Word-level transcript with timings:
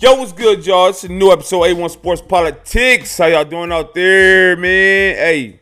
Yo, 0.00 0.14
what's 0.14 0.32
good, 0.32 0.64
y'all? 0.64 0.90
It's 0.90 1.02
a 1.02 1.08
new 1.08 1.32
episode, 1.32 1.62
A1 1.62 1.90
Sports 1.90 2.22
Politics. 2.22 3.18
How 3.18 3.26
y'all 3.26 3.44
doing 3.44 3.72
out 3.72 3.94
there, 3.94 4.56
man? 4.56 5.16
Hey, 5.16 5.58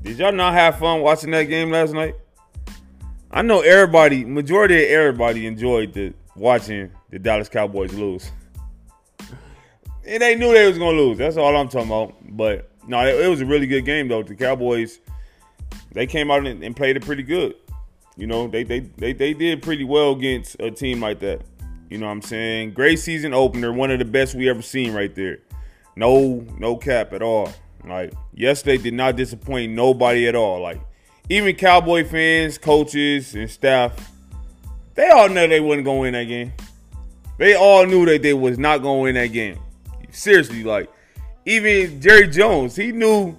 did 0.00 0.18
y'all 0.18 0.32
not 0.32 0.54
have 0.54 0.78
fun 0.78 1.02
watching 1.02 1.30
that 1.32 1.42
game 1.42 1.70
last 1.70 1.92
night? 1.92 2.14
I 3.30 3.42
know 3.42 3.60
everybody, 3.60 4.24
majority 4.24 4.82
of 4.82 4.90
everybody 4.90 5.46
enjoyed 5.46 5.92
the 5.92 6.14
watching 6.36 6.90
the 7.10 7.18
Dallas 7.18 7.50
Cowboys 7.50 7.92
lose. 7.92 8.30
And 10.06 10.22
they 10.22 10.34
knew 10.34 10.50
they 10.54 10.66
was 10.66 10.78
gonna 10.78 10.96
lose. 10.96 11.18
That's 11.18 11.36
all 11.36 11.54
I'm 11.54 11.68
talking 11.68 11.88
about. 11.88 12.14
But 12.34 12.70
no, 12.88 13.04
it, 13.06 13.26
it 13.26 13.28
was 13.28 13.42
a 13.42 13.46
really 13.46 13.66
good 13.66 13.84
game 13.84 14.08
though. 14.08 14.22
The 14.22 14.34
Cowboys, 14.34 15.00
they 15.92 16.06
came 16.06 16.30
out 16.30 16.46
and, 16.46 16.64
and 16.64 16.74
played 16.74 16.96
it 16.96 17.04
pretty 17.04 17.24
good. 17.24 17.56
You 18.16 18.26
know, 18.26 18.48
they, 18.48 18.62
they 18.62 18.80
they 18.80 19.12
they 19.12 19.34
did 19.34 19.60
pretty 19.60 19.84
well 19.84 20.12
against 20.12 20.56
a 20.60 20.70
team 20.70 21.02
like 21.02 21.20
that. 21.20 21.42
You 21.92 21.98
know 21.98 22.06
what 22.06 22.12
I'm 22.12 22.22
saying? 22.22 22.72
Great 22.72 23.00
season 23.00 23.34
opener, 23.34 23.70
one 23.70 23.90
of 23.90 23.98
the 23.98 24.06
best 24.06 24.34
we 24.34 24.48
ever 24.48 24.62
seen 24.62 24.94
right 24.94 25.14
there. 25.14 25.40
No, 25.94 26.46
no 26.58 26.74
cap 26.74 27.12
at 27.12 27.20
all. 27.20 27.52
Like 27.84 28.14
yesterday 28.32 28.78
did 28.78 28.94
not 28.94 29.16
disappoint 29.16 29.72
nobody 29.72 30.26
at 30.26 30.34
all. 30.34 30.62
Like 30.62 30.80
even 31.28 31.54
Cowboy 31.54 32.08
fans, 32.08 32.56
coaches, 32.56 33.34
and 33.34 33.50
staff, 33.50 34.10
they 34.94 35.10
all 35.10 35.28
know 35.28 35.46
they 35.46 35.60
wasn't 35.60 35.84
gonna 35.84 35.98
win 35.98 36.14
that 36.14 36.24
game. 36.24 36.54
They 37.36 37.56
all 37.56 37.84
knew 37.84 38.06
that 38.06 38.22
they 38.22 38.32
was 38.32 38.58
not 38.58 38.78
gonna 38.78 39.00
win 39.00 39.14
that 39.16 39.26
game. 39.26 39.58
Seriously, 40.10 40.64
like 40.64 40.90
even 41.44 42.00
Jerry 42.00 42.26
Jones, 42.26 42.74
he 42.74 42.90
knew 42.90 43.36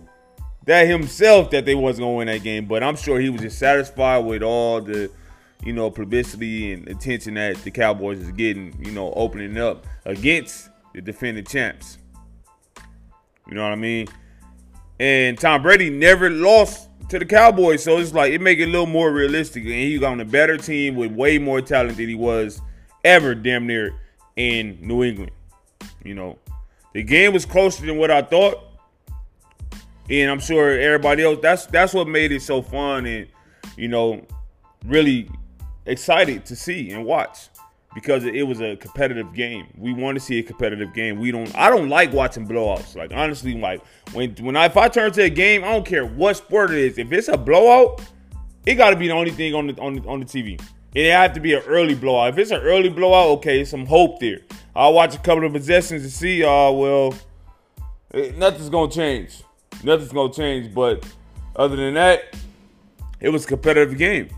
that 0.66 0.88
himself 0.88 1.50
that 1.50 1.66
they 1.66 1.74
wasn't 1.74 2.06
gonna 2.06 2.18
win 2.18 2.28
that 2.28 2.44
game. 2.44 2.68
But 2.68 2.84
I'm 2.84 2.98
sure 2.98 3.20
he 3.20 3.32
was 3.32 3.42
just 3.42 3.58
satisfied 3.58 4.20
with 4.20 4.44
all 4.44 4.80
the, 4.80 5.10
you 5.66 5.74
know, 5.74 5.90
publicity 5.90 6.74
and 6.74 6.88
attention 6.88 7.36
that 7.36 7.58
the 7.64 7.72
Cowboys 7.72 8.20
is 8.20 8.32
getting, 8.32 8.76
you 8.84 8.92
know, 8.92 9.14
opening 9.14 9.58
up 9.58 9.86
against 10.06 10.70
the 10.94 11.02
defending 11.02 11.46
champs. 11.46 11.98
You 13.48 13.56
know 13.56 13.64
what 13.64 13.72
I 13.72 13.76
mean? 13.76 14.08
And 15.00 15.38
Tom 15.38 15.64
Brady 15.64 15.90
never 15.90 16.30
lost 16.30 16.90
to 17.10 17.20
the 17.20 17.26
Cowboys, 17.26 17.84
so 17.84 17.98
it's 17.98 18.14
like 18.14 18.32
it 18.32 18.42
make 18.42 18.60
it 18.60 18.64
a 18.64 18.72
little 18.72 18.86
more 18.86 19.12
realistic. 19.12 19.64
And 19.64 19.74
he's 19.74 20.04
on 20.04 20.20
a 20.20 20.26
better 20.26 20.58
team 20.58 20.96
with 20.96 21.12
way 21.12 21.38
more 21.38 21.62
talent 21.62 21.98
than 21.98 22.08
he 22.08 22.16
was 22.16 22.62
ever, 23.04 23.36
damn 23.36 23.68
near 23.68 23.96
in 24.36 24.78
New 24.82 25.04
England. 25.04 25.32
You 26.04 26.16
know, 26.16 26.40
the 26.94 27.04
game 27.04 27.34
was 27.34 27.46
closer 27.46 27.86
than 27.86 27.98
what 27.98 28.12
I 28.12 28.22
thought, 28.22 28.60
and 30.10 30.32
I'm 30.32 30.40
sure 30.40 30.80
everybody 30.80 31.24
else. 31.24 31.40
That's 31.42 31.66
that's 31.66 31.94
what 31.94 32.08
made 32.08 32.32
it 32.32 32.42
so 32.42 32.62
fun 32.62 33.06
and 33.06 33.28
you 33.78 33.88
know 33.88 34.26
really 34.86 35.30
excited 35.86 36.46
to 36.46 36.56
see 36.56 36.92
and 36.92 37.06
watch 37.06 37.50
because 37.94 38.26
it 38.26 38.48
was 38.48 38.62
a 38.62 38.76
competitive 38.76 39.34
game. 39.34 39.68
We 39.78 39.94
want 39.94 40.16
to 40.18 40.20
see 40.20 40.40
a 40.40 40.44
competitive 40.44 40.94
game. 40.94 41.20
We 41.20 41.32
don't. 41.32 41.56
I 41.56 41.70
don't 41.70 41.90
like 41.90 42.12
watching 42.12 42.48
blowouts. 42.48 42.96
Like 42.96 43.12
honestly, 43.14 43.58
like 43.58 43.82
when 44.14 44.36
when 44.36 44.56
I 44.56 44.66
if 44.66 44.78
I 44.78 44.88
turn 44.88 45.12
to 45.14 45.24
a 45.24 45.30
game, 45.30 45.64
I 45.64 45.72
don't 45.72 45.86
care 45.86 46.06
what 46.06 46.38
sport 46.38 46.72
it 46.72 46.78
is. 46.78 46.98
If 46.98 47.12
it's 47.12 47.28
a 47.28 47.38
blowout, 47.38 48.02
it 48.66 48.76
got 48.76 48.92
to 48.92 48.96
be 48.96 49.08
the 49.08 49.14
only 49.14 49.32
thing 49.32 49.54
on 49.54 49.68
the 49.68 49.82
on 49.82 49.96
the, 49.96 50.08
on 50.08 50.20
the 50.20 50.26
TV. 50.26 50.62
It 50.94 51.12
have 51.12 51.34
to 51.34 51.40
be 51.40 51.54
an 51.54 51.64
early 51.66 51.96
blowout. 51.96 52.30
If 52.30 52.38
it's 52.38 52.52
an 52.52 52.62
early 52.62 52.90
blowout, 52.90 53.38
okay, 53.38 53.66
some 53.66 53.86
hope 53.86 54.20
there. 54.20 54.42
I'll 54.76 54.94
watch 54.94 55.16
a 55.16 55.20
couple 55.20 55.46
of 55.46 55.54
possessions 55.54 56.04
to 56.04 56.12
see. 56.12 56.44
Uh, 56.44 56.72
well, 56.72 57.16
it, 58.12 58.38
nothing's 58.38 58.70
gonna 58.70 58.92
change. 58.92 59.42
Nothing's 59.84 60.12
gonna 60.12 60.34
change. 60.34 60.74
But 60.74 61.06
other 61.56 61.76
than 61.76 61.96
that, 61.96 62.36
it 63.20 63.30
was 63.30 63.46
a 63.46 63.48
competitive 63.48 63.98
game, 63.98 64.30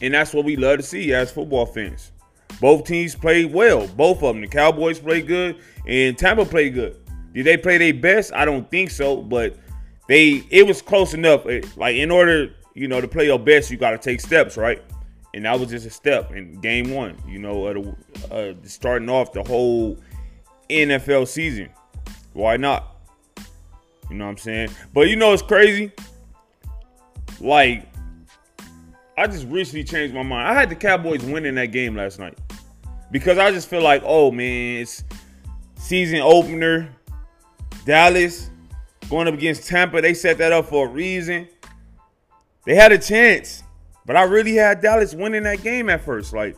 and 0.00 0.14
that's 0.14 0.32
what 0.32 0.44
we 0.44 0.56
love 0.56 0.78
to 0.78 0.82
see 0.82 1.12
as 1.12 1.30
football 1.30 1.66
fans. 1.66 2.12
Both 2.60 2.84
teams 2.84 3.14
played 3.14 3.52
well. 3.52 3.86
Both 3.88 4.22
of 4.22 4.34
them. 4.34 4.40
The 4.40 4.48
Cowboys 4.48 4.98
played 4.98 5.26
good, 5.26 5.60
and 5.86 6.16
Tampa 6.16 6.44
played 6.44 6.74
good. 6.74 6.96
Did 7.32 7.46
they 7.46 7.56
play 7.56 7.78
their 7.78 7.94
best? 7.94 8.32
I 8.32 8.44
don't 8.44 8.68
think 8.70 8.90
so, 8.90 9.22
but 9.22 9.56
they 10.08 10.44
it 10.50 10.66
was 10.66 10.82
close 10.82 11.14
enough. 11.14 11.44
Like 11.76 11.96
in 11.96 12.10
order, 12.10 12.54
you 12.74 12.88
know, 12.88 13.00
to 13.00 13.08
play 13.08 13.26
your 13.26 13.38
best, 13.38 13.70
you 13.70 13.76
got 13.76 13.90
to 13.90 13.98
take 13.98 14.20
steps, 14.20 14.56
right? 14.56 14.82
and 15.34 15.44
that 15.44 15.58
was 15.58 15.70
just 15.70 15.86
a 15.86 15.90
step 15.90 16.32
in 16.32 16.60
game 16.60 16.90
one. 16.90 17.16
You 17.26 17.38
know, 17.38 17.66
uh, 17.66 18.34
uh, 18.34 18.54
starting 18.64 19.08
off 19.08 19.32
the 19.32 19.42
whole 19.42 19.98
NFL 20.70 21.28
season. 21.28 21.68
Why 22.32 22.56
not? 22.56 22.96
You 24.10 24.16
know 24.16 24.24
what 24.24 24.32
I'm 24.32 24.38
saying? 24.38 24.70
But 24.92 25.08
you 25.08 25.16
know 25.16 25.32
it's 25.32 25.42
crazy. 25.42 25.92
Like, 27.40 27.87
I 29.18 29.26
just 29.26 29.48
recently 29.48 29.82
changed 29.82 30.14
my 30.14 30.22
mind. 30.22 30.46
I 30.46 30.54
had 30.54 30.70
the 30.70 30.76
Cowboys 30.76 31.24
winning 31.24 31.56
that 31.56 31.72
game 31.72 31.96
last 31.96 32.20
night 32.20 32.38
because 33.10 33.36
I 33.36 33.50
just 33.50 33.68
feel 33.68 33.82
like, 33.82 34.02
oh 34.04 34.30
man, 34.30 34.82
it's 34.82 35.02
season 35.74 36.20
opener. 36.20 36.88
Dallas 37.84 38.48
going 39.10 39.26
up 39.26 39.34
against 39.34 39.66
Tampa. 39.66 40.00
They 40.00 40.14
set 40.14 40.38
that 40.38 40.52
up 40.52 40.66
for 40.66 40.86
a 40.86 40.88
reason. 40.88 41.48
They 42.64 42.76
had 42.76 42.92
a 42.92 42.98
chance. 42.98 43.64
But 44.06 44.16
I 44.16 44.22
really 44.22 44.54
had 44.54 44.80
Dallas 44.82 45.14
winning 45.14 45.42
that 45.42 45.62
game 45.62 45.90
at 45.90 46.04
first. 46.04 46.32
Like, 46.32 46.56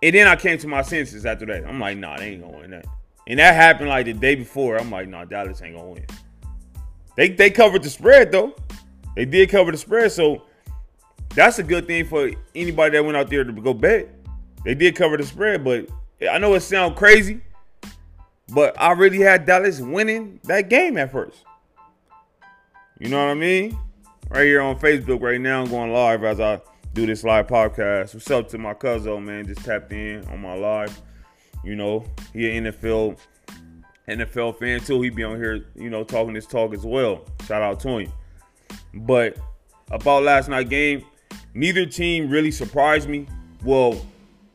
and 0.00 0.14
then 0.14 0.28
I 0.28 0.36
came 0.36 0.58
to 0.58 0.68
my 0.68 0.82
senses 0.82 1.26
after 1.26 1.44
that. 1.46 1.66
I'm 1.66 1.80
like, 1.80 1.98
nah, 1.98 2.18
they 2.18 2.34
ain't 2.34 2.42
gonna 2.42 2.56
win 2.56 2.70
that. 2.70 2.86
And 3.26 3.40
that 3.40 3.56
happened 3.56 3.88
like 3.88 4.06
the 4.06 4.12
day 4.12 4.36
before. 4.36 4.78
I'm 4.78 4.92
like, 4.92 5.08
nah, 5.08 5.24
Dallas 5.24 5.60
ain't 5.60 5.76
gonna 5.76 5.88
win. 5.88 6.06
They 7.16 7.30
they 7.30 7.50
covered 7.50 7.82
the 7.82 7.90
spread 7.90 8.30
though. 8.30 8.54
They 9.16 9.24
did 9.24 9.50
cover 9.50 9.72
the 9.72 9.78
spread, 9.78 10.12
so 10.12 10.44
that's 11.34 11.58
a 11.58 11.62
good 11.62 11.86
thing 11.86 12.06
for 12.06 12.30
anybody 12.54 12.96
that 12.96 13.04
went 13.04 13.16
out 13.16 13.30
there 13.30 13.44
to 13.44 13.52
go 13.52 13.72
bet. 13.74 14.08
They 14.64 14.74
did 14.74 14.96
cover 14.96 15.16
the 15.16 15.24
spread, 15.24 15.64
but 15.64 15.88
I 16.30 16.38
know 16.38 16.54
it 16.54 16.60
sounds 16.60 16.98
crazy, 16.98 17.40
but 18.48 18.78
I 18.80 18.92
really 18.92 19.20
had 19.20 19.46
Dallas 19.46 19.80
winning 19.80 20.40
that 20.44 20.68
game 20.68 20.98
at 20.98 21.12
first. 21.12 21.44
You 22.98 23.08
know 23.08 23.24
what 23.24 23.30
I 23.30 23.34
mean? 23.34 23.78
Right 24.28 24.44
here 24.44 24.60
on 24.60 24.78
Facebook 24.78 25.22
right 25.22 25.40
now, 25.40 25.62
I'm 25.62 25.70
going 25.70 25.92
live 25.92 26.22
as 26.24 26.40
I 26.40 26.60
do 26.92 27.06
this 27.06 27.24
live 27.24 27.46
podcast. 27.46 28.14
What's 28.14 28.30
up 28.30 28.48
to 28.48 28.58
my 28.58 28.74
cousin, 28.74 29.24
man? 29.24 29.46
Just 29.46 29.64
tapped 29.64 29.92
in 29.92 30.24
on 30.26 30.42
my 30.42 30.54
live. 30.54 31.00
You 31.64 31.76
know, 31.76 32.04
he 32.32 32.56
an 32.56 32.64
NFL 32.64 33.18
NFL 34.08 34.58
fan 34.58 34.80
too. 34.80 35.00
He 35.02 35.10
be 35.10 35.24
on 35.24 35.36
here, 35.36 35.66
you 35.74 35.88
know, 35.88 36.04
talking 36.04 36.34
this 36.34 36.46
talk 36.46 36.74
as 36.74 36.84
well. 36.84 37.24
Shout 37.46 37.62
out 37.62 37.80
to 37.80 37.98
him. 37.98 38.12
But 38.92 39.38
about 39.90 40.24
last 40.24 40.48
night 40.48 40.68
game, 40.68 41.04
neither 41.54 41.86
team 41.86 42.30
really 42.30 42.50
surprised 42.50 43.08
me. 43.08 43.26
Well, 43.64 44.04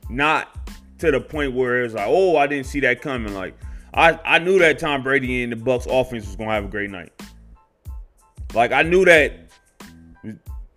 not 0.09 0.69
to 0.99 1.11
the 1.11 1.19
point 1.19 1.53
where 1.53 1.81
it 1.81 1.83
was 1.83 1.93
like, 1.93 2.07
oh, 2.07 2.37
I 2.37 2.47
didn't 2.47 2.65
see 2.65 2.79
that 2.81 3.01
coming. 3.01 3.33
Like, 3.33 3.57
I, 3.93 4.19
I 4.25 4.39
knew 4.39 4.59
that 4.59 4.79
Tom 4.79 5.03
Brady 5.03 5.43
and 5.43 5.51
the 5.51 5.57
Bucs 5.57 5.87
offense 5.89 6.25
was 6.25 6.35
gonna 6.35 6.51
have 6.51 6.65
a 6.65 6.69
great 6.69 6.89
night. 6.89 7.11
Like 8.53 8.71
I 8.71 8.83
knew 8.83 9.05
that 9.05 9.45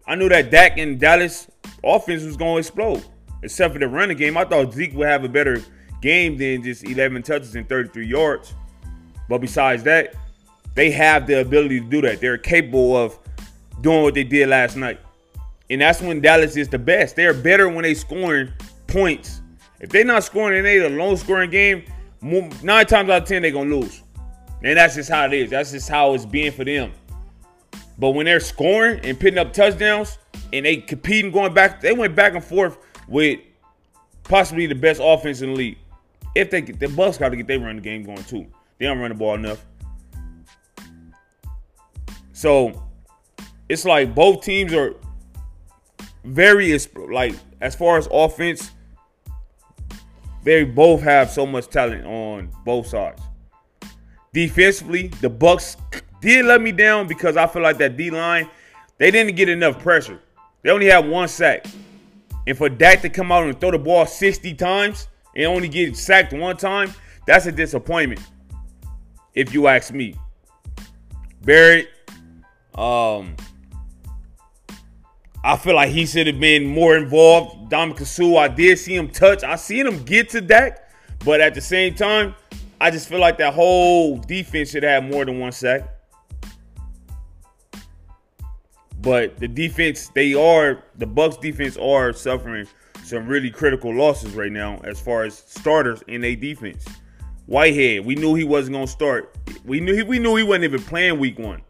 I 0.07 0.15
knew 0.15 0.29
that 0.31 0.51
Dak 0.51 0.79
and 0.79 0.99
Dallas 0.99 1.49
offense 1.85 2.25
was 2.25 2.37
going 2.37 2.55
to 2.55 2.59
explode. 2.59 3.05
Except 3.43 3.75
for 3.75 3.79
the 3.79 3.87
running 3.87 4.17
game, 4.17 4.37
I 4.37 4.45
thought 4.45 4.73
Zeke 4.73 4.95
would 4.95 5.07
have 5.07 5.23
a 5.23 5.29
better 5.29 5.63
game 6.01 6.37
than 6.39 6.63
just 6.63 6.85
11 6.85 7.23
touches 7.23 7.55
and 7.55 7.69
33 7.69 8.07
yards. 8.07 8.55
But 9.29 9.43
besides 9.43 9.83
that, 9.85 10.15
they 10.75 10.91
have 10.93 11.27
the 11.27 11.41
ability 11.43 11.81
to 11.81 11.87
do 11.87 12.01
that. 12.01 12.21
They're 12.21 12.39
capable 12.39 12.97
of 12.97 13.19
doing 13.83 14.03
what 14.03 14.15
they 14.15 14.25
did 14.25 14.49
last 14.49 14.77
night. 14.77 14.99
And 15.71 15.81
that's 15.81 16.01
when 16.01 16.21
Dallas 16.21 16.57
is 16.57 16.69
the 16.69 16.79
best. 16.79 17.17
They're 17.17 17.35
better 17.35 17.69
when 17.69 17.83
they 17.83 17.95
scoring 17.95 18.53
points. 18.87 19.43
If 19.81 19.91
they're 19.91 20.05
not 20.05 20.25
scoring 20.25 20.57
and 20.57 20.67
they 20.67 20.79
a 20.79 20.89
low 20.89 21.15
scoring 21.17 21.51
game, 21.51 21.85
nine 22.21 22.87
times 22.87 23.11
out 23.11 23.23
of 23.23 23.29
ten 23.29 23.43
they're 23.43 23.51
gonna 23.51 23.75
lose. 23.75 24.03
And 24.63 24.77
that's 24.77 24.97
just 24.97 25.11
how 25.11 25.27
it 25.27 25.35
is. 25.35 25.51
That's 25.51 25.71
just 25.71 25.89
how 25.89 26.15
it's 26.15 26.27
being 26.27 26.51
for 26.51 26.65
them. 26.65 26.93
But 27.99 28.11
when 28.11 28.27
they're 28.27 28.41
scoring 28.41 29.01
and 29.05 29.19
putting 29.19 29.39
up 29.39 29.53
touchdowns 29.53 30.19
and 30.53 30.65
they 30.65 30.79
competing 30.79 31.31
going 31.31 31.55
back, 31.55 31.81
they 31.81 31.93
went 31.93 32.17
back 32.17 32.35
and 32.35 32.43
forth 32.43 32.79
with 33.07 33.41
possibly 34.25 34.67
the 34.67 34.75
best 34.75 35.01
offense 35.03 35.43
in 35.43 35.51
the 35.51 35.57
league. 35.57 35.79
If 36.35 36.51
they 36.51 36.61
get 36.61 36.79
the 36.79 36.87
Bucs 36.87 37.19
got 37.19 37.31
to 37.31 37.37
get 37.37 37.47
their 37.47 37.61
run 37.61 37.79
game 37.79 38.05
going 38.05 38.25
too. 38.25 38.47
They 38.79 38.87
don't 38.87 38.99
run 38.99 39.11
the 39.11 39.17
ball 39.17 39.35
enough. 39.35 39.65
So 42.33 42.85
it's 43.69 43.85
like 43.85 44.15
both 44.15 44.45
teams 44.45 44.73
are 44.73 44.95
very 46.25 46.79
like 46.95 47.35
as 47.61 47.75
far 47.75 47.99
as 47.99 48.09
offense, 48.11 48.71
they 50.45 50.65
both 50.65 51.03
have 51.03 51.31
so 51.31 51.47
much 51.47 51.69
talent 51.69 52.07
on 52.07 52.51
both 52.65 52.87
sides. 52.87 53.21
Defensively, 54.33 55.09
the 55.21 55.29
Bucs 55.29 55.77
did 56.21 56.45
let 56.47 56.61
me 56.61 56.73
down 56.73 57.07
because 57.07 57.37
I 57.37 57.47
feel 57.47 57.63
like 57.63 57.79
that 57.79 57.97
D 57.97 58.11
line, 58.11 58.49
they 58.99 59.11
didn't 59.11 59.37
get 59.37 59.49
enough 59.49 59.79
pressure. 59.81 60.21
They 60.63 60.71
only 60.71 60.87
had 60.87 61.09
one 61.09 61.29
sack. 61.29 61.67
And 62.47 62.57
for 62.57 62.69
Dak 62.69 63.03
to 63.03 63.09
come 63.09 63.31
out 63.31 63.45
and 63.45 63.61
throw 63.61 63.71
the 63.71 63.79
ball 63.79 64.07
60 64.07 64.55
times 64.55 65.09
and 65.35 65.47
only 65.47 65.69
get 65.69 65.97
sacked 65.97 66.33
one 66.33 66.57
time, 66.57 66.93
that's 67.27 67.47
a 67.47 67.53
disappointment. 67.53 68.21
If 69.35 69.53
you 69.53 69.67
ask 69.67 69.93
me. 69.93 70.15
Barrett, 71.43 71.89
um, 72.75 73.37
I 75.45 75.57
feel 75.57 75.75
like 75.75 75.91
he 75.91 76.05
should 76.05 76.27
have 76.27 76.41
been 76.41 76.67
more 76.67 76.97
involved. 76.97 77.71
Ndamukong 77.71 78.07
Suh, 78.07 78.37
I 78.37 78.49
did 78.49 78.79
see 78.79 78.97
him 78.97 79.09
touch. 79.09 79.45
I 79.45 79.57
seen 79.57 79.87
him 79.87 80.03
get 80.05 80.31
to 80.31 80.41
Dak, 80.41 80.91
But 81.25 81.41
at 81.41 81.55
the 81.55 81.61
same 81.61 81.95
time, 81.95 82.35
I 82.81 82.91
just 82.91 83.09
feel 83.09 83.21
like 83.21 83.39
that 83.39 83.55
whole 83.55 84.19
defense 84.19 84.71
should 84.71 84.83
have 84.83 85.05
more 85.05 85.25
than 85.25 85.39
one 85.39 85.53
sack. 85.53 85.89
But 89.01 89.39
the 89.39 89.47
defense, 89.47 90.09
they 90.09 90.35
are 90.35 90.83
the 90.97 91.07
Bucs 91.07 91.41
defense 91.41 91.77
are 91.77 92.13
suffering 92.13 92.67
some 93.05 93.27
really 93.27 93.51
critical 93.51 93.95
losses 93.95 94.35
right 94.35 94.53
now 94.53 94.81
as 94.85 95.01
far 95.01 95.25
as 95.25 95.39
starters 95.47 96.03
in 96.09 96.25
a 96.25 96.35
defense. 96.35 96.85
Whitehead, 97.47 98.05
we 98.05 98.17
knew 98.17 98.35
he 98.35 98.45
wasn't 98.45 98.75
gonna 98.75 98.87
start. 98.87 99.35
We 99.65 99.81
knew 99.81 99.95
he, 99.95 100.03
we 100.03 100.19
knew 100.19 100.37
he 100.37 100.43
wasn't 100.43 100.65
even 100.65 100.83
playing 100.83 101.19
week 101.19 101.39
one. 101.39 101.63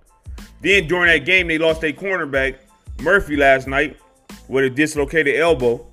Then 0.63 0.89
during 0.89 1.07
that 1.07 1.25
game, 1.25 1.47
they 1.47 1.59
lost 1.59 1.83
their 1.83 1.93
cornerback 1.93 2.57
Murphy 3.01 3.37
last 3.37 3.67
night 3.67 3.97
with 4.49 4.65
a 4.65 4.71
dislocated 4.71 5.37
elbow. 5.37 5.85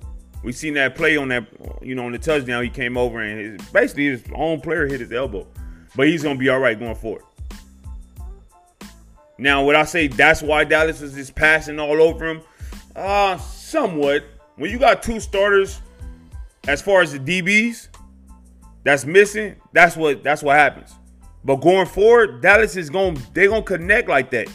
We 0.42 0.52
seen 0.52 0.74
that 0.74 0.94
play 0.94 1.16
on 1.16 1.28
that, 1.28 1.46
you 1.82 1.94
know, 1.94 2.06
on 2.06 2.12
the 2.12 2.18
touchdown. 2.18 2.62
He 2.62 2.70
came 2.70 2.96
over 2.96 3.20
and 3.20 3.60
his, 3.60 3.68
basically 3.70 4.06
his 4.06 4.22
own 4.34 4.60
player 4.60 4.86
hit 4.86 5.00
his 5.00 5.12
elbow, 5.12 5.46
but 5.94 6.08
he's 6.08 6.22
gonna 6.22 6.38
be 6.38 6.48
all 6.48 6.58
right 6.58 6.78
going 6.78 6.94
forward. 6.94 7.22
Now, 9.38 9.64
would 9.64 9.76
I 9.76 9.84
say 9.84 10.08
that's 10.08 10.42
why 10.42 10.64
Dallas 10.64 11.02
is 11.02 11.14
just 11.14 11.34
passing 11.34 11.78
all 11.78 12.00
over 12.00 12.26
him? 12.26 12.42
Uh, 12.94 13.36
somewhat. 13.38 14.24
When 14.56 14.70
you 14.70 14.78
got 14.78 15.02
two 15.02 15.20
starters, 15.20 15.82
as 16.66 16.80
far 16.80 17.02
as 17.02 17.12
the 17.12 17.18
DBs, 17.18 17.88
that's 18.84 19.04
missing. 19.04 19.56
That's 19.72 19.96
what 19.96 20.22
that's 20.22 20.42
what 20.42 20.56
happens. 20.56 20.94
But 21.44 21.56
going 21.56 21.86
forward, 21.86 22.40
Dallas 22.40 22.76
is 22.76 22.88
going 22.88 23.20
they're 23.34 23.48
gonna 23.48 23.62
connect 23.62 24.08
like 24.08 24.30
that. 24.30 24.48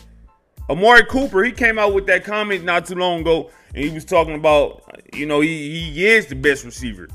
Amari 0.71 1.03
Cooper, 1.03 1.43
he 1.43 1.51
came 1.51 1.77
out 1.77 1.93
with 1.93 2.05
that 2.05 2.23
comment 2.23 2.63
not 2.63 2.85
too 2.85 2.95
long 2.95 3.19
ago, 3.19 3.51
and 3.75 3.83
he 3.83 3.89
was 3.91 4.05
talking 4.05 4.35
about, 4.35 4.83
you 5.13 5.25
know, 5.25 5.41
he, 5.41 5.91
he 5.91 6.07
is 6.07 6.27
the 6.27 6.35
best 6.35 6.63
receiver. 6.63 7.09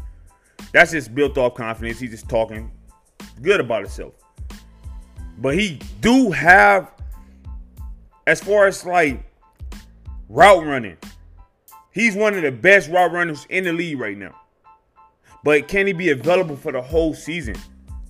That's 0.72 0.92
just 0.92 1.14
built 1.14 1.38
off 1.38 1.54
confidence. 1.54 1.98
He's 1.98 2.10
just 2.10 2.28
talking 2.28 2.70
good 3.40 3.60
about 3.60 3.80
himself. 3.80 4.12
But 5.38 5.54
he 5.54 5.80
do 6.02 6.30
have, 6.32 6.92
as 8.26 8.42
far 8.42 8.66
as 8.66 8.84
like 8.84 9.24
route 10.28 10.66
running, 10.66 10.98
he's 11.92 12.14
one 12.14 12.34
of 12.34 12.42
the 12.42 12.52
best 12.52 12.90
route 12.90 13.10
runners 13.10 13.46
in 13.48 13.64
the 13.64 13.72
league 13.72 13.98
right 13.98 14.18
now. 14.18 14.38
But 15.44 15.66
can 15.66 15.86
he 15.86 15.94
be 15.94 16.10
available 16.10 16.56
for 16.56 16.72
the 16.72 16.82
whole 16.82 17.14
season? 17.14 17.56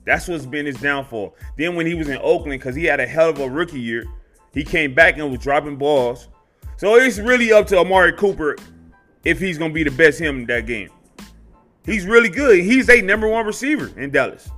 That's 0.07 0.27
what's 0.27 0.45
been 0.45 0.67
his 0.67 0.81
downfall. 0.81 1.37
Then 1.57 1.77
when 1.77 1.87
he 1.87 1.95
was 1.95 2.09
in 2.09 2.19
Oakland, 2.21 2.59
because 2.59 2.75
he 2.75 2.85
had 2.85 2.99
a 2.99 3.07
hell 3.07 3.31
of 3.31 3.39
a 3.39 3.49
rookie 3.49 3.79
year, 3.81 4.07
he 4.57 4.65
came 4.65 4.95
back 4.95 5.19
and 5.19 5.31
was 5.31 5.39
dropping 5.39 5.77
balls. 5.77 6.29
So 6.79 6.97
it's 6.97 7.19
really 7.19 7.53
up 7.53 7.67
to 7.67 7.79
Amari 7.79 8.15
Cooper 8.15 8.57
if 9.23 9.39
he's 9.39 9.59
gonna 9.59 9.73
be 9.73 9.85
the 9.85 9.91
best 9.91 10.19
him 10.19 10.41
in 10.41 10.47
that 10.47 10.65
game. 10.65 10.89
He's 11.85 12.07
really 12.07 12.31
good. 12.31 12.65
He's 12.65 12.89
a 12.89 13.03
number 13.03 13.29
one 13.29 13.45
receiver 13.45 13.93
in 14.01 14.11
Dallas. 14.11 14.51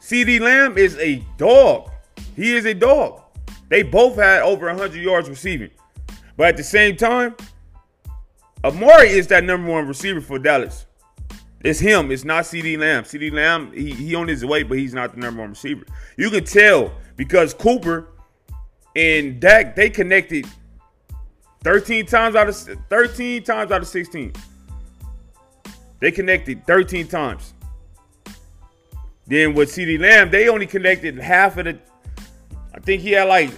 CeeDee 0.00 0.38
Lamb 0.38 0.76
is 0.76 0.98
a 0.98 1.24
dog. 1.38 1.90
He 2.36 2.54
is 2.54 2.66
a 2.66 2.74
dog. 2.74 3.22
They 3.70 3.82
both 3.82 4.16
had 4.16 4.42
over 4.42 4.66
100 4.66 4.94
yards 5.00 5.30
receiving. 5.30 5.70
But 6.36 6.48
at 6.48 6.56
the 6.58 6.62
same 6.62 6.94
time, 6.94 7.34
Amari 8.64 9.08
is 9.08 9.28
that 9.28 9.44
number 9.44 9.70
one 9.70 9.88
receiver 9.88 10.20
for 10.20 10.38
Dallas. 10.38 10.84
It's 11.64 11.78
him. 11.78 12.10
It's 12.10 12.24
not 12.24 12.44
CeeDee 12.44 12.78
Lamb. 12.78 13.04
CeeDee 13.04 13.32
Lamb, 13.32 13.72
he, 13.72 13.92
he 13.92 14.14
on 14.14 14.26
his 14.26 14.44
way, 14.44 14.62
but 14.62 14.78
he's 14.78 14.94
not 14.94 15.14
the 15.14 15.20
number 15.20 15.40
one 15.40 15.50
receiver. 15.50 15.84
You 16.16 16.30
can 16.30 16.44
tell 16.44 16.92
because 17.16 17.54
Cooper 17.54 18.08
and 18.96 19.40
Dak, 19.40 19.76
they 19.76 19.88
connected 19.88 20.46
13 21.62 22.06
times 22.06 22.34
out 22.34 22.48
of 22.48 22.56
13 22.56 23.44
times 23.44 23.70
out 23.70 23.82
of 23.82 23.88
16. 23.88 24.32
They 26.00 26.10
connected 26.10 26.66
13 26.66 27.06
times. 27.06 27.54
Then 29.26 29.54
with 29.54 29.70
CeeDee 29.70 30.00
Lamb, 30.00 30.30
they 30.30 30.48
only 30.48 30.66
connected 30.66 31.16
half 31.18 31.56
of 31.58 31.66
the. 31.66 31.78
I 32.74 32.80
think 32.80 33.02
he 33.02 33.12
had 33.12 33.28
like 33.28 33.50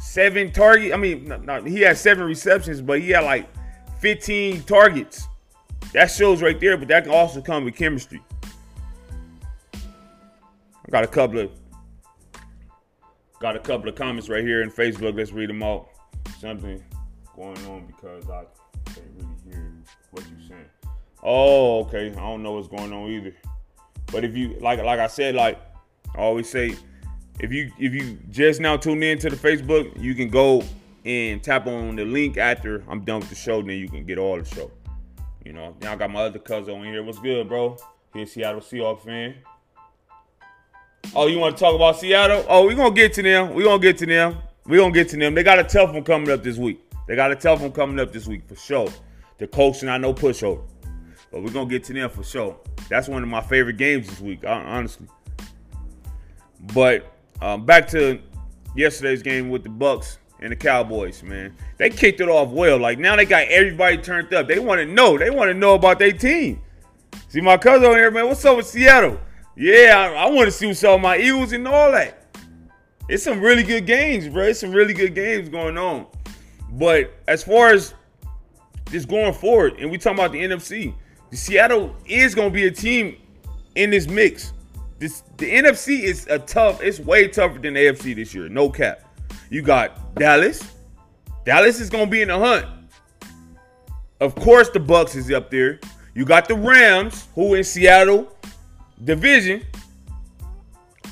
seven 0.00 0.50
target. 0.50 0.94
I 0.94 0.96
mean, 0.96 1.28
not, 1.28 1.44
not, 1.44 1.66
he 1.66 1.82
had 1.82 1.98
seven 1.98 2.24
receptions, 2.24 2.80
but 2.80 3.00
he 3.00 3.10
had 3.10 3.24
like 3.24 3.46
15 4.00 4.62
targets. 4.62 5.28
That 5.94 6.10
shows 6.10 6.42
right 6.42 6.58
there, 6.58 6.76
but 6.76 6.88
that 6.88 7.04
can 7.04 7.12
also 7.12 7.40
come 7.40 7.64
with 7.64 7.76
chemistry. 7.76 8.20
I 9.72 10.90
got 10.90 11.04
a 11.04 11.06
couple 11.06 11.38
of 11.38 11.52
got 13.38 13.54
a 13.54 13.60
couple 13.60 13.88
of 13.88 13.94
comments 13.94 14.28
right 14.28 14.42
here 14.42 14.62
in 14.62 14.72
Facebook. 14.72 15.16
Let's 15.16 15.30
read 15.30 15.48
them 15.48 15.62
out. 15.62 15.88
Something 16.40 16.82
going 17.36 17.64
on 17.66 17.86
because 17.86 18.28
I 18.28 18.44
can't 18.86 19.06
really 19.16 19.36
hear 19.48 19.72
what 20.10 20.24
you're 20.28 20.48
saying. 20.48 20.68
Oh, 21.22 21.82
okay. 21.84 22.10
I 22.10 22.20
don't 22.20 22.42
know 22.42 22.52
what's 22.52 22.66
going 22.66 22.92
on 22.92 23.08
either. 23.10 23.32
But 24.10 24.24
if 24.24 24.36
you 24.36 24.58
like 24.60 24.82
like 24.82 24.98
I 24.98 25.06
said, 25.06 25.36
like 25.36 25.60
I 26.16 26.22
always 26.22 26.50
say, 26.50 26.74
if 27.38 27.52
you 27.52 27.70
if 27.78 27.94
you 27.94 28.18
just 28.30 28.60
now 28.60 28.76
tune 28.76 29.04
in 29.04 29.20
to 29.20 29.30
the 29.30 29.36
Facebook, 29.36 29.96
you 30.02 30.16
can 30.16 30.28
go 30.28 30.64
and 31.04 31.40
tap 31.40 31.68
on 31.68 31.94
the 31.94 32.04
link 32.04 32.36
after 32.36 32.82
I'm 32.88 33.04
done 33.04 33.20
with 33.20 33.28
the 33.28 33.36
show, 33.36 33.62
then 33.62 33.78
you 33.78 33.88
can 33.88 34.04
get 34.04 34.18
all 34.18 34.36
the 34.36 34.44
show. 34.44 34.72
You 35.44 35.52
know, 35.52 35.76
now 35.82 35.92
I 35.92 35.96
got 35.96 36.10
my 36.10 36.22
other 36.22 36.38
cousin 36.38 36.74
on 36.74 36.84
here. 36.84 37.02
What's 37.02 37.18
good, 37.18 37.48
bro? 37.48 37.76
He's 38.14 38.32
Seattle 38.32 38.62
Seahawks 38.62 39.04
fan. 39.04 39.34
Oh, 41.14 41.26
you 41.26 41.38
want 41.38 41.54
to 41.54 41.60
talk 41.60 41.74
about 41.74 41.98
Seattle? 42.00 42.46
Oh, 42.48 42.64
we're 42.64 42.74
gonna 42.74 42.94
get 42.94 43.12
to 43.14 43.22
them. 43.22 43.52
We're 43.52 43.64
gonna 43.64 43.82
get 43.82 43.98
to 43.98 44.06
them. 44.06 44.38
We're 44.64 44.80
gonna 44.80 44.94
get 44.94 45.10
to 45.10 45.18
them. 45.18 45.34
They 45.34 45.42
got 45.42 45.58
a 45.58 45.64
tough 45.64 45.92
one 45.92 46.02
coming 46.02 46.30
up 46.30 46.42
this 46.42 46.56
week. 46.56 46.80
They 47.06 47.14
got 47.14 47.30
a 47.30 47.36
tough 47.36 47.60
one 47.60 47.72
coming 47.72 48.00
up 48.00 48.10
this 48.10 48.26
week 48.26 48.48
for 48.48 48.56
sure. 48.56 48.88
The 49.36 49.46
Colts 49.46 49.82
and 49.82 49.90
I 49.90 49.98
know 49.98 50.14
pushover. 50.14 50.62
But 51.30 51.42
we're 51.42 51.50
gonna 51.50 51.68
get 51.68 51.84
to 51.84 51.92
them 51.92 52.08
for 52.08 52.22
sure. 52.22 52.56
That's 52.88 53.08
one 53.08 53.22
of 53.22 53.28
my 53.28 53.42
favorite 53.42 53.76
games 53.76 54.08
this 54.08 54.20
week, 54.20 54.44
honestly. 54.46 55.08
But 56.72 57.12
um, 57.42 57.66
back 57.66 57.86
to 57.88 58.18
yesterday's 58.74 59.22
game 59.22 59.50
with 59.50 59.62
the 59.62 59.68
Bucs 59.68 60.16
and 60.40 60.52
the 60.52 60.56
Cowboys, 60.56 61.22
man. 61.22 61.56
They 61.78 61.90
kicked 61.90 62.20
it 62.20 62.28
off 62.28 62.50
well. 62.50 62.78
Like 62.78 62.98
now 62.98 63.16
they 63.16 63.24
got 63.24 63.48
everybody 63.48 63.98
turned 63.98 64.32
up. 64.34 64.48
They 64.48 64.58
want 64.58 64.80
to 64.80 64.86
know. 64.86 65.16
They 65.18 65.30
want 65.30 65.48
to 65.48 65.54
know 65.54 65.74
about 65.74 65.98
their 65.98 66.12
team. 66.12 66.60
See 67.28 67.40
my 67.40 67.56
cousin 67.56 67.90
here, 67.90 68.10
man. 68.10 68.28
What's 68.28 68.44
up 68.44 68.56
with 68.56 68.66
Seattle? 68.66 69.18
Yeah, 69.56 69.94
I, 69.96 70.26
I 70.26 70.30
want 70.30 70.46
to 70.46 70.52
see 70.52 70.66
what's 70.66 70.82
up 70.84 70.94
with 70.94 71.02
my 71.02 71.18
Eagles 71.18 71.52
and 71.52 71.66
all 71.66 71.92
that. 71.92 72.24
It's 73.08 73.22
some 73.22 73.40
really 73.40 73.62
good 73.62 73.86
games, 73.86 74.28
bro. 74.28 74.44
It's 74.44 74.60
some 74.60 74.72
really 74.72 74.94
good 74.94 75.14
games 75.14 75.48
going 75.48 75.78
on. 75.78 76.06
But 76.72 77.12
as 77.28 77.44
far 77.44 77.68
as 77.68 77.94
just 78.90 79.08
going 79.08 79.34
forward, 79.34 79.74
and 79.78 79.90
we 79.90 79.98
talking 79.98 80.18
about 80.18 80.32
the 80.32 80.42
NFC, 80.42 80.94
the 81.30 81.36
Seattle 81.36 81.94
is 82.06 82.34
going 82.34 82.50
to 82.50 82.54
be 82.54 82.66
a 82.66 82.70
team 82.70 83.16
in 83.74 83.90
this 83.90 84.06
mix. 84.08 84.52
This 84.98 85.22
the 85.36 85.50
NFC 85.50 86.00
is 86.00 86.26
a 86.28 86.38
tough. 86.38 86.82
It's 86.82 86.98
way 86.98 87.28
tougher 87.28 87.58
than 87.58 87.74
the 87.74 87.80
AFC 87.80 88.14
this 88.14 88.34
year. 88.34 88.48
No 88.48 88.70
cap. 88.70 89.03
You 89.54 89.62
got 89.62 90.16
Dallas. 90.16 90.68
Dallas 91.44 91.78
is 91.78 91.88
going 91.88 92.06
to 92.06 92.10
be 92.10 92.22
in 92.22 92.26
the 92.26 92.36
hunt. 92.36 92.66
Of 94.18 94.34
course, 94.34 94.68
the 94.68 94.80
Bucs 94.80 95.14
is 95.14 95.30
up 95.30 95.48
there. 95.48 95.78
You 96.12 96.24
got 96.24 96.48
the 96.48 96.56
Rams, 96.56 97.28
who 97.36 97.54
in 97.54 97.62
Seattle 97.62 98.36
division. 99.04 99.62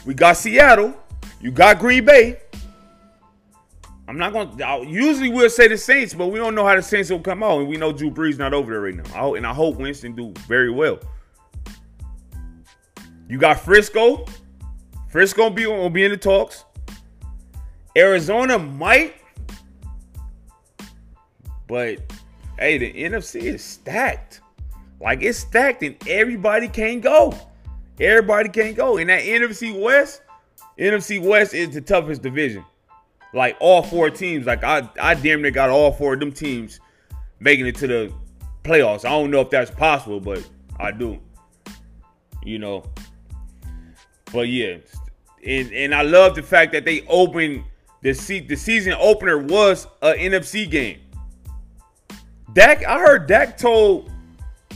We 0.05 0.15
got 0.15 0.39
Seattle. 0.39 0.93
You 1.41 1.53
got 1.53 1.79
Green 1.79 2.05
Bay. 2.05 2.41
I'm 4.09 4.19
not 4.19 4.33
going 4.33 4.57
to. 4.57 4.87
Usually 4.91 5.29
we'll 5.29 5.49
say 5.49 5.69
the 5.69 5.79
Saints, 5.79 6.13
but 6.13 6.27
we 6.27 6.41
don't 6.41 6.57
know 6.57 6.67
how 6.67 6.75
the 6.75 6.83
Saints 6.83 7.11
will 7.11 7.21
come 7.21 7.45
out. 7.45 7.61
And 7.61 7.69
we 7.69 7.77
know 7.77 7.93
Drew 7.93 8.11
Brees 8.11 8.39
not 8.39 8.53
over 8.53 8.73
there 8.73 8.81
right 8.81 8.97
now. 8.97 9.05
I, 9.15 9.37
and 9.37 9.47
I 9.47 9.55
hope 9.55 9.77
Winston 9.77 10.17
do 10.17 10.35
very 10.49 10.73
well. 10.73 10.99
You 13.29 13.39
got 13.39 13.61
Frisco. 13.61 14.27
Frisco 15.11 15.49
be, 15.49 15.69
will 15.69 15.91
be 15.91 16.05
in 16.05 16.11
the 16.11 16.17
talks. 16.17 16.65
Arizona 17.97 18.59
might. 18.59 19.15
But 21.67 22.01
hey, 22.59 22.79
the 22.79 22.93
NFC 22.93 23.43
is 23.43 23.63
stacked. 23.63 24.41
Like 25.01 25.23
it's 25.23 25.39
stacked 25.39 25.83
and 25.83 25.97
everybody 26.09 26.69
can't 26.69 27.03
go. 27.03 27.35
Everybody 28.01 28.49
can't 28.49 28.77
go. 28.77 28.97
In 28.97 29.09
that 29.09 29.23
NFC 29.23 29.79
West, 29.79 30.23
NFC 30.79 31.23
West 31.23 31.55
is 31.55 31.71
the 31.71 31.81
toughest 31.81 32.23
division. 32.23 32.65
Like 33.35 33.57
all 33.61 33.83
four 33.83 34.11
teams, 34.11 34.47
like 34.47 34.65
I, 34.65 34.89
I 35.01 35.15
damn 35.15 35.43
near 35.43 35.51
got 35.51 35.71
all 35.71 35.93
four 35.93 36.15
of 36.15 36.21
them 36.21 36.33
teams 36.33 36.81
making 37.41 37.67
it 37.67 37.77
to 37.77 37.87
the 37.87 38.13
playoffs. 38.63 39.05
I 39.05 39.11
don't 39.11 39.31
know 39.31 39.41
if 39.41 39.51
that's 39.51 39.71
possible, 39.71 40.21
but 40.21 40.47
I 40.79 40.93
do. 40.93 41.19
You 42.43 42.59
know. 42.59 42.85
But 44.33 44.49
yeah, 44.49 44.77
and 45.47 45.73
and 45.73 45.95
I 45.95 46.03
love 46.03 46.35
the 46.35 46.43
fact 46.43 46.73
that 46.73 46.85
they 46.85 47.03
opened 47.07 47.65
the 48.03 48.13
se- 48.13 48.47
the 48.47 48.57
season 48.57 48.95
opener 48.99 49.39
was 49.39 49.87
a 50.03 50.13
NFC 50.13 50.69
game. 50.69 51.01
Dak, 52.53 52.85
I 52.85 52.99
heard 52.99 53.27
Dak 53.27 53.57
told 53.57 54.11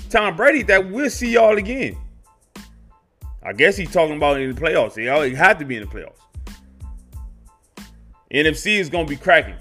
Tom 0.09 0.37
Brady 0.37 0.63
that 0.63 0.91
we'll 0.91 1.11
see 1.11 1.33
y'all 1.33 1.59
again. 1.59 1.97
I 3.43 3.53
guess 3.53 3.77
he's 3.77 3.93
talking 3.93 4.17
about 4.17 4.41
in 4.41 4.55
the 4.55 4.61
playoffs. 4.61 4.95
They 4.95 5.35
have 5.35 5.59
to 5.59 5.65
be 5.65 5.77
in 5.77 5.83
the 5.83 5.89
playoffs. 5.89 6.13
NFC 8.33 8.79
is 8.79 8.89
to 8.89 9.05
be 9.05 9.17
cracking, 9.17 9.55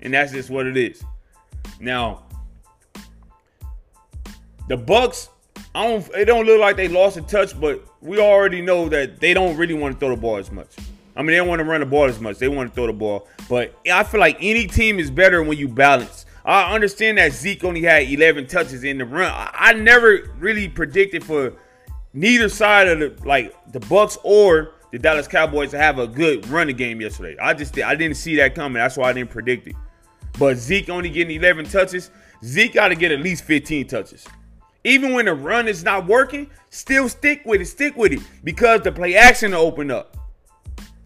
and 0.00 0.14
that's 0.14 0.32
just 0.32 0.50
what 0.50 0.66
it 0.66 0.76
is. 0.76 1.02
Now, 1.80 2.24
the 4.68 4.76
Bucs, 4.76 5.28
I 5.74 5.88
don't. 5.88 6.08
It 6.14 6.26
don't 6.26 6.46
look 6.46 6.60
like 6.60 6.76
they 6.76 6.88
lost 6.88 7.16
a 7.16 7.22
touch, 7.22 7.58
but 7.60 7.84
we 8.00 8.20
already 8.20 8.60
know 8.60 8.88
that 8.88 9.18
they 9.18 9.34
don't 9.34 9.56
really 9.56 9.74
want 9.74 9.94
to 9.94 9.98
throw 9.98 10.14
the 10.14 10.20
ball 10.20 10.36
as 10.36 10.52
much. 10.52 10.76
I 11.14 11.20
mean, 11.20 11.28
they 11.28 11.36
don't 11.36 11.48
want 11.48 11.60
to 11.60 11.64
run 11.64 11.80
the 11.80 11.86
ball 11.86 12.04
as 12.04 12.20
much. 12.20 12.38
They 12.38 12.48
want 12.48 12.70
to 12.70 12.74
throw 12.74 12.86
the 12.86 12.92
ball. 12.92 13.28
But 13.48 13.74
I 13.90 14.02
feel 14.02 14.20
like 14.20 14.38
any 14.40 14.66
team 14.66 14.98
is 14.98 15.10
better 15.10 15.42
when 15.42 15.58
you 15.58 15.68
balance. 15.68 16.26
I 16.44 16.74
understand 16.74 17.18
that 17.18 17.32
Zeke 17.32 17.62
only 17.64 17.82
had 17.82 18.08
11 18.08 18.46
touches 18.46 18.82
in 18.82 18.98
the 18.98 19.04
run. 19.04 19.30
I 19.34 19.74
never 19.74 20.30
really 20.38 20.68
predicted 20.68 21.22
for 21.24 21.54
neither 22.12 22.48
side 22.48 22.88
of 22.88 22.98
the 22.98 23.26
like 23.26 23.54
the 23.72 23.80
Bucs 23.80 24.18
or 24.24 24.72
the 24.90 24.98
Dallas 24.98 25.28
Cowboys 25.28 25.70
to 25.70 25.78
have 25.78 25.98
a 25.98 26.06
good 26.06 26.46
running 26.48 26.76
game 26.76 27.00
yesterday. 27.00 27.36
I 27.40 27.54
just 27.54 27.78
I 27.78 27.94
didn't 27.94 28.16
see 28.16 28.36
that 28.36 28.54
coming. 28.54 28.74
That's 28.74 28.96
why 28.96 29.10
I 29.10 29.12
didn't 29.12 29.30
predict 29.30 29.68
it. 29.68 29.76
But 30.38 30.56
Zeke 30.56 30.88
only 30.88 31.10
getting 31.10 31.36
11 31.36 31.66
touches. 31.66 32.10
Zeke 32.44 32.74
got 32.74 32.88
to 32.88 32.94
get 32.96 33.12
at 33.12 33.20
least 33.20 33.44
15 33.44 33.86
touches. 33.86 34.26
Even 34.84 35.12
when 35.12 35.26
the 35.26 35.34
run 35.34 35.68
is 35.68 35.84
not 35.84 36.06
working, 36.06 36.50
still 36.70 37.08
stick 37.08 37.42
with 37.44 37.60
it, 37.60 37.66
stick 37.66 37.96
with 37.96 38.12
it 38.12 38.20
because 38.42 38.80
the 38.80 38.90
play 38.90 39.14
action 39.14 39.52
will 39.52 39.58
open 39.58 39.90
up. 39.90 40.16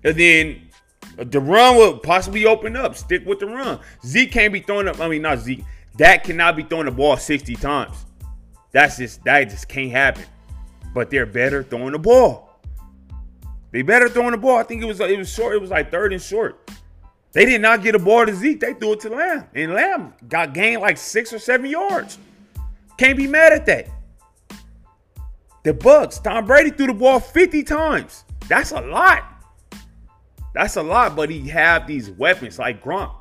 And 0.06 0.16
then 0.16 0.62
uh, 1.18 1.24
the 1.24 1.40
run 1.40 1.76
will 1.76 1.98
possibly 1.98 2.46
open 2.46 2.76
up. 2.76 2.96
Stick 2.96 3.26
with 3.26 3.40
the 3.40 3.46
run. 3.46 3.80
Zeke 4.04 4.30
can't 4.30 4.52
be 4.52 4.60
throwing 4.60 4.86
up. 4.86 5.00
I 5.00 5.08
mean, 5.08 5.22
not 5.22 5.40
Zeke. 5.40 5.64
That 5.98 6.22
cannot 6.22 6.54
be 6.54 6.62
throwing 6.62 6.84
the 6.86 6.92
ball 6.92 7.16
60 7.16 7.56
times. 7.56 8.06
That's 8.70 8.98
just 8.98 9.24
that 9.24 9.50
just 9.50 9.68
can't 9.68 9.90
happen. 9.90 10.24
But 10.94 11.10
they're 11.10 11.26
better 11.26 11.64
throwing 11.64 11.92
the 11.92 11.98
ball. 11.98 12.60
They 13.72 13.82
better 13.82 14.08
throwing 14.08 14.30
the 14.30 14.38
ball. 14.38 14.58
I 14.58 14.62
think 14.62 14.80
it 14.80 14.86
was 14.86 15.00
it 15.00 15.18
was 15.18 15.32
short. 15.32 15.56
It 15.56 15.60
was 15.60 15.70
like 15.70 15.90
third 15.90 16.12
and 16.12 16.22
short. 16.22 16.70
They 17.32 17.44
did 17.44 17.60
not 17.60 17.82
get 17.82 17.96
a 17.96 17.98
ball 17.98 18.24
to 18.26 18.34
Zeke. 18.34 18.60
They 18.60 18.74
threw 18.74 18.92
it 18.92 19.00
to 19.00 19.10
Lamb. 19.10 19.46
And 19.54 19.74
Lamb 19.74 20.14
got 20.28 20.54
gained 20.54 20.82
like 20.82 20.98
six 20.98 21.32
or 21.32 21.40
seven 21.40 21.68
yards. 21.68 22.18
Can't 22.96 23.16
be 23.16 23.26
mad 23.26 23.52
at 23.52 23.66
that. 23.66 23.88
The 25.64 25.74
Bucs, 25.74 26.22
Tom 26.22 26.46
Brady 26.46 26.70
threw 26.70 26.86
the 26.86 26.94
ball 26.94 27.18
50 27.18 27.64
times. 27.64 28.24
That's 28.48 28.70
a 28.70 28.80
lot. 28.80 29.35
That's 30.56 30.76
a 30.76 30.82
lot, 30.82 31.14
but 31.14 31.28
he 31.28 31.46
have 31.48 31.86
these 31.86 32.10
weapons 32.12 32.58
like 32.58 32.82
Gronk. 32.82 33.14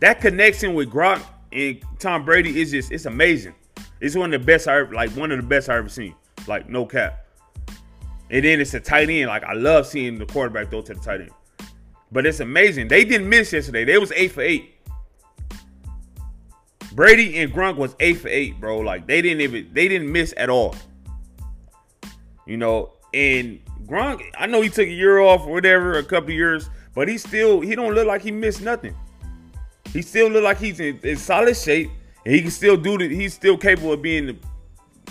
That 0.00 0.20
connection 0.20 0.74
with 0.74 0.88
Gronk 0.88 1.20
and 1.50 1.82
Tom 1.98 2.24
Brady 2.24 2.60
is 2.60 2.70
just 2.70 2.92
it's 2.92 3.04
amazing. 3.04 3.56
It's 4.00 4.14
one 4.14 4.32
of 4.32 4.40
the 4.40 4.46
best 4.46 4.68
I 4.68 4.78
ever 4.78 4.94
like 4.94 5.10
one 5.10 5.32
of 5.32 5.38
the 5.38 5.46
best 5.46 5.68
I 5.68 5.76
ever 5.76 5.88
seen. 5.88 6.14
Like 6.46 6.68
no 6.68 6.86
cap. 6.86 7.26
And 8.30 8.44
then 8.44 8.60
it's 8.60 8.74
a 8.74 8.80
tight 8.80 9.10
end. 9.10 9.26
Like 9.26 9.42
I 9.42 9.54
love 9.54 9.88
seeing 9.88 10.20
the 10.20 10.26
quarterback 10.26 10.70
throw 10.70 10.82
to 10.82 10.94
the 10.94 11.00
tight 11.00 11.22
end. 11.22 11.32
But 12.12 12.26
it's 12.26 12.38
amazing. 12.38 12.86
They 12.86 13.04
didn't 13.04 13.28
miss 13.28 13.52
yesterday. 13.52 13.84
They 13.84 13.98
was 13.98 14.12
eight 14.12 14.30
for 14.30 14.42
eight. 14.42 14.76
Brady 16.92 17.38
and 17.38 17.52
Gronk 17.52 17.74
was 17.74 17.96
eight 17.98 18.18
for 18.18 18.28
eight, 18.28 18.60
bro. 18.60 18.78
Like 18.78 19.08
they 19.08 19.20
didn't 19.20 19.40
even 19.40 19.68
they 19.72 19.88
didn't 19.88 20.12
miss 20.12 20.32
at 20.36 20.48
all. 20.48 20.76
You 22.46 22.56
know, 22.56 22.92
and 23.12 23.58
Gronk, 23.88 24.22
I 24.38 24.46
know 24.46 24.60
he 24.60 24.68
took 24.68 24.86
a 24.86 24.92
year 24.92 25.18
off 25.20 25.46
or 25.46 25.52
whatever, 25.52 25.98
a 25.98 26.04
couple 26.04 26.30
years, 26.30 26.68
but 26.94 27.08
he 27.08 27.16
still 27.16 27.60
he 27.60 27.74
don't 27.74 27.94
look 27.94 28.06
like 28.06 28.22
he 28.22 28.30
missed 28.30 28.60
nothing. 28.60 28.94
He 29.92 30.02
still 30.02 30.28
look 30.28 30.44
like 30.44 30.58
he's 30.58 30.80
in, 30.80 31.00
in 31.02 31.16
solid 31.16 31.56
shape, 31.56 31.90
and 32.24 32.34
he 32.34 32.42
can 32.42 32.50
still 32.50 32.76
do 32.76 33.00
it. 33.00 33.10
He's 33.10 33.32
still 33.32 33.56
capable 33.56 33.94
of 33.94 34.02
being, 34.02 34.26
the, 34.26 34.36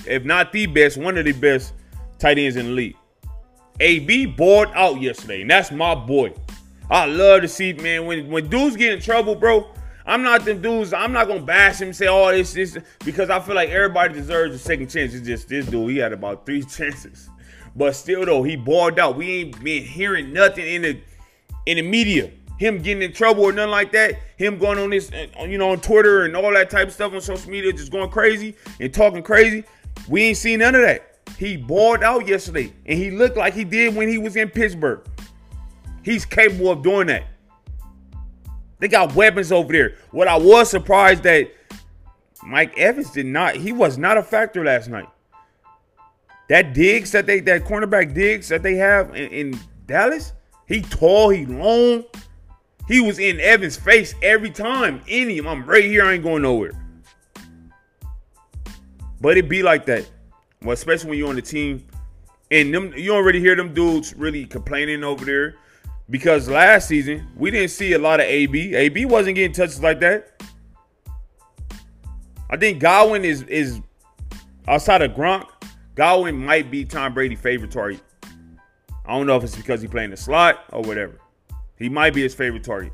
if 0.05 0.24
not 0.24 0.51
the 0.51 0.67
best, 0.67 0.98
one 0.98 1.17
of 1.17 1.25
the 1.25 1.31
best 1.31 1.74
tight 2.19 2.38
ends 2.38 2.55
in 2.55 2.67
the 2.67 2.72
league. 2.72 2.96
AB 3.79 4.27
bored 4.27 4.69
out 4.74 5.01
yesterday, 5.01 5.41
and 5.41 5.50
that's 5.50 5.72
my 5.72 5.96
boy. 5.96 6.34
I 6.89 7.05
love 7.05 7.41
to 7.41 7.48
see, 7.48 7.74
man, 7.74 8.05
when 8.05 8.29
when 8.29 8.48
dudes 8.50 8.75
get 8.75 8.93
in 8.93 9.01
trouble, 9.01 9.36
bro. 9.36 9.67
I'm 10.05 10.24
not 10.24 10.46
the 10.46 10.53
dudes. 10.53 10.93
I'm 10.93 11.12
not 11.12 11.27
gonna 11.27 11.41
bash 11.41 11.81
him, 11.81 11.91
say 11.91 12.07
all 12.07 12.29
oh, 12.29 12.31
this, 12.31 12.53
this, 12.53 12.77
because 13.03 13.29
I 13.29 13.41
feel 13.41 13.55
like 13.55 13.69
everybody 13.69 14.13
deserves 14.13 14.55
a 14.55 14.57
second 14.57 14.88
chance. 14.88 15.13
It's 15.13 15.27
just 15.27 15.50
this 15.50 15.65
dude. 15.65 15.91
He 15.91 15.98
had 15.98 16.13
about 16.13 16.46
three 16.46 16.63
chances, 16.77 17.29
but 17.77 17.96
still 17.96 18.25
though, 18.25 18.43
he 18.43 18.55
balled 18.55 19.00
out. 19.00 19.15
We 19.15 19.31
ain't 19.41 19.63
been 19.63 19.84
hearing 19.84 20.34
nothing 20.34 20.65
in 20.65 20.81
the 20.81 21.00
in 21.67 21.77
the 21.77 21.84
media. 21.84 22.31
Him 22.57 22.81
getting 22.81 23.03
in 23.03 23.13
trouble 23.13 23.43
or 23.43 23.51
nothing 23.51 23.69
like 23.69 23.91
that. 23.91 24.15
Him 24.36 24.57
going 24.57 24.79
on 24.79 24.89
this, 24.89 25.12
uh, 25.12 25.43
you 25.43 25.60
know, 25.60 25.72
on 25.72 25.79
Twitter 25.79 26.25
and 26.25 26.36
all 26.36 26.51
that 26.51 26.72
type 26.72 26.88
of 26.88 26.93
stuff 26.93 27.13
on 27.13 27.22
social 27.22 27.51
media, 27.51 27.72
just 27.72 27.91
going 27.91 28.10
crazy 28.10 28.55
and 28.79 28.91
talking 28.91 29.22
crazy. 29.22 29.63
We 30.10 30.24
ain't 30.24 30.38
seen 30.38 30.60
none 30.60 30.74
of 30.74 30.81
that. 30.81 31.19
He 31.38 31.55
balled 31.55 32.01
out 32.01 32.27
yesterday, 32.27 32.74
and 32.88 32.98
he 32.98 33.12
looked 33.12 33.38
like 33.38 33.53
he 33.53 33.63
did 33.63 33.96
when 33.96 34.10
he 34.10 34.17
was 34.17 34.36
in 34.36 34.50
Pittsburgh. 34.50 35.01
He's 36.01 36.25
capable 36.25 36.72
of 36.72 36.81
doing 36.81 37.07
that. 37.07 37.25
They 38.79 38.88
got 38.88 39.13
weapons 39.13 39.51
over 39.51 39.72
there. 39.72 39.98
What 40.10 40.27
I 40.27 40.38
was 40.38 40.69
surprised 40.69 41.24
that 41.24 41.51
Mike 42.43 42.75
Evans 42.77 43.12
did 43.12 43.25
not, 43.27 43.55
he 43.55 43.72
was 43.72 44.00
not 44.00 44.17
a 44.17 44.24
factor 44.24 44.63
last 44.63 44.88
night. 44.88 45.10
That 46.50 46.74
Diggs 46.74 47.12
that 47.12 47.25
they, 47.25 47.39
that 47.42 47.66
cornerback 47.66 48.13
Diggs 48.13 48.48
that 48.50 48.63
they 48.63 48.75
have 48.75 49.16
in, 49.16 49.30
in 49.30 49.60
Dallas, 49.86 50.34
he 50.68 50.82
tall, 50.82 51.30
he 51.30 51.46
long. 51.46 52.04
He 52.88 53.01
was 53.01 53.20
in 53.20 53.39
Evans' 53.42 53.75
face 53.75 54.16
every 54.22 54.50
time. 54.50 55.01
Any 55.10 55.39
I'm 55.39 55.66
right 55.66 55.84
here, 55.84 56.06
I 56.06 56.13
ain't 56.13 56.24
going 56.24 56.42
nowhere. 56.42 56.72
But 59.20 59.38
it 59.38 59.50
be 59.50 59.62
like 59.62 59.86
that. 59.88 60.10
Well, 60.62 60.74
especially 60.74 61.10
when 61.10 61.20
you're 61.20 61.30
on 61.30 61.36
the 61.36 61.42
team. 61.42 61.86
And 62.50 62.74
them, 62.74 62.94
you 62.96 63.13
already 63.13 63.42
hear 63.42 63.56
them 63.56 63.74
dudes 63.74 64.16
really 64.16 64.46
complaining 64.46 65.04
over 65.04 65.25
there 65.25 65.56
because 66.10 66.48
last 66.48 66.88
season 66.88 67.27
we 67.36 67.51
didn't 67.51 67.72
see 67.72 67.94
a 67.94 68.00
lot 68.00 68.22
of 68.22 68.25
AB. 68.25 68.74
AB 68.74 69.06
wasn't 69.06 69.36
getting 69.36 69.51
touches 69.51 69.82
like 69.82 70.00
that. 70.00 70.42
I 72.50 72.56
think 72.56 72.80
Godwin 72.80 73.25
is 73.25 73.42
is 73.44 73.82
outside 74.68 75.01
of 75.01 75.12
Gronk. 75.12 75.48
Godwin 75.98 76.38
might 76.46 76.70
be 76.70 76.86
Tom 76.86 77.13
Brady's 77.13 77.42
favorite 77.42 77.72
target. 77.72 78.01
I 79.04 79.18
don't 79.18 79.25
know 79.25 79.36
if 79.36 79.44
it's 79.44 79.56
because 79.56 79.82
he 79.82 79.88
playing 79.88 80.12
the 80.12 80.18
slot 80.18 80.63
or 80.72 80.84
whatever. 80.84 81.20
He 81.77 81.89
might 81.89 82.13
be 82.13 82.22
his 82.22 82.36
favorite 82.36 82.63
target. 82.63 82.94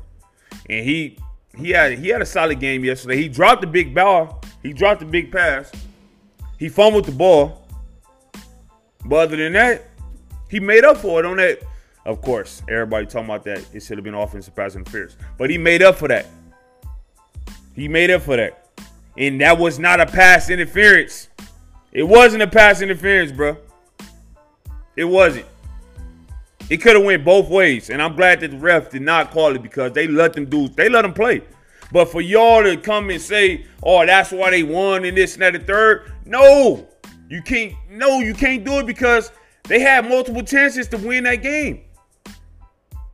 And 0.70 0.84
he 0.84 1.18
he 1.56 1.70
had 1.70 1.98
he 1.98 2.08
had 2.08 2.22
a 2.22 2.26
solid 2.26 2.60
game 2.60 2.82
yesterday. 2.82 3.16
He 3.16 3.28
dropped 3.28 3.60
the 3.60 3.66
big 3.66 3.94
ball. 3.94 4.42
He 4.62 4.72
dropped 4.72 5.00
the 5.00 5.06
big 5.06 5.30
pass. 5.30 5.70
He 6.58 6.70
fumbled 6.70 7.04
the 7.04 7.12
ball. 7.12 7.68
But 9.04 9.16
other 9.16 9.36
than 9.36 9.52
that, 9.52 9.82
he 10.48 10.58
made 10.58 10.84
up 10.84 10.96
for 10.96 11.20
it 11.20 11.26
on 11.26 11.36
that 11.36 11.62
of 12.06 12.20
course, 12.20 12.62
everybody 12.68 13.06
talking 13.06 13.26
about 13.26 13.44
that. 13.44 13.66
It 13.72 13.82
should 13.82 13.96
have 13.96 14.04
been 14.04 14.14
offensive 14.14 14.54
pass 14.54 14.76
interference. 14.76 15.16
But 15.38 15.50
he 15.50 15.58
made 15.58 15.82
up 15.82 15.96
for 15.96 16.08
that. 16.08 16.26
He 17.74 17.88
made 17.88 18.10
up 18.10 18.22
for 18.22 18.36
that. 18.36 18.68
And 19.16 19.40
that 19.40 19.58
was 19.58 19.78
not 19.78 20.00
a 20.00 20.06
pass 20.06 20.50
interference. 20.50 21.28
It 21.94 22.02
wasn't 22.02 22.42
a 22.42 22.48
pass 22.48 22.82
interference, 22.82 23.30
bro. 23.30 23.56
It 24.96 25.04
wasn't. 25.04 25.46
It 26.68 26.78
could 26.78 26.96
have 26.96 27.04
went 27.04 27.24
both 27.24 27.48
ways. 27.48 27.88
And 27.88 28.02
I'm 28.02 28.16
glad 28.16 28.40
that 28.40 28.50
the 28.50 28.58
ref 28.58 28.90
did 28.90 29.02
not 29.02 29.30
call 29.30 29.54
it 29.54 29.62
because 29.62 29.92
they 29.92 30.08
let 30.08 30.32
them 30.32 30.46
do 30.46 30.68
they 30.68 30.88
let 30.88 31.02
them 31.02 31.14
play. 31.14 31.42
But 31.92 32.06
for 32.06 32.20
y'all 32.20 32.64
to 32.64 32.76
come 32.76 33.10
and 33.10 33.20
say, 33.20 33.66
oh, 33.82 34.04
that's 34.04 34.32
why 34.32 34.50
they 34.50 34.64
won 34.64 35.04
and 35.04 35.16
this 35.16 35.34
and 35.34 35.42
that 35.42 35.54
and 35.54 35.66
third, 35.66 36.12
no. 36.24 36.88
You 37.28 37.42
can't 37.42 37.74
no, 37.88 38.18
you 38.18 38.34
can't 38.34 38.64
do 38.64 38.80
it 38.80 38.86
because 38.86 39.30
they 39.64 39.78
had 39.80 40.08
multiple 40.08 40.42
chances 40.42 40.88
to 40.88 40.98
win 40.98 41.24
that 41.24 41.42
game. 41.42 41.84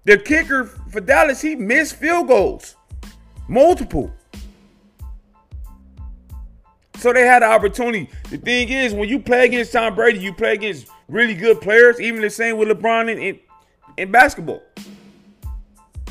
The 0.04 0.16
kicker 0.16 0.64
for 0.64 1.00
Dallas, 1.00 1.42
he 1.42 1.54
missed 1.54 1.96
field 1.96 2.28
goals. 2.28 2.76
Multiple. 3.46 4.12
So 7.00 7.14
they 7.14 7.25
had 7.25 7.40
the 7.40 7.47
opportunity. 7.47 8.11
The 8.28 8.37
thing 8.37 8.69
is, 8.69 8.92
when 8.92 9.09
you 9.09 9.21
play 9.21 9.47
against 9.47 9.73
Tom 9.73 9.95
Brady, 9.95 10.19
you 10.19 10.35
play 10.35 10.52
against 10.52 10.87
really 11.09 11.33
good 11.33 11.62
players, 11.62 11.99
even 11.99 12.21
the 12.21 12.28
same 12.28 12.59
with 12.59 12.69
LeBron 12.69 13.11
in, 13.11 13.19
in, 13.19 13.40
in 13.97 14.12
basketball. 14.12 14.62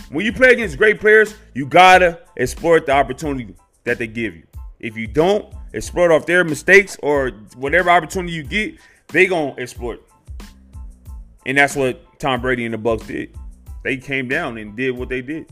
When 0.10 0.26
you 0.26 0.34
play 0.34 0.52
against 0.52 0.80
great 0.80 1.00
players, 1.00 1.36
you 1.54 1.68
gotta 1.68 2.20
exploit 2.38 2.88
the 2.88 2.94
opportunity 2.94 3.54
that 3.84 4.00
they 4.00 4.08
give 4.08 4.36
you. 4.36 4.42
If 4.80 4.98
you 4.98 5.06
don't 5.06 5.54
exploit 5.76 6.10
off 6.10 6.26
their 6.26 6.44
mistakes 6.44 6.98
or 7.04 7.30
whatever 7.56 7.92
opportunity 7.92 8.34
you 8.34 8.42
get, 8.42 8.80
they 9.10 9.28
gonna 9.28 9.54
exploit. 9.60 10.04
And 11.46 11.56
that's 11.56 11.76
what 11.76 12.20
Tom 12.20 12.42
Brady 12.42 12.66
and 12.66 12.74
the 12.74 12.80
Bucs 12.80 13.06
did. 13.06 13.38
They 13.84 13.98
came 13.98 14.28
down 14.28 14.58
and 14.58 14.76
did 14.76 14.98
what 14.98 15.10
they 15.10 15.22
did. 15.22 15.46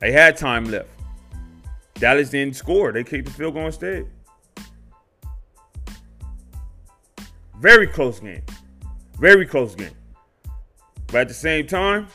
They 0.00 0.12
had 0.12 0.36
time 0.36 0.66
left. 0.66 0.90
Dallas 2.02 2.30
didn't 2.30 2.56
score. 2.56 2.90
They 2.90 3.04
kicked 3.04 3.26
the 3.26 3.30
field 3.30 3.54
goal 3.54 3.66
instead. 3.66 4.08
Very 7.60 7.86
close 7.86 8.18
game. 8.18 8.42
Very 9.20 9.46
close 9.46 9.76
game. 9.76 9.94
But 11.06 11.20
at 11.20 11.28
the 11.28 11.34
same 11.34 11.64
time, 11.64 12.08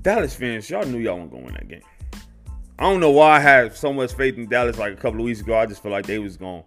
Dallas 0.00 0.34
fans, 0.34 0.70
y'all 0.70 0.86
knew 0.86 0.96
y'all 0.96 1.18
weren't 1.18 1.30
going 1.30 1.42
to 1.42 1.52
win 1.52 1.54
that 1.56 1.68
game. 1.68 2.22
I 2.78 2.84
don't 2.84 3.00
know 3.00 3.10
why 3.10 3.36
I 3.36 3.40
had 3.40 3.76
so 3.76 3.92
much 3.92 4.14
faith 4.14 4.38
in 4.38 4.48
Dallas 4.48 4.78
like 4.78 4.94
a 4.94 4.96
couple 4.96 5.20
of 5.20 5.26
weeks 5.26 5.42
ago. 5.42 5.54
I 5.54 5.66
just 5.66 5.82
felt 5.82 5.92
like 5.92 6.06
they 6.06 6.18
was 6.18 6.38
going 6.38 6.64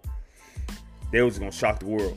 they 1.10 1.22
was 1.22 1.36
gonna 1.36 1.50
shock 1.50 1.80
the 1.80 1.86
world. 1.86 2.16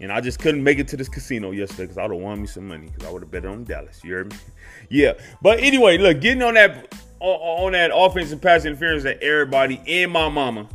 And 0.00 0.12
I 0.12 0.20
just 0.20 0.38
couldn't 0.38 0.62
make 0.62 0.78
it 0.78 0.86
to 0.88 0.98
this 0.98 1.08
casino 1.08 1.50
yesterday 1.52 1.84
because 1.84 1.96
I 1.96 2.02
would 2.02 2.12
have 2.12 2.22
won 2.22 2.42
me 2.42 2.46
some 2.46 2.68
money 2.68 2.88
because 2.88 3.08
I 3.08 3.10
would 3.10 3.22
have 3.22 3.30
bet 3.30 3.46
on 3.46 3.64
Dallas. 3.64 4.04
You 4.04 4.12
heard 4.12 4.30
me? 4.30 4.38
yeah. 4.90 5.14
But 5.40 5.60
anyway, 5.60 5.96
look, 5.96 6.20
getting 6.20 6.42
on 6.42 6.54
that 6.54 6.94
on, 7.20 7.72
that 7.72 7.90
offensive 7.94 8.40
pass 8.40 8.64
interference 8.64 9.02
that 9.02 9.22
everybody 9.22 9.80
and 9.86 10.12
my 10.12 10.28
mama 10.28 10.68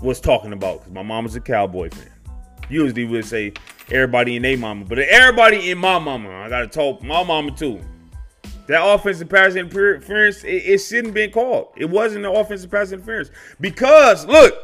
was 0.00 0.20
talking 0.20 0.52
about 0.52 0.80
because 0.80 0.92
my 0.92 1.02
mom 1.02 1.24
was 1.24 1.36
a 1.36 1.40
Cowboy 1.40 1.90
fan. 1.90 2.10
Usually 2.68 3.04
would 3.04 3.24
say 3.24 3.52
everybody 3.90 4.36
in 4.36 4.42
their 4.42 4.56
mama, 4.56 4.84
but 4.84 4.98
everybody 4.98 5.70
in 5.70 5.78
my 5.78 5.98
mama, 5.98 6.30
I 6.30 6.48
gotta 6.48 6.66
talk 6.66 7.02
my 7.02 7.22
mama 7.22 7.52
too. 7.52 7.80
That 8.66 8.84
offensive 8.84 9.28
pass 9.28 9.54
interference, 9.54 10.42
it, 10.42 10.64
it 10.64 10.78
shouldn't 10.78 11.14
been 11.14 11.30
called. 11.30 11.68
It 11.76 11.88
wasn't 11.88 12.26
an 12.26 12.34
offensive 12.34 12.70
pass 12.70 12.90
interference 12.90 13.30
because 13.60 14.26
look, 14.26 14.54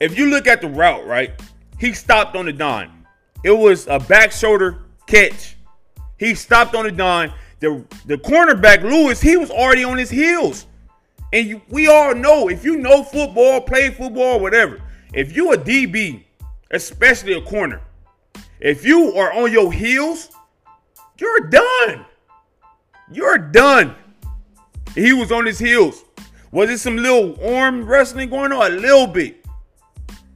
if 0.00 0.16
you 0.16 0.26
look 0.26 0.46
at 0.46 0.60
the 0.60 0.68
route, 0.68 1.06
right, 1.06 1.32
he 1.78 1.92
stopped 1.92 2.36
on 2.36 2.46
the 2.46 2.52
dime. 2.52 3.06
It 3.44 3.52
was 3.52 3.86
a 3.86 3.98
back 3.98 4.32
shoulder 4.32 4.84
catch. 5.06 5.56
He 6.18 6.34
stopped 6.34 6.74
on 6.74 6.84
the 6.84 6.92
dime. 6.92 7.32
The 7.60 7.84
the 8.06 8.16
cornerback 8.16 8.82
Lewis, 8.82 9.20
he 9.20 9.36
was 9.36 9.50
already 9.50 9.84
on 9.84 9.98
his 9.98 10.10
heels. 10.10 10.66
And 11.32 11.46
you, 11.46 11.62
we 11.68 11.88
all 11.88 12.14
know 12.14 12.48
if 12.48 12.64
you 12.64 12.76
know 12.76 13.02
football, 13.02 13.60
play 13.60 13.90
football, 13.90 14.40
whatever. 14.40 14.80
If 15.12 15.36
you 15.36 15.52
a 15.52 15.58
DB, 15.58 16.24
especially 16.70 17.34
a 17.34 17.42
corner, 17.42 17.82
if 18.60 18.84
you 18.84 19.14
are 19.14 19.32
on 19.32 19.52
your 19.52 19.72
heels, 19.72 20.30
you're 21.18 21.40
done. 21.40 22.06
You're 23.10 23.38
done. 23.38 23.94
He 24.94 25.12
was 25.12 25.32
on 25.32 25.46
his 25.46 25.58
heels. 25.58 26.04
Was 26.50 26.70
it 26.70 26.78
some 26.78 26.96
little 26.96 27.38
arm 27.44 27.84
wrestling 27.84 28.30
going 28.30 28.52
on? 28.52 28.72
A 28.72 28.74
little 28.74 29.06
bit. 29.06 29.44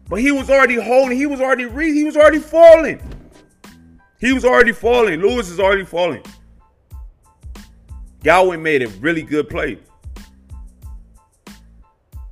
But 0.09 0.21
he 0.21 0.31
was 0.31 0.51
already 0.51 0.75
holding. 0.75 1.17
He 1.17 1.27
was 1.27 1.41
already 1.41 1.65
re- 1.65 1.95
he 1.95 2.05
was 2.05 2.17
already 2.17 2.39
falling. 2.39 3.01
He 4.21 4.33
was 4.33 4.45
already 4.45 4.73
falling. 4.73 5.21
Lewis 5.21 5.49
is 5.49 5.59
already 5.59 5.85
falling. 5.85 6.23
Godwin 8.23 8.63
made 8.63 8.83
a 8.83 8.89
really 8.89 9.23
good 9.23 9.49
play. 9.49 9.79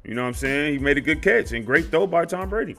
You 0.04 0.14
know 0.14 0.22
what 0.22 0.28
I'm 0.28 0.34
saying? 0.34 0.72
He 0.72 0.78
made 0.78 0.98
a 0.98 1.00
good 1.00 1.22
catch 1.22 1.52
and 1.52 1.64
great 1.64 1.90
throw 1.90 2.06
by 2.06 2.24
Tom 2.24 2.48
Brady. 2.48 2.76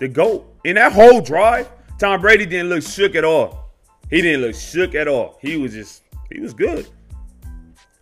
The 0.00 0.08
GOAT. 0.08 0.46
In 0.64 0.76
that 0.76 0.92
whole 0.92 1.20
drive, 1.20 1.68
Tom 1.98 2.20
Brady 2.20 2.46
didn't 2.46 2.68
look 2.68 2.82
shook 2.82 3.14
at 3.14 3.24
all. 3.24 3.70
He 4.10 4.22
didn't 4.22 4.42
look 4.42 4.54
shook 4.54 4.94
at 4.94 5.08
all. 5.08 5.38
He 5.40 5.56
was 5.56 5.72
just, 5.72 6.02
he 6.30 6.40
was 6.40 6.54
good. 6.54 6.86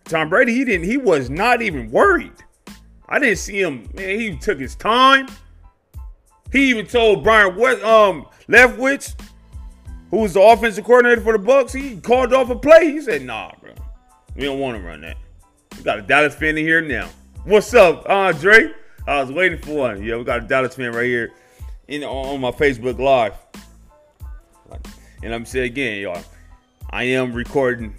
Tom 0.05 0.29
Brady, 0.29 0.53
he 0.53 0.63
didn't, 0.63 0.85
he 0.85 0.97
was 0.97 1.29
not 1.29 1.61
even 1.61 1.89
worried. 1.91 2.33
I 3.09 3.19
didn't 3.19 3.37
see 3.37 3.61
him, 3.61 3.89
man, 3.93 4.19
he 4.19 4.37
took 4.37 4.59
his 4.59 4.75
time. 4.75 5.27
He 6.51 6.69
even 6.69 6.85
told 6.85 7.23
Brian 7.23 7.55
West, 7.55 7.83
um, 7.83 8.27
Leftwich, 8.47 9.15
who 10.09 10.17
was 10.17 10.33
the 10.33 10.41
offensive 10.41 10.85
coordinator 10.85 11.21
for 11.21 11.37
the 11.37 11.43
Bucs, 11.43 11.73
he 11.73 11.99
called 11.99 12.33
off 12.33 12.49
a 12.49 12.55
play. 12.55 12.91
He 12.91 13.01
said, 13.01 13.23
nah, 13.23 13.51
bro. 13.61 13.71
We 14.35 14.43
don't 14.43 14.59
want 14.59 14.77
to 14.77 14.83
run 14.83 15.01
that. 15.01 15.17
We 15.77 15.83
got 15.83 15.99
a 15.99 16.01
Dallas 16.01 16.35
fan 16.35 16.57
in 16.57 16.65
here 16.65 16.81
now. 16.81 17.09
What's 17.43 17.73
up, 17.73 18.09
Andre? 18.09 18.71
I 19.07 19.21
was 19.21 19.31
waiting 19.31 19.59
for 19.59 19.71
one. 19.71 20.03
Yeah, 20.03 20.17
we 20.17 20.23
got 20.23 20.43
a 20.43 20.47
Dallas 20.47 20.75
fan 20.75 20.91
right 20.91 21.05
here 21.05 21.31
in 21.87 22.03
on 22.03 22.41
my 22.41 22.51
Facebook 22.51 22.99
Live. 22.99 23.33
And 25.23 25.33
I'm 25.33 25.45
saying 25.45 25.65
again, 25.65 26.01
y'all, 26.01 26.21
I 26.89 27.03
am 27.03 27.33
recording 27.33 27.95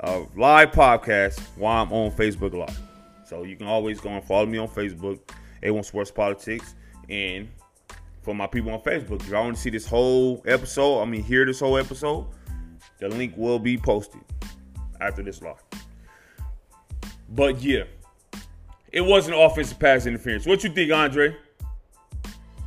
a 0.00 0.24
live 0.36 0.70
podcast 0.70 1.40
while 1.56 1.82
I'm 1.82 1.92
on 1.92 2.10
Facebook 2.12 2.54
Live. 2.54 2.78
So 3.26 3.42
you 3.42 3.56
can 3.56 3.66
always 3.66 4.00
go 4.00 4.10
and 4.10 4.24
follow 4.24 4.46
me 4.46 4.58
on 4.58 4.68
Facebook, 4.68 5.18
A1 5.62 5.84
Sports 5.84 6.10
Politics. 6.10 6.74
And 7.08 7.48
for 8.28 8.34
my 8.34 8.46
people 8.46 8.70
on 8.70 8.80
Facebook, 8.80 9.22
if 9.22 9.28
y'all 9.28 9.44
want 9.44 9.56
to 9.56 9.62
see 9.62 9.70
this 9.70 9.86
whole 9.86 10.42
episode, 10.46 11.00
I 11.00 11.06
mean, 11.06 11.22
hear 11.22 11.46
this 11.46 11.60
whole 11.60 11.78
episode, 11.78 12.26
the 12.98 13.08
link 13.08 13.32
will 13.38 13.58
be 13.58 13.78
posted 13.78 14.20
after 15.00 15.22
this 15.22 15.40
live. 15.40 15.64
But 17.30 17.62
yeah, 17.62 17.84
it 18.92 19.00
wasn't 19.00 19.40
offensive 19.40 19.78
pass 19.78 20.04
interference. 20.04 20.44
What 20.44 20.62
you 20.62 20.68
think, 20.68 20.92
Andre? 20.92 21.38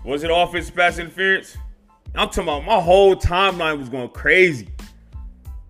Was 0.04 0.24
it 0.24 0.32
offensive 0.34 0.76
pass 0.76 0.97
interference? 0.97 1.56
I'm 2.15 2.30
talking 2.30 2.45
about 2.45 2.65
my 2.65 2.82
whole 2.82 3.15
timeline 3.15 3.78
was 3.78 3.88
going 3.88 4.10
crazy. 4.10 4.67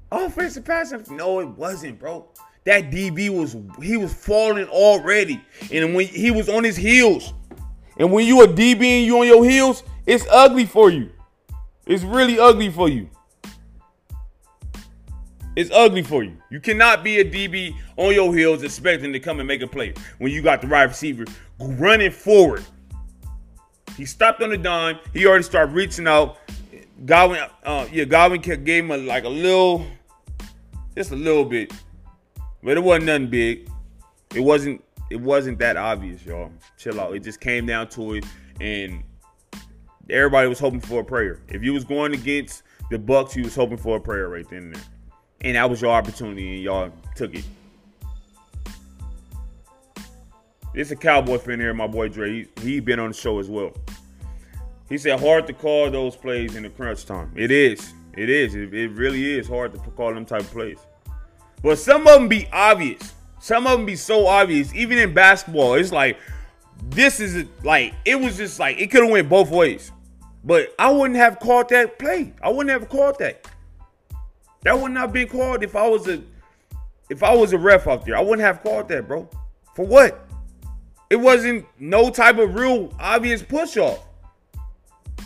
Offensive 0.10 0.64
pass? 0.64 0.94
No, 1.10 1.42
it 1.42 1.50
wasn't, 1.50 2.00
bro. 2.00 2.30
That 2.64 2.92
DB 2.92 3.30
was 3.30 3.58
he 3.84 3.98
was 3.98 4.14
falling 4.14 4.70
already, 4.70 5.44
and 5.70 5.94
when 5.94 6.08
he 6.08 6.32
was 6.32 6.48
on 6.48 6.64
his 6.64 6.78
heels, 6.78 7.34
and 8.02 8.12
when 8.12 8.26
you 8.26 8.42
a 8.42 8.48
DB 8.48 8.84
and 8.84 9.06
you 9.06 9.20
on 9.20 9.28
your 9.28 9.46
heels, 9.46 9.84
it's 10.08 10.26
ugly 10.32 10.66
for 10.66 10.90
you. 10.90 11.12
It's 11.86 12.02
really 12.04 12.40
ugly 12.40 12.72
for 12.72 12.90
you. 12.90 13.08
It's 15.56 15.70
ugly 15.72 16.02
for 16.02 16.24
you. 16.24 16.36
You 16.50 16.60
cannot 16.60 17.04
be 17.04 17.20
a 17.20 17.24
DB 17.24 17.76
on 17.98 18.16
your 18.16 18.36
heels 18.36 18.64
expecting 18.64 19.14
to 19.14 19.20
come 19.20 19.38
and 19.38 19.48
make 19.48 19.62
a 19.62 19.68
play 19.68 19.94
when 20.18 20.32
you 20.32 20.42
got 20.42 20.62
the 20.64 20.68
right 20.68 20.86
receiver 20.86 21.26
running 21.60 22.10
forward. 22.10 22.66
He 23.96 24.06
stopped 24.06 24.42
on 24.42 24.50
the 24.50 24.58
dime. 24.58 24.98
He 25.14 25.28
already 25.28 25.44
started 25.44 25.76
reaching 25.76 26.08
out. 26.08 26.40
Godwin, 27.06 27.42
uh, 27.64 27.88
yeah, 27.92 28.06
Godwin 28.06 28.42
gave 28.42 28.84
him 28.84 28.90
a, 28.90 28.98
like 28.98 29.26
a 29.26 29.30
little, 29.30 29.86
just 30.98 31.12
a 31.12 31.16
little 31.16 31.46
bit, 31.46 31.72
but 32.64 32.78
it 32.78 32.84
wasn't 32.84 33.06
nothing 33.06 33.30
big. 33.30 33.70
It 34.34 34.40
wasn't. 34.40 34.84
It 35.12 35.20
wasn't 35.20 35.60
that 35.60 35.78
obvious, 35.78 36.26
y'all. 36.26 36.52
Chill 36.78 37.00
out. 37.00 37.16
It 37.16 37.24
just 37.24 37.40
came 37.40 37.66
down 37.66 37.90
to 37.90 38.16
it, 38.16 38.26
and 38.60 39.04
everybody 40.10 40.48
was 40.48 40.60
hoping 40.60 40.80
for 40.80 41.02
a 41.02 41.04
prayer. 41.04 41.42
If 41.50 41.64
you 41.64 41.74
was 41.74 41.84
going 41.84 42.14
against 42.14 42.64
the 42.90 42.98
Bucs, 42.98 43.36
you 43.36 43.44
was 43.44 43.56
hoping 43.56 43.78
for 43.78 43.98
a 43.98 44.02
prayer 44.02 44.30
right 44.30 44.48
then 44.50 44.64
and 44.64 44.76
there 44.76 44.84
and 45.44 45.56
that 45.56 45.70
was 45.70 45.82
your 45.82 45.92
opportunity, 45.92 46.56
and 46.56 46.64
y'all 46.64 46.92
took 47.16 47.34
it. 47.34 47.44
It's 50.74 50.92
a 50.92 50.96
Cowboy 50.96 51.38
fan 51.38 51.60
here, 51.60 51.74
my 51.74 51.88
boy 51.88 52.08
Dre. 52.08 52.46
He, 52.56 52.62
he 52.62 52.80
been 52.80 53.00
on 53.00 53.10
the 53.10 53.14
show 53.14 53.40
as 53.40 53.50
well. 53.50 53.74
He 54.88 54.98
said 54.98 55.20
hard 55.20 55.48
to 55.48 55.54
call 55.54 55.90
those 55.90 56.16
plays 56.16 56.56
in 56.56 56.64
the 56.64 56.70
crunch 56.70 57.06
time. 57.06 57.32
It 57.36 57.52
is. 57.52 57.94
It 58.16 58.30
is. 58.30 58.56
It, 58.56 58.74
it 58.74 58.92
really 58.92 59.38
is 59.38 59.48
hard 59.48 59.74
to 59.74 59.80
call 59.92 60.14
them 60.14 60.26
type 60.26 60.42
of 60.42 60.52
plays. 60.52 60.80
But 61.62 61.78
some 61.78 62.08
of 62.08 62.20
them 62.20 62.28
be 62.28 62.48
obvious. 62.52 63.14
Some 63.42 63.66
of 63.66 63.78
them 63.78 63.86
be 63.88 63.96
so 63.96 64.28
obvious. 64.28 64.74
Even 64.74 65.00
in 65.00 65.14
basketball, 65.14 65.74
it's 65.74 65.92
like 65.92 66.20
this 66.90 67.20
is 67.20 67.48
like 67.64 67.94
it 68.06 68.20
was 68.20 68.38
just 68.38 68.60
like 68.60 68.80
it 68.80 68.92
could 68.92 69.02
have 69.02 69.12
went 69.12 69.28
both 69.28 69.50
ways. 69.50 69.92
But 70.44 70.74
I 70.78 70.92
wouldn't 70.92 71.18
have 71.18 71.40
called 71.40 71.70
that 71.70 72.00
play. 72.00 72.34
I 72.42 72.50
wouldn't 72.50 72.70
have 72.70 72.88
called 72.88 73.18
that. 73.20 73.48
That 74.62 74.80
would 74.80 74.92
not 74.92 75.02
have 75.02 75.14
been 75.14 75.28
called 75.28 75.64
if 75.64 75.76
I 75.76 75.88
was 75.88 76.08
a 76.08 76.22
if 77.10 77.24
I 77.24 77.34
was 77.34 77.52
a 77.54 77.58
ref 77.58 77.88
out 77.88 78.06
there. 78.06 78.16
I 78.16 78.22
wouldn't 78.22 78.46
have 78.46 78.62
called 78.62 78.88
that, 78.90 79.08
bro. 79.08 79.28
For 79.76 79.86
what? 79.86 80.28
It 81.10 81.16
wasn't 81.18 81.66
no 81.80 82.10
type 82.12 82.38
of 82.38 82.54
real 82.56 82.94
obvious 83.00 83.42
push 83.42 83.76
off. 83.76 84.08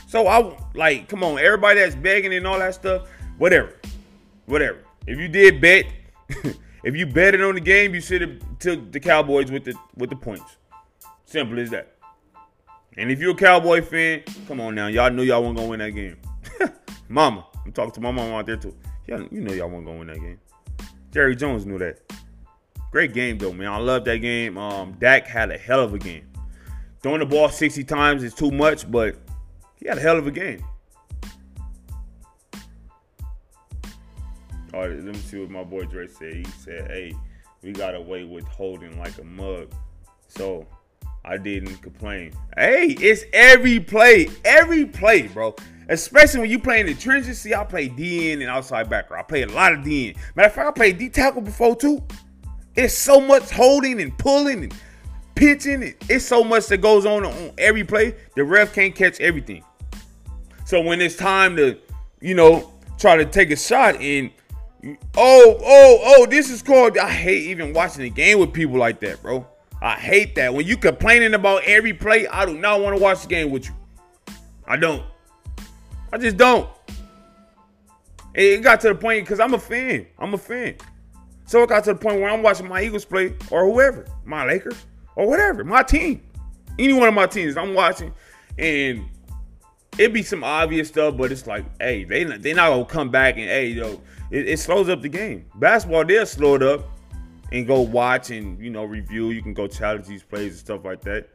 So 0.07 0.27
I 0.27 0.57
like, 0.73 1.09
come 1.09 1.21
on, 1.21 1.37
everybody 1.37 1.81
that's 1.81 1.95
begging 1.95 2.33
and 2.33 2.47
all 2.47 2.59
that 2.59 2.75
stuff, 2.75 3.09
whatever. 3.37 3.75
Whatever. 4.45 4.79
If 5.05 5.19
you 5.19 5.27
did 5.27 5.59
bet, 5.59 5.85
if 6.85 6.95
you 6.95 7.07
betted 7.07 7.41
on 7.41 7.55
the 7.55 7.61
game, 7.61 7.95
you 7.95 7.99
should 7.99 8.21
have 8.21 8.59
took 8.59 8.91
the 8.91 8.99
Cowboys 8.99 9.51
with 9.51 9.65
the 9.65 9.73
with 9.97 10.11
the 10.11 10.15
points. 10.15 10.57
Simple 11.25 11.59
as 11.59 11.71
that. 11.71 11.97
And 12.95 13.11
if 13.11 13.19
you're 13.19 13.31
a 13.31 13.35
Cowboy 13.35 13.81
fan, 13.81 14.23
come 14.47 14.61
on 14.61 14.75
now. 14.75 14.87
Y'all 14.87 15.09
knew 15.09 15.23
y'all 15.23 15.43
weren't 15.43 15.57
gonna 15.57 15.67
win 15.67 15.79
that 15.79 15.89
game. 15.89 16.17
mama. 17.09 17.45
I'm 17.65 17.71
talking 17.71 17.91
to 17.93 18.01
my 18.01 18.11
mama 18.11 18.37
out 18.37 18.45
there 18.45 18.55
too. 18.55 18.75
Yeah, 19.07 19.23
you 19.31 19.41
know 19.41 19.51
y'all 19.51 19.67
weren't 19.67 19.85
gonna 19.85 19.97
win 19.97 20.07
that 20.07 20.19
game. 20.19 20.39
Jerry 21.11 21.35
Jones 21.35 21.65
knew 21.65 21.79
that. 21.79 21.99
Great 22.91 23.13
game 23.13 23.39
though, 23.39 23.51
man. 23.51 23.67
I 23.67 23.77
love 23.77 24.05
that 24.05 24.17
game. 24.17 24.57
Um, 24.57 24.93
Dak 24.99 25.25
had 25.25 25.49
a 25.49 25.57
hell 25.57 25.81
of 25.81 25.93
a 25.93 25.97
game. 25.97 26.27
Throwing 27.01 27.19
the 27.19 27.25
ball 27.25 27.49
60 27.49 27.83
times 27.83 28.23
is 28.23 28.33
too 28.33 28.51
much, 28.51 28.89
but 28.89 29.15
he 29.75 29.87
had 29.87 29.97
a 29.97 30.01
hell 30.01 30.17
of 30.17 30.27
a 30.27 30.31
game. 30.31 30.63
Right, 34.75 34.89
let 34.89 35.05
me 35.05 35.13
see 35.15 35.39
what 35.39 35.49
my 35.49 35.63
boy 35.63 35.85
Dre 35.85 36.05
said. 36.05 36.33
He 36.33 36.43
said, 36.59 36.91
"Hey, 36.91 37.13
we 37.63 37.71
got 37.71 37.95
away 37.95 38.25
with 38.25 38.45
holding 38.45 38.99
like 38.99 39.17
a 39.19 39.23
mug, 39.23 39.73
so 40.27 40.67
I 41.23 41.37
didn't 41.37 41.77
complain." 41.77 42.33
Hey, 42.57 42.87
it's 42.99 43.23
every 43.31 43.79
play, 43.79 44.27
every 44.43 44.85
play, 44.85 45.27
bro. 45.27 45.55
Especially 45.87 46.41
when 46.41 46.49
you 46.49 46.59
play 46.59 46.81
in 46.81 46.87
the 46.87 46.93
trenches. 46.93 47.39
See, 47.39 47.53
I 47.53 47.63
play 47.63 47.87
DN 47.87 48.41
and 48.41 48.49
outside 48.49 48.89
backer. 48.89 49.17
I 49.17 49.21
play 49.23 49.43
a 49.43 49.47
lot 49.47 49.71
of 49.71 49.79
DN. 49.79 50.17
Matter 50.35 50.47
of 50.49 50.53
fact, 50.53 50.67
I 50.67 50.71
played 50.71 50.97
D 50.97 51.07
tackle 51.07 51.41
before 51.41 51.77
too. 51.77 52.03
It's 52.75 52.97
so 52.97 53.21
much 53.21 53.51
holding 53.51 54.01
and 54.01 54.17
pulling 54.17 54.63
and 54.63 54.75
pitching. 55.35 55.93
It's 56.09 56.25
so 56.25 56.43
much 56.43 56.67
that 56.67 56.79
goes 56.79 57.05
on 57.05 57.23
on 57.23 57.53
every 57.57 57.85
play. 57.85 58.13
The 58.35 58.43
ref 58.43 58.73
can't 58.73 58.93
catch 58.93 59.21
everything. 59.21 59.63
So 60.65 60.81
when 60.81 60.99
it's 60.99 61.15
time 61.15 61.55
to, 61.55 61.77
you 62.19 62.33
know, 62.33 62.73
try 62.97 63.15
to 63.15 63.23
take 63.23 63.51
a 63.51 63.55
shot 63.55 63.95
and 64.01 64.31
oh, 64.85 65.57
oh, 65.63 65.99
oh, 66.03 66.25
this 66.25 66.49
is 66.49 66.61
called. 66.61 66.97
I 66.97 67.09
hate 67.09 67.43
even 67.49 67.73
watching 67.73 68.03
the 68.03 68.09
game 68.09 68.39
with 68.39 68.53
people 68.53 68.77
like 68.77 68.99
that, 69.01 69.21
bro. 69.21 69.47
I 69.81 69.95
hate 69.95 70.35
that. 70.35 70.53
When 70.53 70.65
you 70.65 70.77
complaining 70.77 71.33
about 71.33 71.63
every 71.63 71.93
play, 71.93 72.27
I 72.27 72.45
do 72.45 72.57
not 72.57 72.81
want 72.81 72.95
to 72.97 73.01
watch 73.01 73.21
the 73.21 73.27
game 73.27 73.51
with 73.51 73.67
you. 73.67 73.75
I 74.67 74.77
don't. 74.77 75.03
I 76.11 76.17
just 76.17 76.37
don't. 76.37 76.69
It 78.33 78.61
got 78.63 78.81
to 78.81 78.89
the 78.89 78.95
point 78.95 79.23
because 79.23 79.39
I'm 79.39 79.53
a 79.53 79.59
fan. 79.59 80.07
I'm 80.19 80.33
a 80.33 80.37
fan. 80.37 80.75
So 81.45 81.63
it 81.63 81.69
got 81.69 81.83
to 81.85 81.93
the 81.93 81.99
point 81.99 82.19
where 82.19 82.29
I'm 82.29 82.41
watching 82.41 82.67
my 82.67 82.81
Eagles 82.81 83.05
play 83.05 83.33
or 83.51 83.65
whoever, 83.65 84.05
my 84.23 84.45
Lakers 84.45 84.85
or 85.15 85.27
whatever, 85.27 85.63
my 85.63 85.83
team. 85.83 86.21
any 86.79 86.93
one 86.93 87.07
of 87.07 87.13
my 87.13 87.27
teams 87.27 87.55
I'm 87.55 87.73
watching, 87.73 88.13
and 88.57 89.05
it 89.97 90.11
be 90.13 90.23
some 90.23 90.43
obvious 90.43 90.87
stuff, 90.87 91.15
but 91.15 91.31
it's 91.31 91.47
like, 91.47 91.65
hey, 91.79 92.03
they 92.03 92.23
they 92.23 92.53
not 92.53 92.69
gonna 92.69 92.85
come 92.85 93.09
back 93.09 93.35
and 93.37 93.45
hey, 93.45 93.67
yo, 93.67 94.01
it, 94.35 94.49
it 94.49 94.59
slows 94.59 94.89
up 94.89 95.01
the 95.01 95.09
game. 95.09 95.45
Basketball, 95.55 96.03
they'll 96.03 96.25
slow 96.25 96.55
it 96.55 96.63
up 96.63 96.81
and 97.53 97.65
go 97.65 97.79
watch 97.79 98.31
and 98.31 98.59
you 98.59 98.69
know 98.69 98.83
review. 98.83 99.29
You 99.29 99.41
can 99.41 99.53
go 99.53 99.65
challenge 99.65 100.07
these 100.07 100.23
plays 100.23 100.51
and 100.51 100.59
stuff 100.59 100.83
like 100.83 101.01
that, 101.03 101.29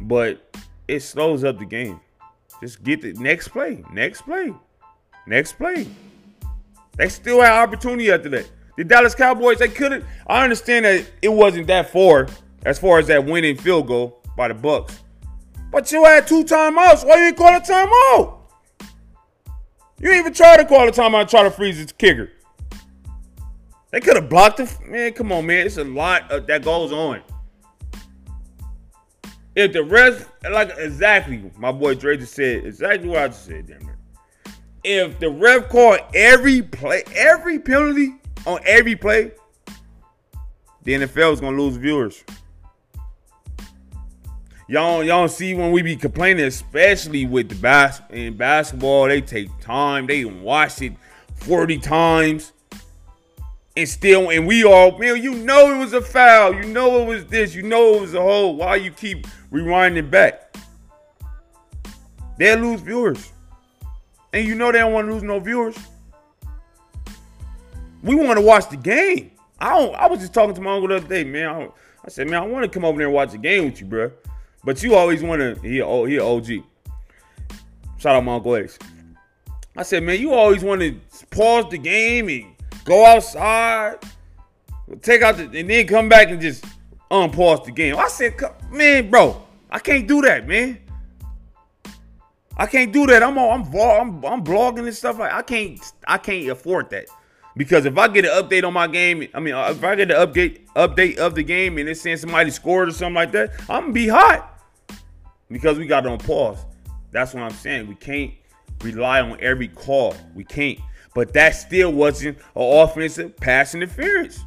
but 0.00 0.56
it 0.88 1.00
slows 1.00 1.44
up 1.44 1.58
the 1.58 1.66
game. 1.66 2.00
Just 2.60 2.82
get 2.82 3.02
the 3.02 3.12
next 3.14 3.48
play, 3.48 3.84
next 3.92 4.22
play, 4.22 4.54
next 5.26 5.52
play. 5.54 5.86
They 6.96 7.10
still 7.10 7.42
had 7.42 7.52
opportunity 7.52 8.10
after 8.10 8.30
that. 8.30 8.50
The 8.78 8.84
Dallas 8.84 9.14
Cowboys, 9.14 9.58
they 9.58 9.68
couldn't. 9.68 10.04
I 10.26 10.44
understand 10.44 10.86
that 10.86 11.06
it 11.20 11.28
wasn't 11.28 11.66
that 11.66 11.90
far 11.90 12.26
as 12.64 12.78
far 12.78 13.00
as 13.00 13.06
that 13.08 13.24
winning 13.26 13.58
field 13.58 13.86
goal 13.86 14.22
by 14.34 14.48
the 14.48 14.54
Bucs. 14.54 14.98
But 15.70 15.92
you 15.92 16.04
had 16.04 16.26
two 16.26 16.44
timeouts. 16.44 17.06
Why 17.06 17.26
you 17.26 17.34
call 17.34 17.54
a 17.54 17.60
timeout? 17.60 18.41
You 20.00 20.12
even 20.12 20.32
try 20.32 20.56
to 20.56 20.64
call 20.64 20.86
the 20.86 20.92
timeout 20.92 21.20
and 21.20 21.28
try 21.28 21.42
to 21.42 21.50
freeze 21.50 21.80
its 21.80 21.92
kicker. 21.92 22.30
They 23.90 24.00
could 24.00 24.16
have 24.16 24.28
blocked 24.28 24.60
it. 24.60 24.76
Man, 24.86 25.12
come 25.12 25.32
on, 25.32 25.46
man. 25.46 25.66
It's 25.66 25.76
a 25.76 25.84
lot 25.84 26.30
of, 26.30 26.46
that 26.46 26.64
goes 26.64 26.92
on. 26.92 27.22
If 29.54 29.74
the 29.74 29.84
rest, 29.84 30.26
like 30.50 30.72
exactly, 30.78 31.50
my 31.58 31.72
boy 31.72 31.94
Dre 31.94 32.16
just 32.16 32.34
said 32.34 32.64
exactly 32.64 33.08
what 33.08 33.18
I 33.18 33.28
just 33.28 33.44
said, 33.44 33.66
damn 33.66 33.82
it. 33.82 33.96
If 34.82 35.20
the 35.20 35.30
ref 35.30 35.68
called 35.68 36.00
every 36.14 36.62
play, 36.62 37.04
every 37.14 37.58
penalty 37.58 38.14
on 38.46 38.60
every 38.64 38.96
play, 38.96 39.32
the 40.84 40.94
NFL 40.94 41.34
is 41.34 41.40
gonna 41.40 41.56
lose 41.60 41.76
viewers. 41.76 42.24
Y'all, 44.72 45.04
y'all 45.04 45.28
see 45.28 45.52
when 45.52 45.70
we 45.70 45.82
be 45.82 45.94
complaining, 45.94 46.46
especially 46.46 47.26
with 47.26 47.46
the 47.50 47.54
bas- 47.56 48.00
in 48.08 48.34
basketball, 48.34 49.06
they 49.06 49.20
take 49.20 49.50
time. 49.60 50.06
They 50.06 50.24
watch 50.24 50.80
it 50.80 50.94
40 51.34 51.76
times. 51.76 52.54
And 53.76 53.86
still, 53.86 54.30
and 54.30 54.46
we 54.46 54.64
all, 54.64 54.96
man, 54.96 55.22
you 55.22 55.34
know 55.34 55.74
it 55.74 55.78
was 55.78 55.92
a 55.92 56.00
foul. 56.00 56.54
You 56.54 56.62
know 56.62 57.02
it 57.02 57.06
was 57.06 57.26
this. 57.26 57.54
You 57.54 57.64
know 57.64 57.96
it 57.96 58.00
was 58.00 58.14
a 58.14 58.22
hole. 58.22 58.56
Why 58.56 58.76
you 58.76 58.90
keep 58.90 59.26
rewinding 59.52 60.10
back? 60.10 60.56
They'll 62.38 62.60
lose 62.60 62.80
viewers. 62.80 63.30
And 64.32 64.48
you 64.48 64.54
know 64.54 64.72
they 64.72 64.78
don't 64.78 64.94
want 64.94 65.06
to 65.06 65.12
lose 65.12 65.22
no 65.22 65.38
viewers. 65.38 65.76
We 68.02 68.14
want 68.14 68.38
to 68.38 68.42
watch 68.42 68.70
the 68.70 68.78
game. 68.78 69.32
I 69.58 69.78
don't. 69.78 69.94
I 69.96 70.06
was 70.06 70.20
just 70.20 70.32
talking 70.32 70.54
to 70.54 70.62
my 70.62 70.72
uncle 70.72 70.88
the 70.88 70.96
other 70.96 71.08
day, 71.08 71.24
man. 71.24 71.46
I, 71.46 71.68
I 72.06 72.08
said, 72.08 72.30
man, 72.30 72.42
I 72.42 72.46
want 72.46 72.64
to 72.64 72.70
come 72.70 72.86
over 72.86 72.96
there 72.96 73.08
and 73.08 73.14
watch 73.14 73.32
the 73.32 73.38
game 73.38 73.66
with 73.66 73.78
you, 73.78 73.86
bro. 73.86 74.10
But 74.64 74.82
you 74.82 74.94
always 74.94 75.22
want 75.22 75.40
to. 75.40 75.54
He, 75.62 75.76
he 75.76 76.18
OG. 76.20 76.64
Shout 77.98 78.16
out 78.16 78.24
my 78.24 78.34
uncle. 78.34 78.66
I 79.76 79.82
said, 79.82 80.02
man, 80.02 80.20
you 80.20 80.32
always 80.32 80.62
want 80.62 80.80
to 80.82 80.98
pause 81.30 81.70
the 81.70 81.78
game 81.78 82.28
and 82.28 82.54
go 82.84 83.06
outside, 83.06 83.98
take 85.00 85.22
out 85.22 85.36
the, 85.36 85.44
and 85.44 85.70
then 85.70 85.86
come 85.86 86.08
back 86.08 86.30
and 86.30 86.40
just 86.40 86.64
unpause 87.10 87.64
the 87.64 87.70
game. 87.70 87.96
I 87.96 88.08
said, 88.08 88.34
man, 88.70 89.10
bro, 89.10 89.42
I 89.70 89.78
can't 89.78 90.06
do 90.06 90.20
that, 90.22 90.46
man. 90.46 90.78
I 92.56 92.66
can't 92.66 92.92
do 92.92 93.06
that. 93.06 93.22
I'm 93.22 93.38
I'm 93.38 93.62
I'm, 93.62 94.24
I'm 94.24 94.44
blogging 94.44 94.86
and 94.86 94.94
stuff. 94.94 95.18
I 95.20 95.42
can't 95.42 95.80
I 96.06 96.18
can't 96.18 96.48
afford 96.50 96.90
that. 96.90 97.06
Because 97.56 97.84
if 97.86 97.96
I 97.98 98.08
get 98.08 98.24
an 98.24 98.30
update 98.30 98.64
on 98.64 98.72
my 98.72 98.86
game, 98.86 99.28
I 99.34 99.40
mean, 99.40 99.54
uh, 99.54 99.70
if 99.70 99.82
I 99.84 99.94
get 99.94 100.08
the 100.08 100.14
update 100.14 100.66
update 100.74 101.16
of 101.16 101.34
the 101.34 101.42
game 101.42 101.78
and 101.78 101.88
it's 101.88 102.00
saying 102.00 102.18
somebody 102.18 102.50
scored 102.50 102.88
or 102.88 102.92
something 102.92 103.14
like 103.14 103.32
that, 103.32 103.52
I'm 103.68 103.84
gonna 103.84 103.92
be 103.92 104.08
hot. 104.08 104.51
Because 105.52 105.78
we 105.78 105.86
got 105.86 106.06
on 106.06 106.18
pause. 106.18 106.58
That's 107.10 107.34
what 107.34 107.42
I'm 107.42 107.52
saying. 107.52 107.86
We 107.88 107.94
can't 107.94 108.32
rely 108.82 109.20
on 109.20 109.38
every 109.40 109.68
call. 109.68 110.14
We 110.34 110.44
can't. 110.44 110.78
But 111.14 111.32
that 111.34 111.50
still 111.50 111.92
wasn't 111.92 112.38
an 112.38 112.42
offensive 112.54 113.36
pass 113.36 113.74
interference. 113.74 114.40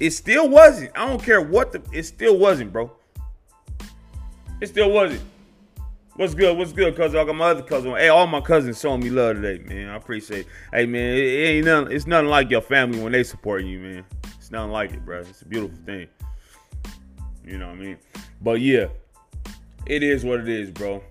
It 0.00 0.10
still 0.12 0.48
wasn't. 0.48 0.96
I 0.96 1.06
don't 1.06 1.22
care 1.22 1.40
what 1.40 1.72
the. 1.72 1.82
It 1.92 2.04
still 2.04 2.38
wasn't, 2.38 2.72
bro. 2.72 2.90
It 4.60 4.68
still 4.68 4.90
wasn't. 4.90 5.22
What's 6.16 6.34
good? 6.34 6.56
What's 6.56 6.72
good, 6.72 6.96
cousin? 6.96 7.20
I 7.20 7.24
got 7.24 7.36
my 7.36 7.50
other 7.50 7.62
cousin. 7.62 7.92
Hey, 7.92 8.08
all 8.08 8.26
my 8.26 8.40
cousins 8.40 8.80
showing 8.80 9.00
me 9.00 9.10
love 9.10 9.36
today, 9.36 9.62
man. 9.62 9.88
I 9.88 9.96
appreciate. 9.96 10.40
It. 10.40 10.46
Hey, 10.72 10.86
man, 10.86 11.14
it, 11.14 11.24
it 11.24 11.48
ain't 11.48 11.66
nothing. 11.66 11.92
It's 11.94 12.06
nothing 12.06 12.28
like 12.28 12.50
your 12.50 12.60
family 12.60 13.00
when 13.00 13.12
they 13.12 13.22
support 13.22 13.64
you, 13.64 13.78
man. 13.78 14.04
It's 14.36 14.50
nothing 14.50 14.72
like 14.72 14.92
it, 14.92 15.04
bro. 15.04 15.20
It's 15.20 15.42
a 15.42 15.46
beautiful 15.46 15.78
thing. 15.84 16.08
You 17.44 17.58
know 17.58 17.68
what 17.68 17.76
I 17.76 17.80
mean? 17.80 17.98
But 18.40 18.60
yeah, 18.60 18.86
it 19.86 20.02
is 20.02 20.24
what 20.24 20.40
it 20.40 20.48
is, 20.48 20.70
bro. 20.70 21.02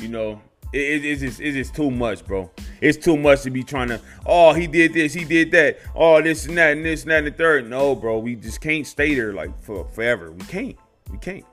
You 0.00 0.08
know, 0.08 0.40
it, 0.72 0.78
it, 0.78 1.04
it's 1.04 1.20
just 1.20 1.40
it's 1.40 1.56
just 1.56 1.74
too 1.74 1.90
much, 1.90 2.24
bro. 2.24 2.50
It's 2.80 2.98
too 2.98 3.16
much 3.16 3.42
to 3.42 3.50
be 3.50 3.62
trying 3.62 3.88
to. 3.88 4.00
Oh, 4.26 4.52
he 4.52 4.66
did 4.66 4.92
this, 4.92 5.12
he 5.12 5.24
did 5.24 5.50
that. 5.52 5.78
Oh, 5.94 6.22
this 6.22 6.46
and 6.46 6.56
that, 6.58 6.76
and 6.76 6.84
this 6.84 7.02
and 7.02 7.10
that, 7.10 7.18
and 7.18 7.26
the 7.26 7.30
third. 7.32 7.68
No, 7.68 7.94
bro, 7.94 8.18
we 8.18 8.34
just 8.36 8.60
can't 8.60 8.86
stay 8.86 9.14
there 9.14 9.32
like 9.32 9.58
for 9.62 9.88
forever. 9.88 10.30
We 10.32 10.44
can't. 10.44 10.76
We 11.10 11.18
can't. 11.18 11.44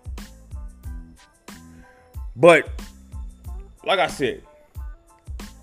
But 2.35 2.69
like 3.85 3.99
I 3.99 4.07
said, 4.07 4.43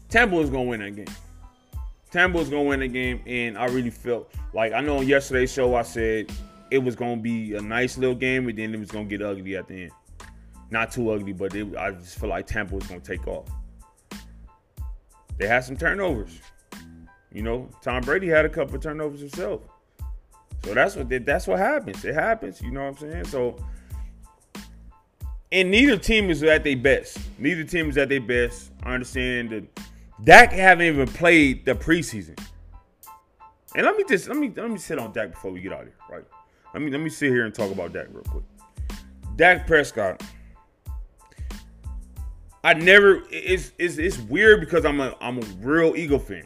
Tampa 0.08 0.38
is 0.38 0.50
gonna 0.50 0.64
win 0.64 0.80
that 0.80 0.96
game. 0.96 1.14
Tampa 2.10 2.38
is 2.38 2.48
gonna 2.48 2.62
win 2.62 2.80
the 2.80 2.88
game, 2.88 3.22
and 3.26 3.58
I 3.58 3.66
really 3.66 3.90
felt 3.90 4.32
like 4.52 4.72
I 4.72 4.80
know 4.80 4.98
on 4.98 5.06
yesterday's 5.06 5.52
show 5.52 5.74
I 5.74 5.82
said 5.82 6.30
it 6.72 6.82
was 6.82 6.96
gonna 6.96 7.20
be 7.20 7.54
a 7.54 7.60
nice 7.60 7.98
little 7.98 8.14
game, 8.14 8.48
and 8.48 8.58
then 8.58 8.74
it 8.74 8.80
was 8.80 8.90
gonna 8.90 9.04
get 9.04 9.20
ugly 9.22 9.56
at 9.56 9.68
the 9.68 9.84
end. 9.84 9.92
Not 10.70 10.90
too 10.90 11.10
ugly, 11.10 11.32
but 11.32 11.54
it, 11.54 11.76
I 11.76 11.90
just 11.90 12.18
feel 12.18 12.30
like 12.30 12.46
Tampa 12.46 12.74
was 12.74 12.86
gonna 12.86 13.00
take 13.00 13.26
off. 13.28 13.46
They 15.38 15.46
had 15.46 15.64
some 15.64 15.76
turnovers. 15.76 16.40
You 17.30 17.42
know, 17.42 17.68
Tom 17.82 18.02
Brady 18.02 18.28
had 18.28 18.44
a 18.44 18.48
couple 18.48 18.76
of 18.76 18.82
turnovers 18.82 19.20
himself. 19.20 19.62
So 20.64 20.74
that's 20.74 20.96
what 20.96 21.08
that's 21.26 21.46
what 21.46 21.58
happens. 21.58 22.04
It 22.04 22.14
happens. 22.14 22.60
You 22.62 22.70
know 22.70 22.84
what 22.84 23.02
I'm 23.02 23.10
saying? 23.10 23.24
So 23.26 23.56
and 25.52 25.70
neither 25.70 25.98
team 25.98 26.30
is 26.30 26.42
at 26.42 26.64
their 26.64 26.76
best. 26.76 27.18
Neither 27.38 27.64
team 27.64 27.90
is 27.90 27.98
at 27.98 28.08
their 28.08 28.20
best. 28.22 28.70
I 28.82 28.94
understand 28.94 29.50
that 29.50 29.80
Dak 30.24 30.52
haven't 30.52 30.86
even 30.86 31.06
played 31.06 31.66
the 31.66 31.74
preseason. 31.74 32.38
And 33.74 33.84
let 33.84 33.96
me 33.96 34.04
just 34.08 34.28
let 34.28 34.36
me 34.38 34.50
let 34.56 34.70
me 34.70 34.78
sit 34.78 34.98
on 34.98 35.12
Dak 35.12 35.32
before 35.32 35.50
we 35.50 35.60
get 35.60 35.72
out 35.72 35.82
of 35.82 35.86
here, 35.86 35.96
right? 36.10 36.24
Let 36.74 36.82
me 36.82 36.90
let 36.90 37.00
me 37.00 37.10
sit 37.10 37.30
here 37.30 37.44
and 37.44 37.54
talk 37.54 37.70
about 37.70 37.92
Dak 37.92 38.06
real 38.10 38.22
quick. 38.24 38.44
Dak 39.36 39.66
Prescott. 39.66 40.22
I 42.64 42.74
never 42.74 43.24
it's 43.30 43.72
it's 43.78 43.98
it's 43.98 44.18
weird 44.18 44.60
because 44.60 44.84
I'm 44.84 45.00
a 45.00 45.14
I'm 45.20 45.38
a 45.38 45.46
real 45.60 45.96
Eagle 45.96 46.18
fan. 46.18 46.44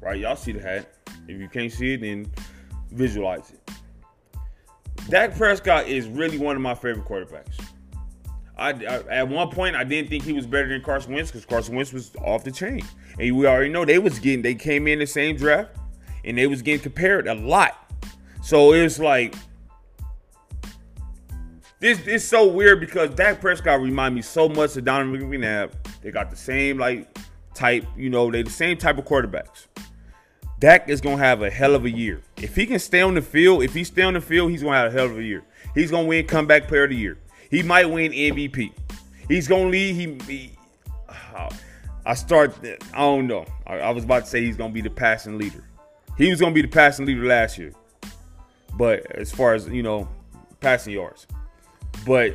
Right? 0.00 0.20
Y'all 0.20 0.36
see 0.36 0.52
the 0.52 0.60
hat. 0.60 0.92
If 1.28 1.40
you 1.40 1.48
can't 1.48 1.72
see 1.72 1.94
it, 1.94 2.00
then 2.02 2.30
visualize 2.92 3.50
it. 3.50 3.70
Dak 5.08 5.36
Prescott 5.36 5.86
is 5.86 6.08
really 6.08 6.38
one 6.38 6.56
of 6.56 6.62
my 6.62 6.74
favorite 6.74 7.04
quarterbacks. 7.04 7.60
I, 8.58 8.70
I, 8.70 9.02
at 9.10 9.28
one 9.28 9.50
point 9.50 9.76
I 9.76 9.84
didn't 9.84 10.08
think 10.08 10.24
he 10.24 10.32
was 10.32 10.46
better 10.46 10.68
than 10.68 10.82
Carson 10.82 11.12
Wentz 11.12 11.30
because 11.30 11.44
Carson 11.44 11.76
Wentz 11.76 11.92
was 11.92 12.12
off 12.24 12.42
the 12.42 12.50
chain, 12.50 12.82
and 13.18 13.36
we 13.36 13.46
already 13.46 13.68
know 13.68 13.84
they 13.84 13.98
was 13.98 14.18
getting 14.18 14.42
they 14.42 14.54
came 14.54 14.86
in 14.86 14.98
the 14.98 15.06
same 15.06 15.36
draft, 15.36 15.76
and 16.24 16.38
they 16.38 16.46
was 16.46 16.62
getting 16.62 16.80
compared 16.80 17.28
a 17.28 17.34
lot. 17.34 17.92
So 18.42 18.72
it 18.72 18.82
was 18.82 18.98
like 18.98 19.34
this 21.78 22.00
is 22.06 22.26
so 22.26 22.46
weird 22.46 22.80
because 22.80 23.10
Dak 23.10 23.40
Prescott 23.40 23.80
remind 23.80 24.14
me 24.14 24.22
so 24.22 24.48
much 24.48 24.76
of 24.76 24.84
Donovan 24.84 25.30
McNabb. 25.30 25.72
They 26.02 26.10
got 26.10 26.30
the 26.30 26.36
same 26.36 26.78
like 26.78 27.16
type, 27.54 27.84
you 27.96 28.08
know, 28.08 28.30
they 28.30 28.42
the 28.42 28.50
same 28.50 28.76
type 28.76 28.98
of 28.98 29.04
quarterbacks. 29.04 29.66
Dak 30.58 30.88
is 30.88 31.02
gonna 31.02 31.18
have 31.18 31.42
a 31.42 31.50
hell 31.50 31.74
of 31.74 31.84
a 31.84 31.90
year. 31.90 32.22
If 32.38 32.56
he 32.56 32.64
can 32.64 32.78
stay 32.78 33.02
on 33.02 33.14
the 33.14 33.22
field, 33.22 33.62
if 33.62 33.74
he 33.74 33.84
stay 33.84 34.02
on 34.02 34.14
the 34.14 34.20
field, 34.22 34.50
he's 34.50 34.62
gonna 34.62 34.76
have 34.76 34.92
a 34.92 34.96
hell 34.96 35.06
of 35.06 35.18
a 35.18 35.22
year. 35.22 35.44
He's 35.74 35.90
gonna 35.90 36.06
win 36.06 36.26
comeback 36.26 36.66
player 36.66 36.84
of 36.84 36.90
the 36.90 36.96
year. 36.96 37.18
He 37.50 37.62
might 37.62 37.86
win 37.86 38.12
MVP. 38.12 38.72
He's 39.28 39.46
gonna 39.46 39.68
lead. 39.68 39.94
He, 39.94 40.18
he 40.26 40.52
uh, 41.34 41.50
I 42.06 42.14
start. 42.14 42.54
I 42.94 42.98
don't 42.98 43.26
know. 43.26 43.44
I, 43.66 43.80
I, 43.80 43.90
was 43.90 44.04
about 44.04 44.24
to 44.24 44.30
say 44.30 44.42
he's 44.42 44.56
gonna 44.56 44.72
be 44.72 44.80
the 44.80 44.90
passing 44.90 45.36
leader. 45.36 45.62
He 46.16 46.30
was 46.30 46.40
gonna 46.40 46.54
be 46.54 46.62
the 46.62 46.68
passing 46.68 47.04
leader 47.04 47.26
last 47.26 47.58
year, 47.58 47.72
but 48.78 49.04
as 49.12 49.30
far 49.30 49.52
as 49.52 49.68
you 49.68 49.82
know, 49.82 50.08
passing 50.60 50.94
yards. 50.94 51.26
But 52.04 52.34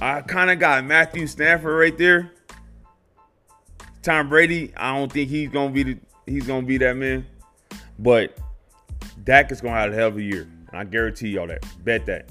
I 0.00 0.20
kind 0.22 0.50
of 0.50 0.58
got 0.58 0.84
Matthew 0.84 1.26
Stafford 1.26 1.78
right 1.78 1.96
there. 1.96 2.32
Tom 4.02 4.28
Brady. 4.28 4.72
I 4.76 4.96
don't 4.96 5.12
think 5.12 5.30
he's 5.30 5.50
gonna 5.50 5.72
be 5.72 5.82
the. 5.82 5.98
He's 6.26 6.46
gonna 6.46 6.66
be 6.66 6.78
that 6.78 6.96
man. 6.96 7.26
But 7.98 8.38
Dak 9.24 9.52
is 9.52 9.60
gonna 9.60 9.74
have 9.74 9.92
a 9.92 9.94
hell 9.94 10.08
of 10.08 10.16
a 10.16 10.22
year. 10.22 10.48
And 10.68 10.80
I 10.80 10.84
guarantee 10.84 11.30
y'all 11.30 11.46
that. 11.48 11.64
Bet 11.84 12.06
that. 12.06 12.30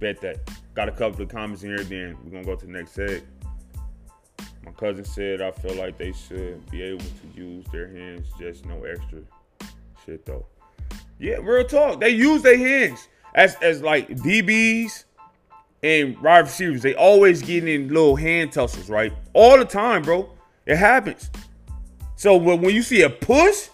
Bet 0.00 0.20
that. 0.20 0.48
Got 0.74 0.88
a 0.88 0.92
couple 0.92 1.22
of 1.22 1.28
comments 1.28 1.62
in 1.62 1.70
here, 1.70 1.84
then 1.84 2.16
we're 2.24 2.30
gonna 2.30 2.44
go 2.44 2.56
to 2.56 2.66
the 2.66 2.72
next 2.72 2.92
set. 2.92 3.22
My 4.64 4.72
cousin 4.72 5.04
said 5.04 5.42
I 5.42 5.50
feel 5.50 5.74
like 5.74 5.98
they 5.98 6.12
should 6.12 6.68
be 6.70 6.82
able 6.82 7.04
to 7.04 7.40
use 7.40 7.66
their 7.70 7.88
hands, 7.88 8.26
just 8.38 8.64
no 8.64 8.82
extra 8.84 9.20
shit 10.04 10.24
though. 10.24 10.46
Yeah, 11.18 11.36
real 11.42 11.64
talk. 11.64 12.00
They 12.00 12.10
use 12.10 12.42
their 12.42 12.56
hands. 12.56 13.08
As 13.34 13.56
as 13.56 13.82
like 13.82 14.08
DBs 14.08 15.04
and 15.82 16.18
wide 16.20 16.40
receivers, 16.40 16.82
they 16.82 16.94
always 16.94 17.42
get 17.42 17.66
in 17.66 17.88
little 17.88 18.16
hand 18.16 18.52
tussles, 18.52 18.88
right? 18.88 19.12
All 19.32 19.58
the 19.58 19.64
time, 19.64 20.02
bro. 20.02 20.30
It 20.66 20.76
happens. 20.76 21.30
So 22.16 22.36
when, 22.36 22.62
when 22.62 22.74
you 22.74 22.82
see 22.82 23.02
a 23.02 23.10
push, 23.10 23.68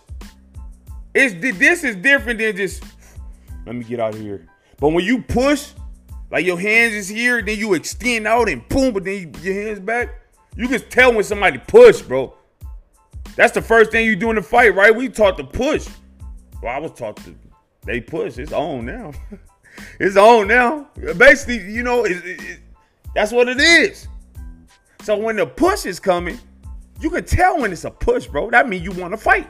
it's 1.15 1.35
this 1.57 1.85
is 1.85 1.97
different 1.97 2.39
than 2.39 2.57
just 2.57 2.83
let 3.67 3.75
me 3.75 3.85
get 3.85 4.01
out 4.01 4.15
of 4.15 4.21
here. 4.21 4.49
But 4.79 4.89
when 4.89 5.05
you 5.05 5.23
push, 5.23 5.73
like 6.31 6.45
your 6.45 6.59
hands 6.59 6.95
is 6.95 7.09
here, 7.09 7.43
then 7.43 7.59
you 7.59 7.75
extend 7.75 8.27
out 8.27 8.49
and 8.49 8.67
boom, 8.69 8.95
but 8.95 9.05
then 9.05 9.15
you, 9.15 9.33
your 9.43 9.63
hands 9.67 9.81
back. 9.81 10.09
You 10.57 10.67
can 10.69 10.81
tell 10.89 11.15
when 11.15 11.23
somebody 11.23 11.59
push, 11.59 12.01
bro. 12.01 12.35
That's 13.37 13.53
the 13.53 13.63
first 13.63 13.93
thing 13.93 14.07
you 14.07 14.17
do 14.17 14.31
in 14.31 14.37
the 14.37 14.43
fight, 14.43 14.75
right? 14.75 14.95
We 14.95 15.09
taught 15.09 15.37
to 15.39 15.45
push. 15.45 15.89
Well, 16.63 16.75
I 16.75 16.79
was 16.79 16.93
taught 16.93 17.17
to 17.19 17.35
they 17.85 18.01
push. 18.01 18.39
It's 18.39 18.53
on 18.53 18.87
now. 18.87 19.13
it's 20.01 20.17
on 20.17 20.49
now. 20.49 20.89
Basically, 21.17 21.73
you 21.73 21.83
know, 21.83 22.05
it, 22.05 22.25
it, 22.25 22.41
it, 22.41 22.61
that's 23.15 23.33
what 23.33 23.49
it 23.49 23.61
is. 23.61 24.09
So 25.03 25.17
when 25.17 25.37
the 25.37 25.47
push 25.47 25.87
is 25.87 25.99
coming, 25.99 26.39
you 27.01 27.11
can 27.11 27.25
tell 27.25 27.61
when 27.61 27.73
it's 27.73 27.85
a 27.85 27.91
push, 27.91 28.27
bro. 28.27 28.51
That 28.51 28.69
means 28.69 28.85
you 28.85 28.93
want 28.93 29.13
to 29.13 29.17
fight. 29.17 29.49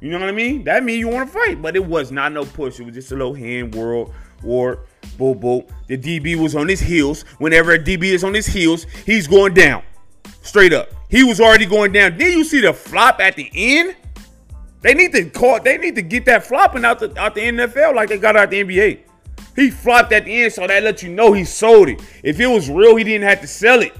You 0.00 0.10
know 0.10 0.18
what 0.18 0.28
I 0.28 0.32
mean? 0.32 0.64
That 0.64 0.84
means 0.84 0.98
you 0.98 1.08
want 1.08 1.28
to 1.28 1.32
fight. 1.32 1.60
But 1.62 1.76
it 1.76 1.84
was 1.84 2.12
not 2.12 2.32
no 2.32 2.44
push. 2.44 2.78
It 2.80 2.84
was 2.84 2.94
just 2.94 3.12
a 3.12 3.16
little 3.16 3.34
hand 3.34 3.74
world 3.74 4.12
war. 4.42 4.80
Boom, 5.18 5.38
boom. 5.38 5.64
The 5.86 5.96
DB 5.96 6.36
was 6.36 6.54
on 6.54 6.68
his 6.68 6.80
heels. 6.80 7.22
Whenever 7.38 7.72
a 7.72 7.78
DB 7.78 8.04
is 8.04 8.24
on 8.24 8.34
his 8.34 8.46
heels, 8.46 8.86
he's 9.04 9.26
going 9.26 9.54
down. 9.54 9.82
Straight 10.42 10.72
up. 10.72 10.88
He 11.08 11.24
was 11.24 11.40
already 11.40 11.66
going 11.66 11.92
down. 11.92 12.16
Then 12.16 12.32
you 12.32 12.44
see 12.44 12.60
the 12.60 12.72
flop 12.72 13.20
at 13.20 13.36
the 13.36 13.50
end? 13.54 13.96
They 14.82 14.94
need 14.94 15.12
to 15.12 15.28
call. 15.28 15.60
They 15.60 15.76
need 15.76 15.94
to 15.96 16.02
get 16.02 16.24
that 16.24 16.44
flopping 16.44 16.84
out 16.84 16.98
the 16.98 17.18
out 17.20 17.34
the 17.34 17.42
NFL 17.42 17.94
like 17.94 18.08
they 18.08 18.18
got 18.18 18.36
out 18.36 18.50
the 18.50 18.64
NBA. 18.64 19.00
He 19.56 19.70
flopped 19.70 20.12
at 20.12 20.24
the 20.24 20.42
end, 20.42 20.52
so 20.52 20.66
that 20.66 20.82
let 20.82 21.02
you 21.02 21.10
know 21.10 21.32
he 21.32 21.44
sold 21.44 21.88
it. 21.88 22.00
If 22.22 22.40
it 22.40 22.46
was 22.46 22.70
real, 22.70 22.96
he 22.96 23.04
didn't 23.04 23.28
have 23.28 23.40
to 23.42 23.46
sell 23.46 23.82
it. 23.82 23.94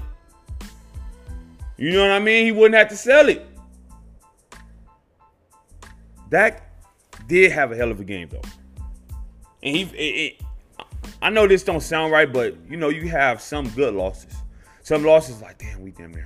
You 1.77 1.91
know 1.91 2.01
what 2.01 2.11
I 2.11 2.19
mean? 2.19 2.45
He 2.45 2.51
wouldn't 2.51 2.75
have 2.75 2.89
to 2.89 2.97
sell 2.97 3.29
it. 3.29 3.45
Dak 6.29 6.63
did 7.27 7.51
have 7.51 7.71
a 7.71 7.75
hell 7.75 7.91
of 7.91 7.99
a 7.99 8.03
game 8.03 8.29
though, 8.29 8.41
and 9.61 9.75
he. 9.75 9.81
It, 9.83 10.37
it, 10.39 10.41
I 11.23 11.29
know 11.29 11.45
this 11.45 11.63
don't 11.63 11.81
sound 11.81 12.11
right, 12.11 12.31
but 12.31 12.55
you 12.67 12.77
know 12.77 12.89
you 12.89 13.07
have 13.09 13.41
some 13.41 13.69
good 13.69 13.93
losses. 13.93 14.33
Some 14.81 15.03
losses 15.03 15.41
like, 15.41 15.59
damn, 15.59 15.81
we 15.81 15.91
damn 15.91 16.11
near. 16.11 16.23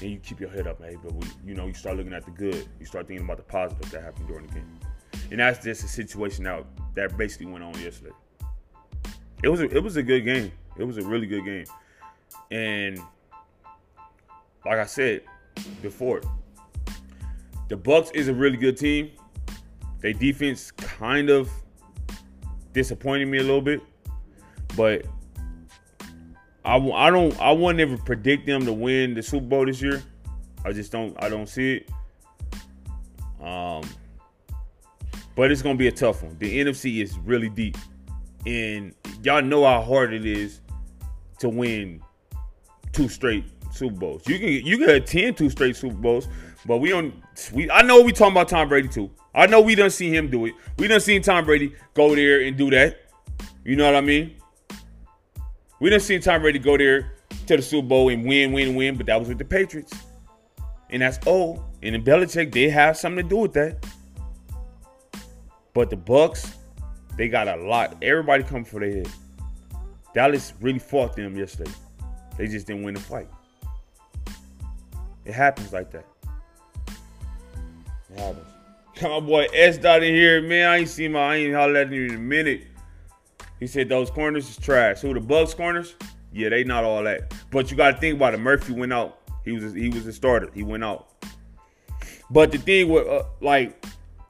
And 0.00 0.10
you 0.10 0.18
keep 0.18 0.40
your 0.40 0.50
head 0.50 0.66
up, 0.66 0.82
hey, 0.82 0.96
but 1.02 1.14
we, 1.14 1.26
you 1.44 1.54
know 1.54 1.66
you 1.66 1.74
start 1.74 1.96
looking 1.96 2.12
at 2.12 2.24
the 2.24 2.30
good. 2.30 2.68
You 2.78 2.86
start 2.86 3.06
thinking 3.06 3.24
about 3.24 3.38
the 3.38 3.42
positive 3.44 3.90
that 3.90 4.02
happened 4.02 4.28
during 4.28 4.46
the 4.46 4.52
game, 4.52 4.80
and 5.30 5.40
that's 5.40 5.64
just 5.64 5.84
a 5.84 5.88
situation 5.88 6.44
that 6.44 6.64
that 6.94 7.16
basically 7.16 7.46
went 7.46 7.64
on 7.64 7.72
yesterday. 7.80 8.12
It 9.42 9.48
was 9.48 9.60
a, 9.60 9.74
it 9.74 9.82
was 9.82 9.96
a 9.96 10.02
good 10.02 10.24
game. 10.24 10.52
It 10.78 10.84
was 10.84 10.98
a 10.98 11.02
really 11.02 11.26
good 11.26 11.44
game, 11.44 11.64
and 12.50 13.00
like 14.66 14.78
I 14.78 14.84
said 14.84 15.22
before, 15.80 16.20
the 17.68 17.76
Bucs 17.76 18.14
is 18.14 18.28
a 18.28 18.34
really 18.34 18.58
good 18.58 18.76
team. 18.76 19.12
Their 20.00 20.12
defense 20.12 20.70
kind 20.72 21.30
of 21.30 21.50
disappointed 22.72 23.28
me 23.28 23.38
a 23.38 23.42
little 23.42 23.62
bit, 23.62 23.80
but 24.76 25.06
I, 26.66 26.78
I 26.78 27.10
don't 27.10 27.40
I 27.40 27.52
wouldn't 27.52 27.80
ever 27.80 27.96
predict 27.96 28.44
them 28.44 28.66
to 28.66 28.72
win 28.72 29.14
the 29.14 29.22
Super 29.22 29.46
Bowl 29.46 29.66
this 29.66 29.80
year. 29.80 30.02
I 30.64 30.72
just 30.72 30.90
don't 30.90 31.14
I 31.22 31.28
don't 31.28 31.48
see 31.48 31.76
it. 31.76 31.90
Um, 33.40 33.84
but 35.36 35.52
it's 35.52 35.62
gonna 35.62 35.78
be 35.78 35.86
a 35.86 35.92
tough 35.92 36.24
one. 36.24 36.36
The 36.38 36.58
NFC 36.58 37.02
is 37.02 37.16
really 37.20 37.48
deep, 37.48 37.78
and 38.46 38.92
y'all 39.22 39.42
know 39.42 39.64
how 39.64 39.80
hard 39.80 40.12
it 40.12 40.26
is 40.26 40.60
to 41.38 41.48
win 41.48 42.02
two 42.92 43.08
straight 43.08 43.44
Super 43.70 43.94
Bowls. 43.94 44.26
You 44.26 44.40
can 44.40 44.48
you 44.48 44.76
can 44.78 44.90
attend 44.90 45.36
two 45.36 45.50
straight 45.50 45.76
Super 45.76 45.94
Bowls, 45.94 46.26
but 46.64 46.78
we 46.78 46.88
don't. 46.88 47.14
We 47.52 47.70
I 47.70 47.82
know 47.82 48.00
we 48.00 48.10
talking 48.10 48.32
about 48.32 48.48
Tom 48.48 48.68
Brady 48.68 48.88
too. 48.88 49.08
I 49.36 49.46
know 49.46 49.60
we 49.60 49.76
done 49.76 49.90
see 49.90 50.12
him 50.12 50.30
do 50.30 50.46
it. 50.46 50.54
We 50.78 50.88
done 50.88 51.00
seen 51.00 51.22
Tom 51.22 51.44
Brady 51.44 51.76
go 51.94 52.16
there 52.16 52.40
and 52.40 52.56
do 52.56 52.70
that. 52.70 53.02
You 53.64 53.76
know 53.76 53.84
what 53.84 53.94
I 53.94 54.00
mean? 54.00 54.34
We 55.80 55.90
done 55.90 56.00
seen 56.00 56.20
Tom 56.20 56.40
Brady 56.40 56.58
go 56.58 56.76
there 56.76 57.12
to 57.46 57.56
the 57.56 57.62
Super 57.62 57.86
Bowl 57.86 58.08
and 58.08 58.24
win, 58.24 58.52
win, 58.52 58.74
win, 58.74 58.96
but 58.96 59.06
that 59.06 59.18
was 59.18 59.28
with 59.28 59.38
the 59.38 59.44
Patriots. 59.44 59.92
And 60.90 61.02
that's 61.02 61.24
old. 61.26 61.62
And 61.82 61.94
in 61.94 62.02
Belichick, 62.02 62.52
they 62.52 62.68
have 62.70 62.96
something 62.96 63.24
to 63.24 63.28
do 63.28 63.36
with 63.38 63.52
that. 63.54 63.84
But 65.74 65.90
the 65.90 65.96
Bucs, 65.96 66.54
they 67.16 67.28
got 67.28 67.48
a 67.48 67.56
lot. 67.56 67.96
Everybody 68.02 68.42
come 68.42 68.64
for 68.64 68.80
their 68.80 68.90
head. 68.90 69.08
Dallas 70.14 70.54
really 70.60 70.78
fought 70.78 71.14
them 71.14 71.36
yesterday. 71.36 71.70
They 72.38 72.46
just 72.46 72.66
didn't 72.66 72.84
win 72.84 72.94
the 72.94 73.00
fight. 73.00 73.28
It 75.26 75.34
happens 75.34 75.72
like 75.72 75.90
that. 75.90 76.06
It 78.10 78.18
happens. 78.18 78.46
On, 79.04 79.26
boy 79.26 79.46
S 79.52 79.76
dot 79.76 80.02
in 80.02 80.14
here, 80.14 80.40
man. 80.40 80.70
I 80.70 80.76
ain't 80.78 80.88
seen 80.88 81.12
my, 81.12 81.34
I 81.34 81.36
ain't 81.36 81.54
hollered 81.54 81.76
at 81.76 81.92
him 81.92 82.06
in 82.06 82.14
a 82.14 82.18
minute. 82.18 82.62
He 83.60 83.66
said 83.66 83.88
those 83.88 84.10
corners 84.10 84.48
is 84.48 84.56
trash. 84.56 85.00
Who 85.00 85.14
the 85.14 85.20
Bucs 85.20 85.56
corners? 85.56 85.94
Yeah, 86.32 86.50
they 86.50 86.64
not 86.64 86.84
all 86.84 87.02
that. 87.04 87.34
But 87.50 87.70
you 87.70 87.76
got 87.76 87.92
to 87.92 87.96
think 87.98 88.16
about 88.16 88.34
it. 88.34 88.38
Murphy 88.38 88.72
went 88.72 88.92
out. 88.92 89.20
He 89.44 89.52
was 89.52 89.64
a, 89.64 89.78
he 89.78 89.88
was 89.88 90.06
a 90.06 90.12
starter. 90.12 90.50
He 90.52 90.62
went 90.62 90.84
out. 90.84 91.08
But 92.30 92.52
the 92.52 92.58
thing 92.58 92.88
with 92.88 93.06
uh, 93.06 93.24
like, 93.40 93.86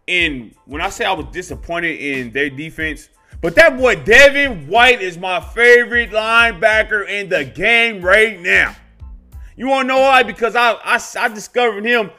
in 0.06 0.54
when 0.66 0.80
I 0.80 0.90
say 0.90 1.04
I 1.04 1.12
was 1.12 1.26
disappointed 1.32 1.98
in 1.98 2.30
their 2.30 2.50
defense, 2.50 3.08
but 3.40 3.54
that 3.56 3.76
boy 3.76 3.96
Devin 3.96 4.68
White 4.68 5.02
is 5.02 5.18
my 5.18 5.40
favorite 5.40 6.10
linebacker 6.10 7.08
in 7.08 7.28
the 7.28 7.44
game 7.44 8.02
right 8.02 8.38
now. 8.40 8.76
You 9.56 9.68
want 9.68 9.88
to 9.88 9.94
know 9.94 10.00
why? 10.00 10.22
Because 10.22 10.54
I, 10.54 10.72
I, 10.84 11.00
I 11.18 11.28
discovered 11.28 11.84
him 11.84 12.10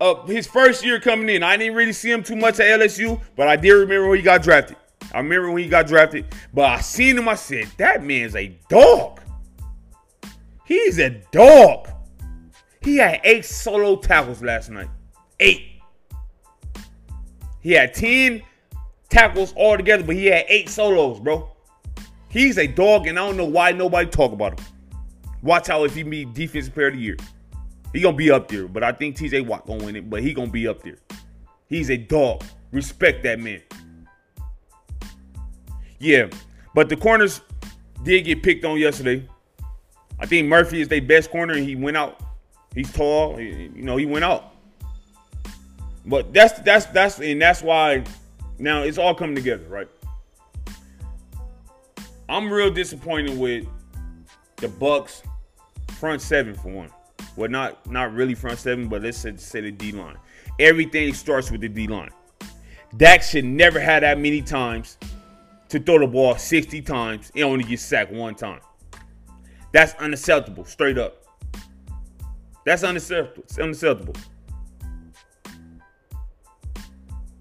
uh, 0.00 0.24
his 0.26 0.46
first 0.46 0.84
year 0.84 1.00
coming 1.00 1.28
in. 1.28 1.42
I 1.42 1.56
didn't 1.56 1.74
really 1.74 1.92
see 1.92 2.10
him 2.10 2.22
too 2.22 2.36
much 2.36 2.60
at 2.60 2.80
LSU, 2.80 3.20
but 3.36 3.48
I 3.48 3.56
did 3.56 3.72
remember 3.72 4.08
when 4.08 4.18
he 4.18 4.22
got 4.22 4.42
drafted. 4.42 4.76
I 5.12 5.18
remember 5.18 5.50
when 5.50 5.62
he 5.62 5.68
got 5.68 5.86
drafted, 5.86 6.26
but 6.52 6.66
I 6.66 6.80
seen 6.80 7.16
him. 7.16 7.28
I 7.28 7.34
said, 7.34 7.68
that 7.78 8.04
man's 8.04 8.36
a 8.36 8.48
dog. 8.68 9.20
He's 10.64 10.98
a 10.98 11.10
dog. 11.32 11.88
He 12.82 12.96
had 12.96 13.20
eight 13.24 13.44
solo 13.44 13.96
tackles 13.96 14.42
last 14.42 14.70
night. 14.70 14.88
Eight. 15.40 15.80
He 17.60 17.72
had 17.72 17.94
10 17.94 18.42
tackles 19.08 19.52
all 19.56 19.76
together, 19.76 20.04
but 20.04 20.14
he 20.14 20.26
had 20.26 20.44
eight 20.48 20.68
solos, 20.68 21.20
bro. 21.20 21.50
He's 22.28 22.58
a 22.58 22.66
dog, 22.66 23.06
and 23.06 23.18
I 23.18 23.26
don't 23.26 23.36
know 23.36 23.46
why 23.46 23.72
nobody 23.72 24.08
talk 24.08 24.32
about 24.32 24.58
him. 24.58 24.66
Watch 25.42 25.70
out 25.70 25.84
if 25.84 25.94
he 25.94 26.02
be 26.02 26.24
defensive 26.24 26.74
player 26.74 26.88
of 26.88 26.94
the 26.94 27.00
year. 27.00 27.16
He 27.92 28.02
gonna 28.02 28.16
be 28.16 28.30
up 28.30 28.48
there, 28.48 28.68
but 28.68 28.84
I 28.84 28.92
think 28.92 29.16
TJ 29.16 29.46
Watt 29.46 29.66
gonna 29.66 29.84
win 29.84 29.96
it, 29.96 30.10
but 30.10 30.22
he 30.22 30.34
gonna 30.34 30.50
be 30.50 30.68
up 30.68 30.82
there. 30.82 30.98
He's 31.66 31.90
a 31.90 31.96
dog. 31.96 32.44
Respect 32.70 33.22
that 33.22 33.40
man. 33.40 33.62
Yeah, 35.98 36.28
but 36.74 36.88
the 36.88 36.96
corners 36.96 37.40
did 38.02 38.22
get 38.22 38.42
picked 38.42 38.64
on 38.64 38.78
yesterday. 38.78 39.28
I 40.20 40.26
think 40.26 40.48
Murphy 40.48 40.80
is 40.80 40.88
their 40.88 41.02
best 41.02 41.30
corner, 41.30 41.54
and 41.54 41.64
he 41.64 41.76
went 41.76 41.96
out. 41.96 42.20
He's 42.74 42.92
tall, 42.92 43.40
you 43.40 43.70
know. 43.82 43.96
He 43.96 44.06
went 44.06 44.24
out. 44.24 44.54
But 46.06 46.32
that's 46.32 46.60
that's 46.60 46.86
that's 46.86 47.18
and 47.18 47.40
that's 47.40 47.62
why 47.62 48.04
now 48.58 48.82
it's 48.82 48.98
all 48.98 49.14
coming 49.14 49.36
together, 49.36 49.64
right? 49.68 49.88
I'm 52.28 52.50
real 52.50 52.70
disappointed 52.70 53.38
with 53.38 53.66
the 54.56 54.68
Bucs 54.68 55.22
front 55.98 56.20
seven 56.20 56.54
for 56.54 56.68
one. 56.68 56.90
Well, 57.36 57.50
not 57.50 57.90
not 57.90 58.12
really 58.14 58.34
front 58.34 58.58
seven, 58.58 58.88
but 58.88 59.02
let's 59.02 59.18
say, 59.18 59.36
say 59.36 59.60
the 59.60 59.70
D 59.70 59.92
line. 59.92 60.16
Everything 60.58 61.14
starts 61.14 61.50
with 61.50 61.60
the 61.60 61.68
D 61.68 61.86
line. 61.86 62.10
Dak 62.96 63.22
should 63.22 63.44
never 63.44 63.78
have 63.78 64.00
that 64.00 64.18
many 64.18 64.40
times 64.40 64.96
to 65.68 65.78
throw 65.78 65.98
the 65.98 66.06
ball 66.06 66.36
60 66.36 66.80
times 66.82 67.30
and 67.34 67.44
only 67.44 67.64
get 67.64 67.80
sacked 67.80 68.12
one 68.12 68.34
time. 68.34 68.60
That's 69.72 69.94
unacceptable, 69.94 70.64
straight 70.64 70.98
up. 70.98 71.24
That's 72.64 72.84
unacceptable. 72.84 73.42
It's 73.44 73.58
unacceptable. 73.58 74.14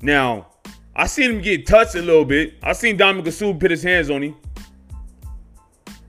Now, 0.01 0.47
I 0.95 1.07
seen 1.07 1.31
him 1.31 1.41
get 1.41 1.65
touched 1.65 1.95
a 1.95 2.01
little 2.01 2.25
bit. 2.25 2.55
I 2.61 2.73
seen 2.73 2.97
Dominic 2.97 3.31
Suh 3.33 3.53
put 3.53 3.71
his 3.71 3.83
hands 3.83 4.09
on 4.09 4.23
him. 4.23 4.35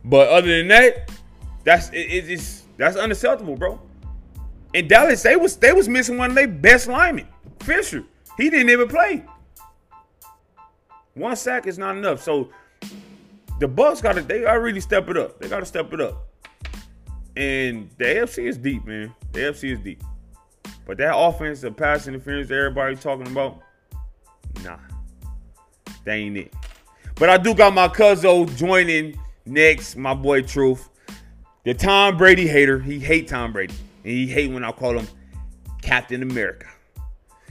But 0.04 0.28
other 0.28 0.48
than 0.48 0.68
that, 0.68 1.10
that's 1.64 1.90
it, 1.90 1.96
it's 1.96 2.62
that's 2.76 2.96
unacceptable, 2.96 3.56
bro. 3.56 3.80
And 4.74 4.88
Dallas, 4.88 5.22
they 5.22 5.36
was 5.36 5.56
they 5.56 5.72
was 5.72 5.88
missing 5.88 6.16
one 6.16 6.30
of 6.30 6.36
their 6.36 6.48
best 6.48 6.88
linemen, 6.88 7.26
Fisher. 7.60 8.04
He 8.36 8.48
didn't 8.50 8.70
even 8.70 8.88
play. 8.88 9.24
One 11.18 11.36
sack 11.36 11.66
is 11.66 11.78
not 11.78 11.96
enough. 11.96 12.22
So 12.22 12.50
the 13.58 13.68
Bucs 13.68 14.02
got 14.02 14.14
to 14.14 14.22
they 14.22 14.42
got 14.42 14.54
really 14.54 14.80
step 14.80 15.08
it 15.08 15.16
up. 15.16 15.40
They 15.40 15.48
got 15.48 15.60
to 15.60 15.66
step 15.66 15.92
it 15.92 16.00
up. 16.00 16.28
And 17.36 17.88
the 17.98 18.04
AFC 18.04 18.46
is 18.48 18.58
deep, 18.58 18.84
man. 18.84 19.14
The 19.32 19.40
AFC 19.40 19.72
is 19.72 19.80
deep. 19.80 20.02
But 20.86 20.98
that 20.98 21.16
offense, 21.16 21.60
the 21.60 21.70
pass 21.70 22.08
interference, 22.08 22.50
everybody 22.50 22.96
talking 22.96 23.26
about, 23.26 23.60
nah, 24.64 24.78
that 26.04 26.12
ain't 26.12 26.36
it. 26.36 26.54
But 27.16 27.30
I 27.30 27.36
do 27.36 27.54
got 27.54 27.74
my 27.74 27.88
cousin 27.88 28.48
joining 28.56 29.20
next, 29.44 29.96
my 29.96 30.14
boy 30.14 30.42
Truth. 30.42 30.88
The 31.64 31.74
Tom 31.74 32.16
Brady 32.16 32.46
hater. 32.46 32.78
He 32.78 32.98
hate 32.98 33.28
Tom 33.28 33.52
Brady. 33.52 33.74
And 34.04 34.12
he 34.12 34.26
hate 34.26 34.50
when 34.50 34.64
I 34.64 34.72
call 34.72 34.98
him 34.98 35.06
Captain 35.82 36.22
America. 36.22 36.66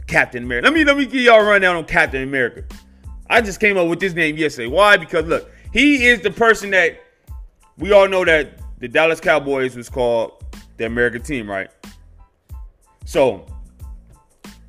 Captain 0.07 0.43
America. 0.43 0.65
Let 0.65 0.73
me 0.73 0.83
let 0.83 0.97
me 0.97 1.05
give 1.05 1.21
y'all 1.21 1.41
a 1.41 1.43
rundown 1.43 1.75
on 1.75 1.85
Captain 1.85 2.23
America. 2.23 2.63
I 3.29 3.41
just 3.41 3.59
came 3.59 3.77
up 3.77 3.87
with 3.87 3.99
this 3.99 4.13
name 4.13 4.37
yesterday. 4.37 4.67
Why? 4.67 4.97
Because 4.97 5.25
look, 5.25 5.49
he 5.73 6.05
is 6.05 6.21
the 6.21 6.31
person 6.31 6.71
that 6.71 7.01
we 7.77 7.91
all 7.91 8.07
know 8.07 8.25
that 8.25 8.59
the 8.79 8.87
Dallas 8.87 9.19
Cowboys 9.19 9.75
was 9.75 9.89
called 9.89 10.43
the 10.77 10.85
American 10.85 11.21
team, 11.21 11.49
right? 11.49 11.69
So, 13.05 13.45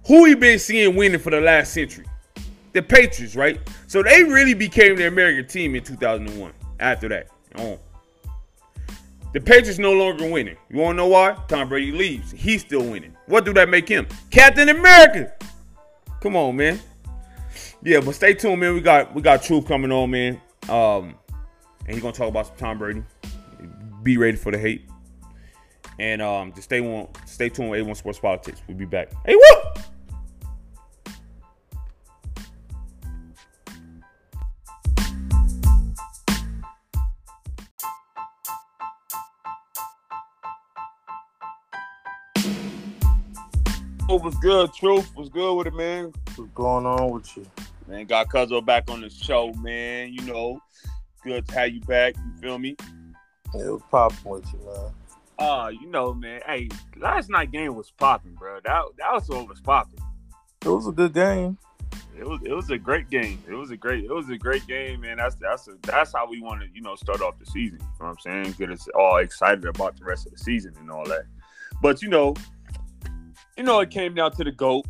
who 0.06 0.24
he 0.24 0.34
been 0.34 0.58
seeing 0.58 0.96
winning 0.96 1.20
for 1.20 1.30
the 1.30 1.40
last 1.40 1.72
century? 1.72 2.06
The 2.72 2.82
Patriots, 2.82 3.36
right? 3.36 3.60
So 3.86 4.02
they 4.02 4.22
really 4.22 4.54
became 4.54 4.96
the 4.96 5.06
American 5.06 5.46
team 5.46 5.74
in 5.74 5.82
2001. 5.82 6.52
After 6.80 7.08
that. 7.08 7.28
The 9.32 9.40
Patriots 9.40 9.78
no 9.78 9.92
longer 9.92 10.30
winning. 10.30 10.56
You 10.70 10.78
want 10.78 10.94
to 10.94 10.96
know 10.98 11.08
why? 11.08 11.36
Tom 11.48 11.68
Brady 11.68 11.92
leaves. 11.92 12.30
He's 12.30 12.62
still 12.62 12.82
winning. 12.82 13.16
What 13.26 13.44
do 13.44 13.52
that 13.54 13.68
make 13.68 13.88
him? 13.88 14.06
Captain 14.30 14.68
America. 14.68 15.32
Come 16.20 16.36
on, 16.36 16.56
man. 16.56 16.80
Yeah, 17.82 18.00
but 18.00 18.14
stay 18.14 18.34
tuned, 18.34 18.60
man. 18.60 18.74
We 18.74 18.80
got 18.80 19.14
we 19.14 19.22
got 19.22 19.42
Truth 19.42 19.66
coming 19.66 19.92
on, 19.92 20.10
man. 20.10 20.40
Um, 20.68 21.14
and 21.86 21.94
he's 21.94 22.00
gonna 22.00 22.12
talk 22.12 22.28
about 22.28 22.48
some 22.48 22.56
Tom 22.56 22.78
Brady. 22.78 23.02
Be 24.02 24.16
ready 24.16 24.36
for 24.36 24.50
the 24.50 24.58
hate. 24.58 24.88
And 25.98 26.20
um, 26.22 26.52
just 26.52 26.64
stay 26.64 26.80
on, 26.80 27.08
stay 27.26 27.48
tuned 27.48 27.72
A1 27.72 27.96
Sports 27.96 28.18
Politics. 28.18 28.62
We'll 28.66 28.76
be 28.76 28.84
back. 28.84 29.10
Hey, 29.24 29.34
what? 29.34 29.88
What 44.06 44.24
was 44.24 44.34
good, 44.36 44.72
Truth? 44.72 45.14
Was 45.16 45.28
good 45.28 45.54
with 45.54 45.66
it, 45.66 45.74
man. 45.74 46.12
What's 46.34 46.50
going 46.52 46.86
on 46.86 47.10
with 47.10 47.36
you? 47.36 47.46
Man, 47.88 48.04
got 48.04 48.28
Cuzzo 48.28 48.64
back 48.64 48.90
on 48.90 49.00
the 49.00 49.08
show, 49.08 49.50
man. 49.54 50.12
You 50.12 50.20
know, 50.22 50.60
good 51.24 51.48
to 51.48 51.54
have 51.54 51.70
you 51.70 51.80
back. 51.80 52.14
You 52.16 52.40
feel 52.40 52.58
me? 52.58 52.76
It 53.54 53.66
was 53.72 53.80
popping 53.90 54.30
with 54.30 54.44
you, 54.52 54.60
man. 54.66 54.92
Uh, 55.38 55.68
you 55.68 55.86
know, 55.86 56.12
man. 56.12 56.42
Hey, 56.44 56.68
last 56.98 57.30
night 57.30 57.50
game 57.50 57.74
was 57.74 57.90
popping, 57.90 58.34
bro. 58.34 58.60
That 58.62 58.84
that 58.98 59.12
was 59.12 59.28
what 59.30 59.48
was 59.48 59.60
popping. 59.62 60.00
It 60.62 60.68
was 60.68 60.86
a 60.86 60.92
good 60.92 61.14
game. 61.14 61.56
It 62.18 62.26
was 62.26 62.40
it 62.44 62.52
was 62.52 62.68
a 62.68 62.76
great 62.76 63.08
game. 63.08 63.42
It 63.48 63.54
was 63.54 63.70
a 63.70 63.76
great 63.76 64.04
it 64.04 64.12
was 64.12 64.28
a 64.28 64.36
great 64.36 64.66
game, 64.66 65.00
man. 65.00 65.16
That's 65.16 65.36
that's 65.36 65.68
a, 65.68 65.76
that's 65.82 66.12
how 66.12 66.28
we 66.28 66.42
want 66.42 66.60
to 66.60 66.68
you 66.74 66.82
know 66.82 66.94
start 66.94 67.22
off 67.22 67.38
the 67.38 67.46
season. 67.46 67.78
You 67.80 67.86
know 67.86 68.08
what 68.08 68.18
I'm 68.26 68.44
saying? 68.44 68.56
Get 68.58 68.70
us 68.70 68.86
all 68.94 69.16
excited 69.16 69.64
about 69.64 69.96
the 69.96 70.04
rest 70.04 70.26
of 70.26 70.32
the 70.32 70.38
season 70.38 70.74
and 70.78 70.90
all 70.90 71.06
that. 71.06 71.24
But 71.80 72.02
you 72.02 72.10
know, 72.10 72.34
you 73.56 73.62
know, 73.62 73.80
it 73.80 73.88
came 73.88 74.14
down 74.14 74.32
to 74.32 74.44
the 74.44 74.52
goat. 74.52 74.84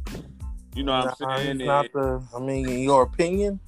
You 0.78 0.84
know 0.84 0.92
what 0.92 1.20
Nah, 1.20 1.28
I'm 1.28 1.38
saying? 1.38 1.60
it's 1.60 1.66
not 1.66 1.92
the. 1.92 2.22
I 2.36 2.38
mean, 2.38 2.68
in 2.68 2.78
your 2.78 3.02
opinion, 3.02 3.58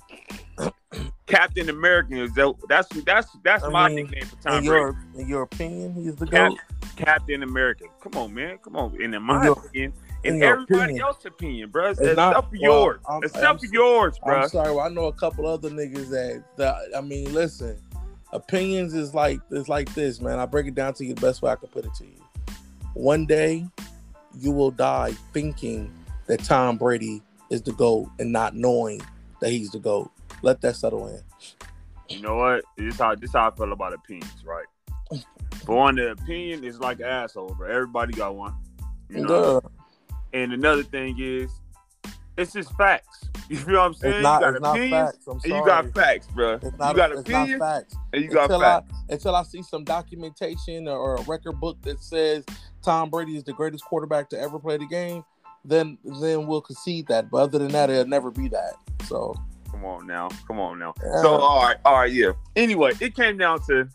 Captain 1.26 1.68
American 1.68 2.18
is 2.18 2.32
that, 2.34 2.54
that's 2.68 2.88
that's 3.04 3.28
that's 3.42 3.64
I 3.64 3.68
my 3.68 3.88
mean, 3.88 3.96
nickname 4.06 4.26
for 4.26 4.36
Tom 4.42 4.58
in 4.58 4.64
Brady. 4.66 4.96
in 5.18 5.28
your 5.28 5.42
opinion, 5.42 5.94
he's 5.94 6.14
the 6.14 6.26
Cap- 6.28 6.50
goat. 6.52 6.58
Captain 6.94 7.42
America. 7.42 7.84
Come 8.00 8.20
on, 8.20 8.32
man. 8.32 8.58
Come 8.58 8.76
on. 8.76 8.96
And 9.02 9.12
in 9.14 9.22
my 9.22 9.38
In 9.38 9.44
your- 9.44 9.52
opinion, 9.58 9.92
in 10.22 10.34
and 10.34 10.42
everybody 10.44 10.82
opinion. 10.82 11.00
else's 11.04 11.26
opinion, 11.26 11.70
bro. 11.70 11.90
It's 11.90 11.98
Except 11.98 12.16
not- 12.16 12.34
for 12.44 12.50
well, 12.52 12.60
yours. 12.80 13.00
I'm- 13.08 13.20
Except 13.24 13.44
I'm 13.44 13.58
for 13.58 13.66
yours, 13.66 14.18
bro. 14.24 14.36
I'm 14.42 14.48
sorry. 14.48 14.70
Well, 14.74 14.86
I 14.86 14.88
know 14.88 15.06
a 15.06 15.12
couple 15.12 15.46
other 15.48 15.68
niggas 15.70 16.10
that, 16.10 16.44
that. 16.58 16.76
I 16.96 17.00
mean, 17.00 17.32
listen. 17.34 17.76
Opinions 18.32 18.94
is 18.94 19.14
like 19.14 19.40
is 19.50 19.68
like 19.68 19.92
this, 19.94 20.20
man. 20.20 20.38
I 20.38 20.46
break 20.46 20.66
it 20.66 20.76
down 20.76 20.94
to 20.94 21.04
you 21.04 21.14
the 21.14 21.20
best 21.20 21.42
way 21.42 21.50
I 21.50 21.56
can 21.56 21.68
put 21.70 21.84
it 21.84 21.94
to 21.94 22.04
you. 22.04 22.22
One 22.94 23.26
day, 23.26 23.66
you 24.38 24.52
will 24.52 24.70
die 24.70 25.12
thinking 25.32 25.92
that 26.30 26.44
Tom 26.44 26.78
Brady 26.78 27.20
is 27.50 27.60
the 27.60 27.72
goat 27.72 28.08
and 28.20 28.30
not 28.30 28.54
knowing 28.54 29.02
that 29.40 29.50
he's 29.50 29.72
the 29.72 29.80
goat. 29.80 30.12
Let 30.42 30.60
that 30.60 30.76
settle 30.76 31.08
in. 31.08 31.20
You 32.08 32.22
know 32.22 32.36
what? 32.36 32.62
This 32.78 32.98
how 32.98 33.16
this 33.16 33.32
how 33.32 33.48
I 33.48 33.50
feel 33.50 33.72
about 33.72 33.94
opinions, 33.94 34.44
right? 34.44 34.66
For 35.64 35.76
one, 35.76 35.96
the 35.96 36.12
opinion 36.12 36.62
is 36.62 36.78
like 36.78 37.00
an 37.00 37.06
asshole, 37.06 37.54
bro. 37.54 37.68
Everybody 37.68 38.12
got 38.12 38.36
one. 38.36 38.54
You 39.08 39.26
know? 39.26 39.60
And 40.32 40.52
another 40.52 40.84
thing 40.84 41.16
is, 41.18 41.50
it's 42.38 42.52
just 42.52 42.72
facts. 42.76 43.26
You 43.50 43.56
feel 43.56 43.78
what 43.78 43.86
I'm 43.86 43.94
saying? 43.94 44.14
It's 44.14 44.22
not, 44.22 44.42
you 44.42 44.44
got 44.44 44.54
it's 44.54 44.64
opinions 44.68 44.92
facts. 44.92 45.26
And 45.26 45.52
you 45.52 45.64
got 45.66 45.92
facts, 45.92 46.26
bro. 46.28 46.52
It's 46.52 46.64
you 46.66 46.72
not, 46.78 46.94
got 46.94 47.10
it's 47.10 47.28
not 47.28 47.42
opinions 47.42 47.58
facts. 47.60 47.96
and 48.12 48.22
you 48.22 48.30
got 48.30 48.44
until 48.44 48.60
facts. 48.60 48.92
I 48.92 49.12
until 49.12 49.34
I 49.34 49.42
see 49.42 49.62
some 49.64 49.82
documentation 49.82 50.86
or, 50.86 50.96
or 50.96 51.16
a 51.16 51.22
record 51.22 51.58
book 51.58 51.82
that 51.82 52.00
says 52.00 52.44
Tom 52.80 53.10
Brady 53.10 53.36
is 53.36 53.42
the 53.42 53.52
greatest 53.52 53.84
quarterback 53.84 54.28
to 54.30 54.38
ever 54.38 54.60
play 54.60 54.76
the 54.76 54.86
game, 54.86 55.24
then 55.64 55.98
then 56.22 56.46
we'll 56.46 56.60
concede 56.60 57.06
that. 57.08 57.30
But 57.30 57.38
other 57.38 57.58
than 57.58 57.68
that, 57.72 57.90
it'll 57.90 58.06
never 58.06 58.30
be 58.30 58.48
that. 58.48 58.74
So 59.06 59.34
Come 59.70 59.84
on 59.84 60.06
now. 60.06 60.28
Come 60.46 60.58
on 60.60 60.78
now. 60.78 60.92
Yeah. 61.02 61.22
So 61.22 61.28
all 61.36 61.62
right, 61.62 61.76
all 61.84 61.94
right, 62.00 62.12
yeah. 62.12 62.32
Anyway, 62.56 62.92
it 63.00 63.14
came 63.14 63.38
down 63.38 63.62
to 63.66 63.88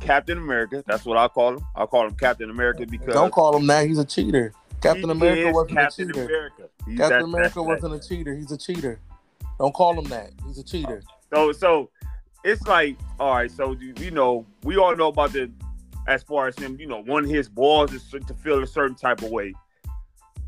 Captain 0.00 0.38
America. 0.38 0.82
That's 0.86 1.04
what 1.04 1.18
I 1.18 1.28
call 1.28 1.54
him. 1.58 1.66
I 1.76 1.84
call 1.86 2.06
him 2.06 2.14
Captain 2.14 2.48
America 2.48 2.86
because 2.86 3.12
don't 3.12 3.32
call 3.32 3.56
him 3.56 3.66
that. 3.66 3.86
He's 3.86 3.98
a 3.98 4.04
cheater. 4.04 4.52
Captain 4.80 5.10
America 5.10 5.52
wasn't 5.52 5.78
Captain 5.78 6.10
a 6.10 6.12
cheater. 6.12 6.24
America. 6.26 6.62
He's 6.86 6.98
Captain 6.98 7.18
that- 7.18 7.24
America 7.24 7.54
that- 7.56 7.62
wasn't 7.62 7.94
a 7.94 8.08
cheater. 8.08 8.34
He's 8.34 8.50
a 8.50 8.56
cheater. 8.56 8.98
Don't 9.58 9.74
call 9.74 9.98
him 9.98 10.08
that. 10.08 10.30
He's 10.46 10.58
a 10.58 10.64
cheater. 10.64 11.02
So 11.32 11.52
so 11.52 11.90
it's 12.44 12.66
like 12.66 12.96
all 13.18 13.34
right. 13.34 13.50
So 13.50 13.72
you 13.72 13.92
you 13.98 14.10
know 14.10 14.46
we 14.62 14.78
all 14.78 14.96
know 14.96 15.08
about 15.08 15.32
the 15.32 15.50
as 16.08 16.22
far 16.22 16.48
as 16.48 16.58
him. 16.58 16.78
You 16.80 16.86
know, 16.86 17.02
one 17.02 17.24
of 17.24 17.30
his 17.30 17.48
balls 17.48 17.92
is 17.92 18.02
to 18.10 18.34
feel 18.42 18.62
a 18.62 18.66
certain 18.66 18.96
type 18.96 19.22
of 19.22 19.30
way. 19.30 19.52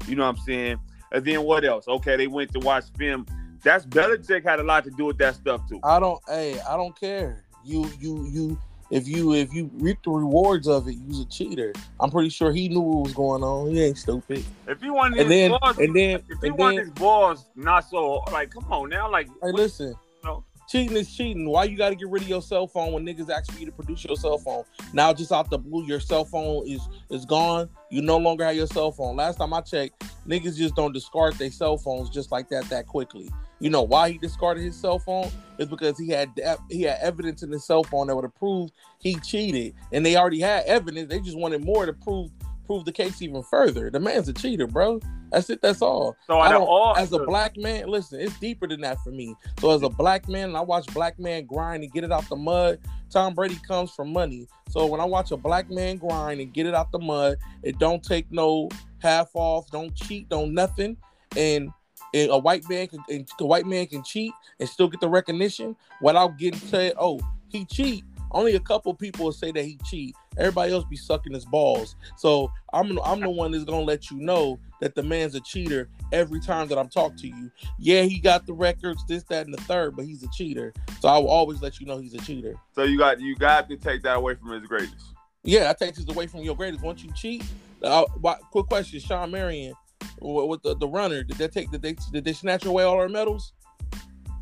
You 0.09 0.17
know 0.17 0.25
what 0.27 0.39
I'm 0.39 0.45
saying? 0.45 0.79
And 1.13 1.25
then 1.25 1.43
what 1.43 1.65
else? 1.65 1.87
Okay, 1.89 2.17
they 2.17 2.27
went 2.27 2.53
to 2.53 2.61
watch 2.61 2.85
film. 2.97 3.27
That's 3.63 3.87
Belichick 3.87 4.43
had 4.45 4.61
a 4.61 4.65
lot 4.65 4.85
to 4.85 4.91
do 4.91 5.05
with 5.07 5.19
that 5.19 5.37
stuff 5.37 5.69
too. 5.69 5.79
I 5.85 6.01
don't. 6.01 6.21
Hey, 6.29 6.59
I 6.61 6.77
don't 6.77 6.99
care. 6.99 7.45
You 7.65 7.89
you 8.01 8.27
you. 8.27 8.59
If 8.91 9.09
you 9.09 9.33
if 9.33 9.55
you 9.55 9.71
reap 9.75 10.03
the 10.05 10.11
rewards 10.11 10.69
of 10.69 10.87
it, 10.87 10.97
you's 10.97 11.21
a 11.21 11.25
cheater. 11.27 11.73
I'm 11.99 12.11
pretty 12.11 12.29
sure 12.29 12.53
he 12.53 12.69
knew 12.69 12.81
what 12.81 13.05
was 13.05 13.15
going 13.15 13.43
on. 13.43 13.71
He 13.71 13.83
ain't 13.83 13.97
stupid. 13.97 14.45
If 14.69 14.83
he 14.83 14.91
wanted 14.91 15.21
And 15.21 15.31
his 15.31 15.51
then 15.51 15.51
balls, 15.51 15.79
and 15.79 15.97
then 15.97 16.11
if 16.17 16.41
he 16.41 16.49
and 16.49 16.59
wanted 16.59 16.77
then 16.79 16.85
his 16.87 16.95
balls 16.95 17.47
not 17.57 17.89
so 17.89 18.17
like, 18.33 18.51
come 18.51 18.71
on 18.71 18.91
now, 18.91 19.11
like 19.11 19.29
Hey, 19.29 19.33
what- 19.41 19.55
listen. 19.55 19.95
No. 20.25 20.45
Cheating 20.73 20.97
is 20.97 21.15
cheating. 21.15 21.47
Why 21.47 21.65
you 21.65 21.77
got 21.77 21.91
to 21.91 21.95
get 21.95 22.09
rid 22.09 22.23
of 22.23 22.29
your 22.31 22.41
cell 22.41 22.67
phone 22.67 22.95
when 22.95 23.05
niggas 23.05 23.29
ask 23.29 23.53
for 23.53 23.61
you 23.61 23.67
to 23.67 23.73
produce 23.73 24.07
your 24.07 24.17
cell 24.17 24.39
phone? 24.39 24.65
Now, 24.95 25.13
just 25.13 25.31
out 25.31 25.51
the 25.51 25.59
blue, 25.59 25.85
your 25.85 26.01
cell 26.01 26.25
phone 26.25 26.67
is 26.67 26.81
is 27.11 27.27
gone. 27.27 27.69
You 27.91 28.01
no 28.01 28.17
longer 28.17 28.43
have 28.47 28.57
your 28.57 28.67
cell 28.67 28.91
phone. 28.91 29.17
Last 29.17 29.37
time 29.37 29.53
I 29.53 29.61
checked, 29.61 30.03
niggas 30.27 30.57
just 30.57 30.75
don't 30.75 30.95
discard 30.95 31.35
their 31.35 31.51
cell 31.51 31.77
phones 31.77 32.09
just 32.09 32.33
like 32.33 32.49
that 32.49 32.71
that 32.71 32.87
quickly. 32.87 33.29
You 33.61 33.69
know 33.69 33.83
why 33.83 34.13
he 34.13 34.17
discarded 34.17 34.65
his 34.65 34.75
cell 34.75 34.99
phone? 34.99 35.31
Is 35.59 35.69
because 35.69 35.99
he 35.99 36.09
had 36.09 36.31
he 36.71 36.85
had 36.85 37.01
evidence 37.03 37.43
in 37.43 37.53
his 37.53 37.67
cell 37.67 37.85
phone 37.85 38.07
that 38.07 38.17
would 38.17 38.25
have 38.25 38.35
proved 38.35 38.73
he 38.99 39.17
cheated, 39.17 39.75
and 39.93 40.07
they 40.07 40.17
already 40.17 40.41
had 40.41 40.65
evidence. 40.65 41.11
They 41.11 41.21
just 41.21 41.37
wanted 41.37 41.63
more 41.63 41.85
to 41.85 41.93
prove 41.93 42.31
prove 42.73 42.85
the 42.85 42.93
case 42.93 43.21
even 43.21 43.43
further. 43.43 43.91
The 43.91 44.01
man's 44.01 44.29
a 44.29 44.33
cheater, 44.33 44.67
bro. 44.67 45.01
That's 45.31 45.51
it. 45.51 45.61
That's 45.61 45.83
all. 45.83 46.17
so 46.27 46.39
I 46.39 46.51
don't- 46.53 46.63
all 46.63 46.97
as 46.97 47.13
a 47.13 47.19
black 47.21 47.57
man, 47.57 47.89
listen, 47.89 48.21
it's 48.21 48.39
deeper 48.39 48.67
than 48.67 48.81
that 48.83 48.99
for 49.01 49.11
me. 49.11 49.35
So 49.61 49.71
as 49.71 49.83
a 49.83 49.89
black 49.89 50.29
man, 50.29 50.57
I 50.57 50.61
watch 50.61 50.87
black 50.95 51.19
man 51.19 51.45
grind 51.47 51.83
and 51.85 51.93
get 51.93 52.05
it 52.05 52.13
out 52.13 52.29
the 52.29 52.37
mud. 52.37 52.79
Tom 53.11 53.35
Brady 53.35 53.59
comes 53.67 53.91
from 53.91 54.13
money. 54.13 54.47
So 54.71 54.87
when 54.87 55.01
I 55.01 55.05
watch 55.05 55.31
a 55.33 55.37
black 55.37 55.71
man 55.71 55.97
grind 55.99 56.41
and 56.41 56.53
get 56.53 56.67
it 56.67 56.75
out 56.75 56.91
the 56.93 56.99
mud, 56.99 57.37
it 57.63 57.79
don't 57.79 58.03
take 58.03 58.31
no 58.33 58.69
half 58.99 59.31
off, 59.35 59.71
don't 59.71 59.95
cheat, 59.95 60.29
don't 60.29 60.55
nothing, 60.55 60.97
and. 61.37 61.71
And 62.15 62.31
a 62.31 62.37
white 62.37 62.69
man 62.69 62.89
can 62.89 63.03
and 63.09 63.27
a 63.41 63.47
white 63.47 63.65
man 63.65 63.87
can 63.87 64.03
cheat 64.05 64.35
and 64.61 64.69
still 64.69 64.87
get 64.87 65.01
the 65.01 65.09
recognition 65.09 65.75
without 66.03 66.37
getting 66.37 66.61
said, 66.61 66.93
"Oh, 66.99 67.19
he 67.49 67.65
cheat." 67.65 68.05
Only 68.33 68.55
a 68.55 68.61
couple 68.61 68.93
people 68.95 69.27
will 69.27 69.33
say 69.33 69.53
that 69.53 69.63
he 69.65 69.79
cheat. 69.89 70.15
Everybody 70.39 70.73
else 70.73 70.85
be 70.85 70.97
sucking 70.97 71.35
his 71.35 71.45
balls. 71.45 71.97
So 72.17 72.51
I'm 72.73 72.99
I'm 73.05 73.21
the 73.21 73.31
one 73.31 73.53
that's 73.53 73.65
gonna 73.65 73.83
let 73.83 74.11
you 74.11 74.19
know 74.19 74.59
that 74.81 74.95
the 74.95 75.03
man's 75.03 75.35
a 75.35 75.41
cheater 75.41 75.89
every 76.13 76.41
time 76.41 76.69
that 76.69 76.79
I'm 76.79 76.89
talking 76.89 77.19
to 77.19 77.27
you. 77.29 77.51
Yeah, 77.79 78.03
he 78.03 78.19
got 78.19 78.47
the 78.47 78.53
records, 78.55 79.05
this, 79.07 79.23
that, 79.25 79.47
and 79.47 79.55
the 79.55 79.61
third, 79.63 79.95
but 79.97 80.05
he's 80.05 80.23
a 80.23 80.29
cheater. 80.33 80.73
So 81.01 81.09
I 81.09 81.19
will 81.19 81.29
always 81.29 81.63
let 81.63 81.81
you 81.81 81.87
know 81.87 81.99
he's 81.99 82.15
a 82.15 82.19
cheater. 82.19 82.55
so 82.75 82.85
you 82.85 82.99
got 82.99 83.21
you 83.21 83.37
got 83.37 83.69
to 83.69 83.77
take 83.77 84.03
that 84.03 84.17
away 84.17 84.35
from 84.35 84.51
his 84.51 84.67
greatest. 84.67 85.15
Yeah, 85.45 85.71
I 85.71 85.73
take 85.73 85.95
this 85.95 86.09
away 86.09 86.27
from 86.27 86.41
your 86.41 86.57
greatest. 86.57 86.83
Once 86.83 87.03
you 87.03 87.13
cheat, 87.15 87.45
uh, 87.83 88.05
why, 88.21 88.37
quick 88.51 88.67
question: 88.67 89.01
Sean 89.01 89.31
Marion, 89.31 89.75
with 90.21 90.49
with 90.49 90.63
the, 90.63 90.77
the 90.77 90.89
runner, 90.89 91.23
did 91.23 91.37
they 91.37 91.49
take 91.49 91.71
did 91.71 91.83
they 91.83 91.97
did 92.13 92.25
they 92.25 92.33
snatch 92.33 92.65
away 92.65 92.85
all 92.85 92.97
our 92.99 93.09
medals? 93.09 93.53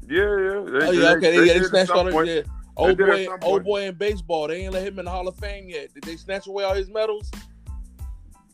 Yeah, 0.07 0.18
yeah. 0.18 0.64
They, 0.66 0.86
Oh 0.86 0.91
yeah, 0.91 1.12
okay, 1.12 1.36
they 1.36 1.47
yeah, 1.47 1.53
they 1.55 1.61
did 1.61 1.68
snatched 1.68 1.91
all 1.91 2.05
their. 2.05 2.45
Old 2.76 2.96
boy, 2.98 3.26
old 3.42 3.64
boy 3.64 3.82
in 3.84 3.94
baseball, 3.94 4.48
they 4.48 4.62
ain't 4.64 4.72
let 4.72 4.86
him 4.86 4.98
in 4.98 5.04
the 5.04 5.10
Hall 5.10 5.26
of 5.28 5.36
Fame 5.36 5.68
yet. 5.68 5.92
Did 5.92 6.04
they 6.04 6.16
snatch 6.16 6.46
away 6.46 6.64
all 6.64 6.74
his 6.74 6.88
medals? 6.88 7.30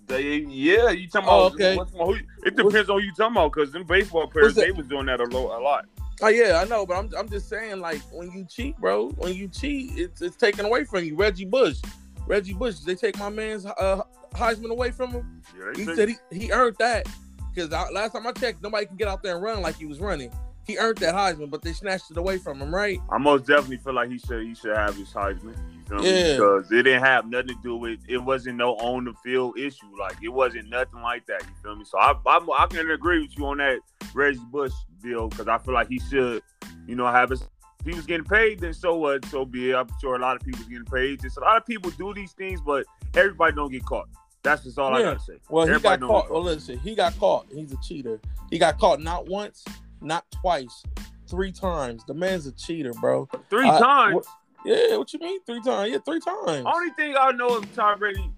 They, 0.09 0.37
yeah, 0.39 0.91
you 0.91 1.09
talking 1.09 1.29
Oh, 1.29 1.47
about? 1.47 1.55
okay. 1.55 1.77
what's- 1.77 1.93
who- 1.93 2.15
it 2.45 2.55
depends 2.57 2.89
on 2.89 3.01
who 3.01 3.07
you 3.07 3.13
talking 3.13 3.37
about 3.37 3.53
because 3.53 3.73
them 3.73 3.85
baseball 3.85 4.27
players 4.29 4.55
they 4.55 4.71
was 4.71 4.87
doing 4.87 5.07
that 5.07 5.21
a, 5.21 5.25
lo- 5.25 5.57
a 5.59 5.61
lot. 5.61 5.87
Oh 6.23 6.29
yeah, 6.29 6.61
I 6.63 6.65
know, 6.69 6.87
but 6.87 6.95
I'm 6.97 7.11
I'm 7.19 7.29
just 7.29 7.49
saying, 7.49 7.81
like 7.81 8.01
when 8.13 8.31
you 8.31 8.45
cheat, 8.49 8.77
bro, 8.79 9.11
when 9.11 9.35
you 9.35 9.49
cheat, 9.49 9.91
it's 9.99 10.23
it's 10.23 10.37
taken 10.37 10.65
away 10.65 10.85
from 10.85 11.05
you. 11.05 11.15
Reggie 11.17 11.45
Bush, 11.45 11.81
Reggie 12.27 12.55
Bush, 12.55 12.77
they 12.79 12.95
take 12.95 13.19
my 13.19 13.29
man's 13.29 13.67
uh, 13.67 14.03
Heisman 14.33 14.71
away 14.71 14.93
from 14.93 15.11
him. 15.11 15.43
Yeah, 15.59 15.73
He 15.77 15.85
said 15.95 16.09
he, 16.09 16.17
he 16.33 16.53
earned 16.53 16.77
that 16.79 17.07
because 17.55 17.71
last 17.71 18.13
time 18.13 18.27
I 18.27 18.33
checked, 18.33 18.63
nobody 18.63 18.87
can 18.87 18.97
get 18.97 19.09
out 19.09 19.23
there 19.23 19.35
and 19.35 19.45
run 19.45 19.61
like 19.61 19.77
he 19.77 19.85
was 19.87 19.99
running. 20.01 20.31
He 20.67 20.77
earned 20.79 20.99
that 20.99 21.15
Heisman, 21.15 21.49
but 21.51 21.63
they 21.63 21.73
snatched 21.73 22.11
it 22.11 22.17
away 22.17 22.39
from 22.39 22.61
him, 22.61 22.75
right? 22.75 23.01
I 23.11 23.19
most 23.19 23.47
definitely 23.47 23.77
feel 23.79 23.95
like 23.95 24.11
he 24.11 24.19
should 24.19 24.45
he 24.45 24.55
should 24.55 24.77
have 24.77 24.97
his 24.97 25.13
Heisman. 25.13 25.57
You 25.73 25.83
feel 25.89 25.99
me? 25.99 26.11
Yeah. 26.11 26.33
Because 26.37 26.73
it 26.73 26.83
didn't 26.83 27.05
have 27.05 27.29
nothing 27.29 27.49
to 27.49 27.63
do 27.63 27.77
with 27.77 28.01
it 28.09 28.19
wasn't 28.19 28.57
no 28.57 28.75
on 28.77 29.05
the 29.05 29.13
field 29.25 29.59
issue. 29.59 29.87
Like 29.99 30.17
it 30.23 30.29
wasn't 30.29 30.69
nothing 30.69 31.01
like 31.03 31.25
that. 31.27 31.43
You 31.43 31.55
feel 31.63 31.77
me? 31.77 31.85
So 31.85 31.99
I 31.99 32.15
I, 32.27 32.45
I 32.59 32.67
can 32.67 32.91
agree 32.91 33.21
with 33.21 33.39
you 33.39 33.47
on 33.47 33.59
that 33.59 33.79
Reggie 34.13 34.41
Bush 34.51 34.73
deal 35.03 35.29
because 35.29 35.47
I 35.47 35.59
feel 35.59 35.75
like 35.75 35.89
he 35.89 36.01
should, 36.01 36.43
you 36.87 36.97
know, 36.97 37.07
have 37.07 37.31
his. 37.31 37.43
If 37.81 37.91
he 37.93 37.95
was 37.95 38.07
getting 38.07 38.27
paid, 38.27 38.59
then 38.59 38.75
so 38.75 38.97
what? 38.97 39.25
So 39.27 39.45
be 39.45 39.71
it. 39.71 39.77
I'm 39.77 39.87
sure 40.01 40.17
a 40.17 40.19
lot 40.19 40.35
of 40.35 40.43
people's 40.43 40.67
getting 40.67 40.85
paid. 40.85 41.23
Just 41.23 41.37
a 41.37 41.41
lot 41.41 41.57
of 41.57 41.65
people 41.65 41.93
do 41.93 42.13
these 42.13 42.33
things, 42.33 42.61
but 42.61 42.85
everybody 43.15 43.55
don't 43.55 43.71
get 43.71 43.85
caught. 43.85 44.09
That's 44.43 44.65
just 44.65 44.77
all 44.81 44.93
I 44.93 44.99
Yeah. 44.99 45.05
gotta 45.13 45.21
say. 45.21 45.35
Well, 45.49 45.67
he 45.67 45.79
got 45.79 46.01
caught. 46.01 46.29
Well, 46.29 46.43
listen, 46.43 46.79
he 46.81 46.97
got 46.97 47.17
caught. 47.21 47.47
He's 47.55 47.73
a 47.73 47.77
cheater. 47.87 48.21
He 48.51 48.59
got 48.59 48.79
caught 48.81 49.01
not 49.01 49.29
once, 49.29 49.65
not 50.01 50.25
twice, 50.41 50.83
three 51.29 51.53
times. 51.53 52.05
The 52.07 52.15
man's 52.15 52.47
a 52.47 52.53
cheater, 52.53 52.93
bro. 53.01 53.29
Three 53.51 53.69
I- 53.69 53.79
times. 53.79 54.15
what- 54.15 54.27
Yeah, 54.65 54.97
what 54.97 55.13
you 55.13 55.21
mean 55.21 55.39
three 55.45 55.61
times? 55.63 55.93
Yeah, 55.93 55.99
three 56.05 56.19
times. 56.21 56.67
Only 56.67 56.91
thing 56.95 57.15
I 57.19 57.31
know 57.33 57.57
of 57.59 57.73
Tom 57.75 57.99
Brady 58.01 58.31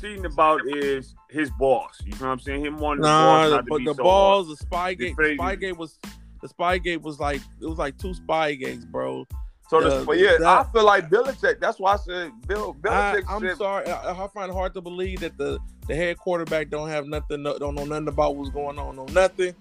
cheating 0.00 0.24
about 0.24 0.60
is 0.66 1.14
his 1.30 1.50
boss. 1.52 2.00
You 2.04 2.12
know 2.12 2.18
what 2.26 2.32
I'm 2.32 2.38
saying? 2.40 2.64
Him 2.64 2.78
wanting 2.78 3.02
the 3.02 3.08
Nah, 3.08 3.24
boss 3.24 3.48
the, 3.50 3.56
not 3.56 3.64
to 3.64 3.70
but 3.70 3.78
be 3.78 3.84
the 3.84 3.94
so 3.94 4.02
balls, 4.02 4.48
the 4.48 4.56
spy 4.56 4.90
It's 4.90 5.00
gate, 5.00 5.08
the 5.10 5.14
crazy. 5.14 5.36
spy 5.36 5.54
gate 5.56 5.76
was 5.76 5.98
the 6.40 6.48
spy 6.48 6.78
gate 6.78 7.02
was 7.02 7.18
like 7.20 7.40
it 7.60 7.66
was 7.66 7.78
like 7.78 7.98
two 7.98 8.14
spy 8.14 8.54
gates, 8.54 8.84
bro. 8.84 9.26
So, 9.68 9.80
Yeah, 9.82 9.98
the, 9.98 10.04
but 10.06 10.18
yeah, 10.18 10.36
that- 10.38 10.46
I 10.66 10.72
feel 10.72 10.84
like 10.84 11.10
Belichick. 11.10 11.60
That's 11.60 11.78
why 11.78 11.92
I 11.92 11.96
said 11.96 12.32
Bill 12.46 12.74
I, 12.84 12.88
Belichick 12.88 13.24
I'm 13.28 13.40
said 13.42 13.56
sorry, 13.58 13.86
I, 13.86 14.24
I 14.24 14.28
find 14.28 14.50
it 14.50 14.54
hard 14.54 14.72
to 14.74 14.80
believe 14.80 15.20
that 15.20 15.36
the 15.36 15.58
the 15.86 15.94
head 15.94 16.16
quarterback 16.18 16.68
don't 16.70 16.88
have 16.88 17.06
nothing, 17.06 17.42
don't 17.42 17.74
know 17.74 17.84
nothing 17.84 18.08
about 18.08 18.36
what's 18.36 18.50
going 18.50 18.78
on, 18.78 18.96
know 18.96 19.04
nothing. 19.06 19.54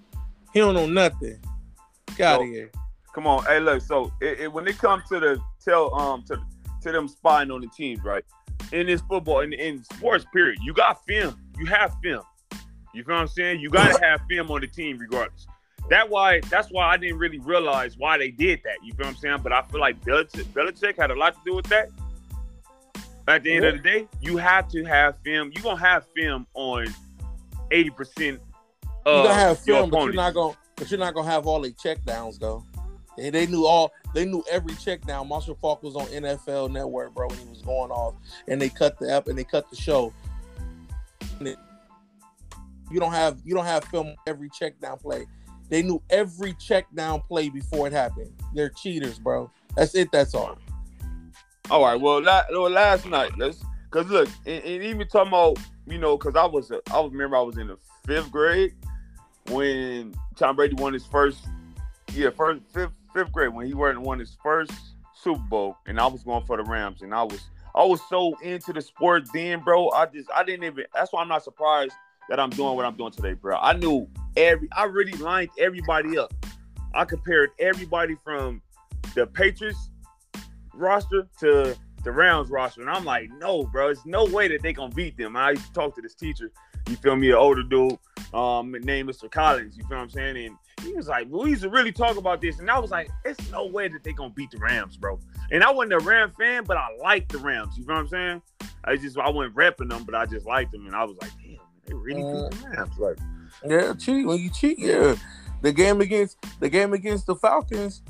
He 0.54 0.60
don't 0.60 0.74
know 0.74 0.88
nothing. 0.88 1.40
Got 2.18 2.40
So- 2.40 2.46
here. 2.46 2.72
Come 3.14 3.26
on, 3.26 3.44
hey, 3.46 3.60
look. 3.60 3.82
So 3.82 4.14
it, 4.22 4.42
it, 4.42 4.54
when 4.54 4.68
it 4.68 4.78
comes 4.78 5.04
to 5.10 5.20
the 5.20 5.40
tell 5.64 5.92
um 5.96 6.24
to 6.26 6.38
to 6.84 6.92
them 6.92 7.08
spying 7.08 7.50
on 7.50 7.62
the 7.62 7.68
teams, 7.76 8.04
right? 8.04 8.24
In 8.72 8.86
this 8.86 9.02
football, 9.02 9.40
in, 9.40 9.54
in 9.54 9.84
sports, 9.86 10.24
period, 10.32 10.60
you 10.62 10.72
got 10.72 11.04
film. 11.08 11.36
You 11.58 11.66
have 11.66 11.96
film. 12.04 12.22
You 12.94 13.04
feel 13.04 13.16
what 13.16 13.22
I'm 13.22 13.28
saying? 13.28 13.60
You 13.60 13.70
gotta 13.72 13.98
have 14.06 14.22
film 14.30 14.52
on 14.52 14.62
the 14.62 14.68
team, 14.68 15.00
regardless. 15.00 15.48
That 15.90 16.08
why 16.10 16.42
that's 16.42 16.68
why 16.70 16.86
I 16.86 16.98
didn't 16.98 17.18
really 17.18 17.40
realize 17.40 17.98
why 17.98 18.20
they 18.20 18.30
did 18.30 18.62
that. 18.66 18.76
You 18.84 18.94
feel 18.94 19.06
what 19.08 19.16
I'm 19.16 19.20
saying? 19.20 19.40
But 19.42 19.52
I 19.52 19.64
feel 19.64 19.80
like 19.80 20.00
Belichick, 20.04 20.44
Belichick 20.54 20.96
had 20.98 21.10
a 21.10 21.16
lot 21.16 21.34
to 21.34 21.40
do 21.44 21.56
with 21.56 21.66
that. 21.68 21.90
At 23.28 23.42
the 23.44 23.52
end 23.56 23.66
of 23.66 23.74
the 23.78 23.82
day, 23.82 24.08
you 24.22 24.38
have 24.38 24.70
to 24.70 24.84
have 24.86 25.16
film. 25.24 25.52
You're 25.56 25.64
gonna 25.64 25.80
have 25.80 26.06
film 26.16 26.46
on 26.54 26.88
80 27.72 27.90
percent 29.08 29.16
You 29.16 29.22
of 29.22 29.24
gonna 29.24 29.30
uh, 29.30 29.34
have 29.34 29.68
your 29.68 29.78
film, 29.78 29.90
but 29.90 30.04
you're 30.06 30.14
not 30.14 30.34
gonna, 30.34 30.58
but 30.76 30.92
you're 30.92 31.00
not 31.00 31.14
gonna 31.14 31.30
have 31.32 31.48
all 31.48 31.62
the 31.62 31.72
check 31.72 32.04
downs 32.06 32.38
though. 32.38 32.64
They, 33.18 33.32
they 33.32 33.48
knew 33.48 33.66
all, 33.66 33.92
they 34.14 34.26
knew 34.26 34.44
every 34.52 34.76
check 34.76 35.02
down. 35.06 35.28
Marshall 35.28 35.58
Faulk 35.60 35.82
was 35.82 35.96
on 35.96 36.06
NFL 36.08 36.72
Network, 36.72 37.16
bro, 37.16 37.28
when 37.28 37.40
he 37.40 37.46
was 37.46 37.62
going 37.64 37.90
off, 37.90 38.14
and 38.48 38.62
they 38.62 38.70
cut 38.70 39.00
the 39.00 39.12
app 39.12 39.28
and 39.28 39.38
they 39.38 39.44
cut 39.44 39.70
the 39.72 39.76
show. 39.76 40.14
And 41.40 41.48
it- 41.48 41.58
You 42.92 43.00
don't 43.00 43.12
have, 43.12 43.40
you 43.44 43.56
don't 43.56 43.66
have 43.66 43.84
film 43.86 44.14
every 44.28 44.50
check 44.50 44.80
down 44.80 44.98
play. 45.00 45.26
They 45.70 45.82
knew 45.82 46.02
every 46.10 46.54
check 46.54 46.86
down 46.96 47.22
play 47.28 47.50
before 47.50 47.88
it 47.88 47.94
happened. 47.94 48.32
They're 48.54 48.70
cheaters, 48.70 49.20
bro. 49.20 49.52
That's 49.76 49.96
it. 49.96 50.10
That's 50.12 50.34
all. 50.36 50.58
All 51.70 51.84
right. 51.84 52.00
Well, 52.00 52.22
la- 52.22 52.46
well 52.52 52.70
last 52.70 53.06
night, 53.08 53.32
let's 53.38 53.62
because 53.92 54.10
look, 54.10 54.30
and, 54.46 54.64
and 54.64 54.84
even 54.84 55.08
talking 55.08 55.30
about 55.30 55.58
you 55.86 55.98
know, 55.98 56.18
because 56.18 56.36
I 56.36 56.46
was 56.46 56.70
a, 56.72 56.82
I 56.92 57.00
was 57.00 57.12
remember 57.12 57.36
I 57.36 57.42
was 57.42 57.58
in 57.58 57.68
the 57.68 57.78
fifth 58.06 58.32
grade 58.32 58.76
when 59.50 60.14
Tom 60.36 60.56
Brady 60.56 60.76
won 60.76 60.94
his 60.94 61.06
first, 61.06 61.48
yeah, 62.14 62.30
first 62.30 62.62
fifth 62.74 62.92
fifth 63.14 63.32
grade 63.32 63.54
when 63.54 63.66
he 63.66 63.74
won 63.74 64.20
his 64.20 64.38
first 64.44 64.72
Super 65.16 65.42
Bowl, 65.42 65.78
and 65.88 66.00
I 66.00 66.08
was 66.08 66.24
going 66.24 66.46
for 66.46 66.58
the 66.58 66.64
Rams, 66.64 67.02
and 67.02 67.14
I 67.14 67.24
was 67.24 67.42
I 67.76 67.84
was 67.84 68.02
so 68.10 68.36
into 68.42 68.74
the 68.74 68.82
sport 68.82 69.28
then, 69.34 69.62
bro. 69.62 69.90
I 69.92 70.08
just 70.08 70.30
I 70.34 70.44
didn't 70.44 70.66
even. 70.66 70.86
That's 70.94 71.14
why 71.14 71.22
I'm 71.22 71.28
not 71.28 71.44
surprised 71.44 71.94
that 72.30 72.40
I'm 72.40 72.50
doing 72.50 72.76
what 72.76 72.86
I'm 72.86 72.96
doing 72.96 73.12
today, 73.12 73.34
bro. 73.34 73.58
I 73.58 73.74
knew 73.74 74.08
every. 74.36 74.68
I 74.76 74.86
really 74.86 75.14
lined 75.14 75.50
everybody 75.60 76.18
up. 76.18 76.34
I 76.94 77.06
compared 77.06 77.52
everybody 77.60 78.16
from 78.24 78.62
the 79.16 79.28
Patriots 79.28 79.90
roster 80.74 81.28
to 81.40 81.76
the 82.04 82.12
Rams 82.12 82.50
roster, 82.50 82.82
and 82.82 82.90
I'm 82.90 83.06
like, 83.06 83.30
no, 83.38 83.64
bro, 83.66 83.90
it's 83.90 84.06
no 84.06 84.26
way 84.26 84.48
that 84.48 84.62
they 84.62 84.74
gonna 84.74 84.94
beat 84.94 85.18
them. 85.18 85.36
I 85.36 85.52
used 85.52 85.68
to 85.68 85.74
talk 85.74 85.96
to 85.96 86.02
this 86.02 86.16
teacher. 86.16 86.52
You 86.88 86.96
feel 86.96 87.16
me? 87.16 87.30
An 87.30 87.36
older 87.36 87.64
dude, 87.64 87.98
um, 88.34 88.72
named 88.72 89.10
Mr. 89.10 89.30
Collins. 89.30 89.78
You 89.78 89.84
feel 89.88 89.98
what 89.98 90.04
I'm 90.04 90.10
saying? 90.10 90.38
And 90.38 90.58
he 90.84 90.94
was 90.94 91.08
like, 91.08 91.28
we 91.30 91.50
used 91.50 91.64
to 91.64 91.70
really 91.70 91.92
talk 91.92 92.18
about 92.18 92.42
this, 92.42 92.60
and 92.60 92.70
I 92.70 92.80
was 92.80 92.92
like, 92.92 93.10
it's 93.26 93.52
no 93.52 93.66
way 93.66 93.88
that 93.88 94.04
they 94.04 94.14
gonna 94.14 94.30
beat 94.30 94.52
the 94.52 94.58
Rams, 94.58 94.96
bro. 94.98 95.20
And 95.52 95.64
I 95.64 95.72
wasn't 95.72 95.94
a 95.94 96.00
Ram 96.00 96.32
fan, 96.38 96.64
but 96.64 96.78
I 96.78 96.88
liked 97.02 97.32
the 97.32 97.40
Rams. 97.40 97.78
You 97.78 97.86
feel 97.86 97.96
what 97.96 98.02
I'm 98.02 98.08
saying? 98.08 98.42
I 98.84 98.96
just 98.96 99.18
I 99.18 99.30
wasn't 99.30 99.56
repping 99.56 99.90
them, 99.90 100.04
but 100.04 100.16
I 100.16 100.26
just 100.26 100.46
liked 100.46 100.72
them, 100.72 100.86
and 100.86 100.96
I 100.96 101.04
was 101.04 101.18
like, 101.22 101.32
damn, 101.44 101.58
they 101.86 101.94
really 101.94 102.22
beat 102.24 102.62
the 102.62 102.70
Rams. 102.70 102.98
Like, 102.98 103.18
Yeah, 103.66 103.94
cheat 103.94 104.26
when 104.26 104.40
you 104.40 104.50
cheat. 104.50 104.80
Yeah, 104.80 105.16
the 105.62 105.74
game 105.74 106.00
against 106.02 106.38
the 106.60 106.70
game 106.70 106.94
against 106.94 107.26
the 107.26 107.36
Falcons, 107.36 108.02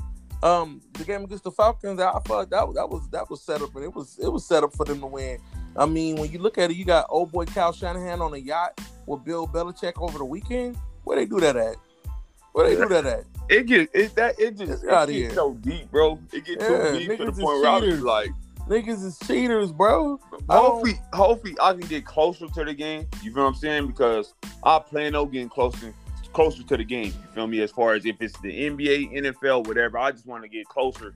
um, 0.42 0.80
the 0.92 1.04
game 1.04 1.24
against 1.24 1.44
the 1.44 1.50
Falcons, 1.50 2.00
I 2.00 2.12
felt 2.26 2.28
like 2.28 2.50
that 2.50 2.74
that 2.74 2.88
was 2.88 3.08
that 3.10 3.28
was 3.28 3.42
set 3.42 3.62
up 3.62 3.74
and 3.74 3.84
it 3.84 3.92
was 3.92 4.18
it 4.22 4.28
was 4.28 4.46
set 4.46 4.62
up 4.62 4.74
for 4.74 4.84
them 4.84 5.00
to 5.00 5.06
win. 5.06 5.38
I 5.76 5.86
mean, 5.86 6.16
when 6.16 6.30
you 6.30 6.38
look 6.38 6.58
at 6.58 6.70
it, 6.70 6.76
you 6.76 6.84
got 6.84 7.06
old 7.08 7.32
boy 7.32 7.44
Kyle 7.44 7.72
Shanahan 7.72 8.20
on 8.20 8.34
a 8.34 8.38
yacht 8.38 8.80
with 9.06 9.24
Bill 9.24 9.46
Belichick 9.46 10.00
over 10.00 10.18
the 10.18 10.24
weekend. 10.24 10.76
Where 11.04 11.16
they 11.16 11.26
do 11.26 11.40
that 11.40 11.56
at? 11.56 11.76
Where 12.52 12.68
they 12.68 12.76
do 12.76 12.88
that 12.88 13.06
at? 13.06 13.24
it 13.48 13.66
get 13.66 13.88
it 13.94 14.14
that 14.14 14.38
it 14.38 14.56
just 14.56 14.84
it 14.84 15.08
here. 15.08 15.22
gets 15.22 15.34
so 15.34 15.54
deep, 15.54 15.90
bro. 15.90 16.18
It 16.32 16.44
gets 16.44 16.62
Yeah, 16.62 16.90
too 16.90 16.98
deep 16.98 17.18
to 17.18 17.24
the 17.26 17.32
point 17.32 17.42
where 17.42 17.66
I 17.66 17.78
was 17.80 18.00
like. 18.02 18.30
Niggas 18.68 19.02
is 19.02 19.18
cheaters, 19.26 19.72
bro. 19.72 20.20
I 20.50 20.56
Hopefully, 20.56 21.00
hopefully 21.14 21.56
I 21.58 21.72
can 21.72 21.86
get 21.88 22.04
closer 22.04 22.46
to 22.48 22.64
the 22.64 22.74
game. 22.74 23.06
You 23.22 23.32
feel 23.32 23.44
what 23.44 23.48
I'm 23.48 23.54
saying? 23.54 23.86
Because 23.86 24.34
I 24.62 24.78
plan 24.78 25.14
on 25.14 25.30
getting 25.30 25.48
closer, 25.48 25.94
closer 26.34 26.62
to 26.62 26.76
the 26.76 26.84
game. 26.84 27.06
You 27.06 27.28
feel 27.34 27.46
me? 27.46 27.60
As 27.62 27.70
far 27.70 27.94
as 27.94 28.04
if 28.04 28.20
it's 28.20 28.38
the 28.40 28.68
NBA, 28.68 29.14
NFL, 29.14 29.66
whatever, 29.66 29.96
I 29.96 30.12
just 30.12 30.26
want 30.26 30.42
to 30.42 30.50
get 30.50 30.66
closer. 30.66 31.14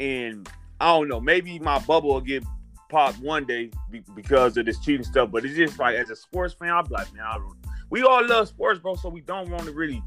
And 0.00 0.48
I 0.80 0.86
don't 0.86 1.08
know, 1.08 1.20
maybe 1.20 1.58
my 1.58 1.78
bubble 1.80 2.14
will 2.14 2.20
get 2.22 2.42
popped 2.88 3.18
one 3.20 3.44
day 3.44 3.70
because 4.14 4.56
of 4.56 4.66
this 4.66 4.78
cheating 4.80 5.04
stuff. 5.04 5.30
But 5.30 5.44
it's 5.44 5.54
just 5.54 5.78
like 5.78 5.96
as 5.96 6.10
a 6.10 6.16
sports 6.16 6.54
fan, 6.54 6.70
I'm 6.70 6.86
like, 6.90 7.12
man, 7.14 7.24
I 7.24 7.38
don't. 7.38 7.56
We 7.90 8.02
all 8.02 8.26
love 8.26 8.48
sports, 8.48 8.80
bro. 8.80 8.96
So 8.96 9.08
we 9.08 9.20
don't 9.20 9.50
want 9.50 9.64
to 9.64 9.72
really 9.72 10.02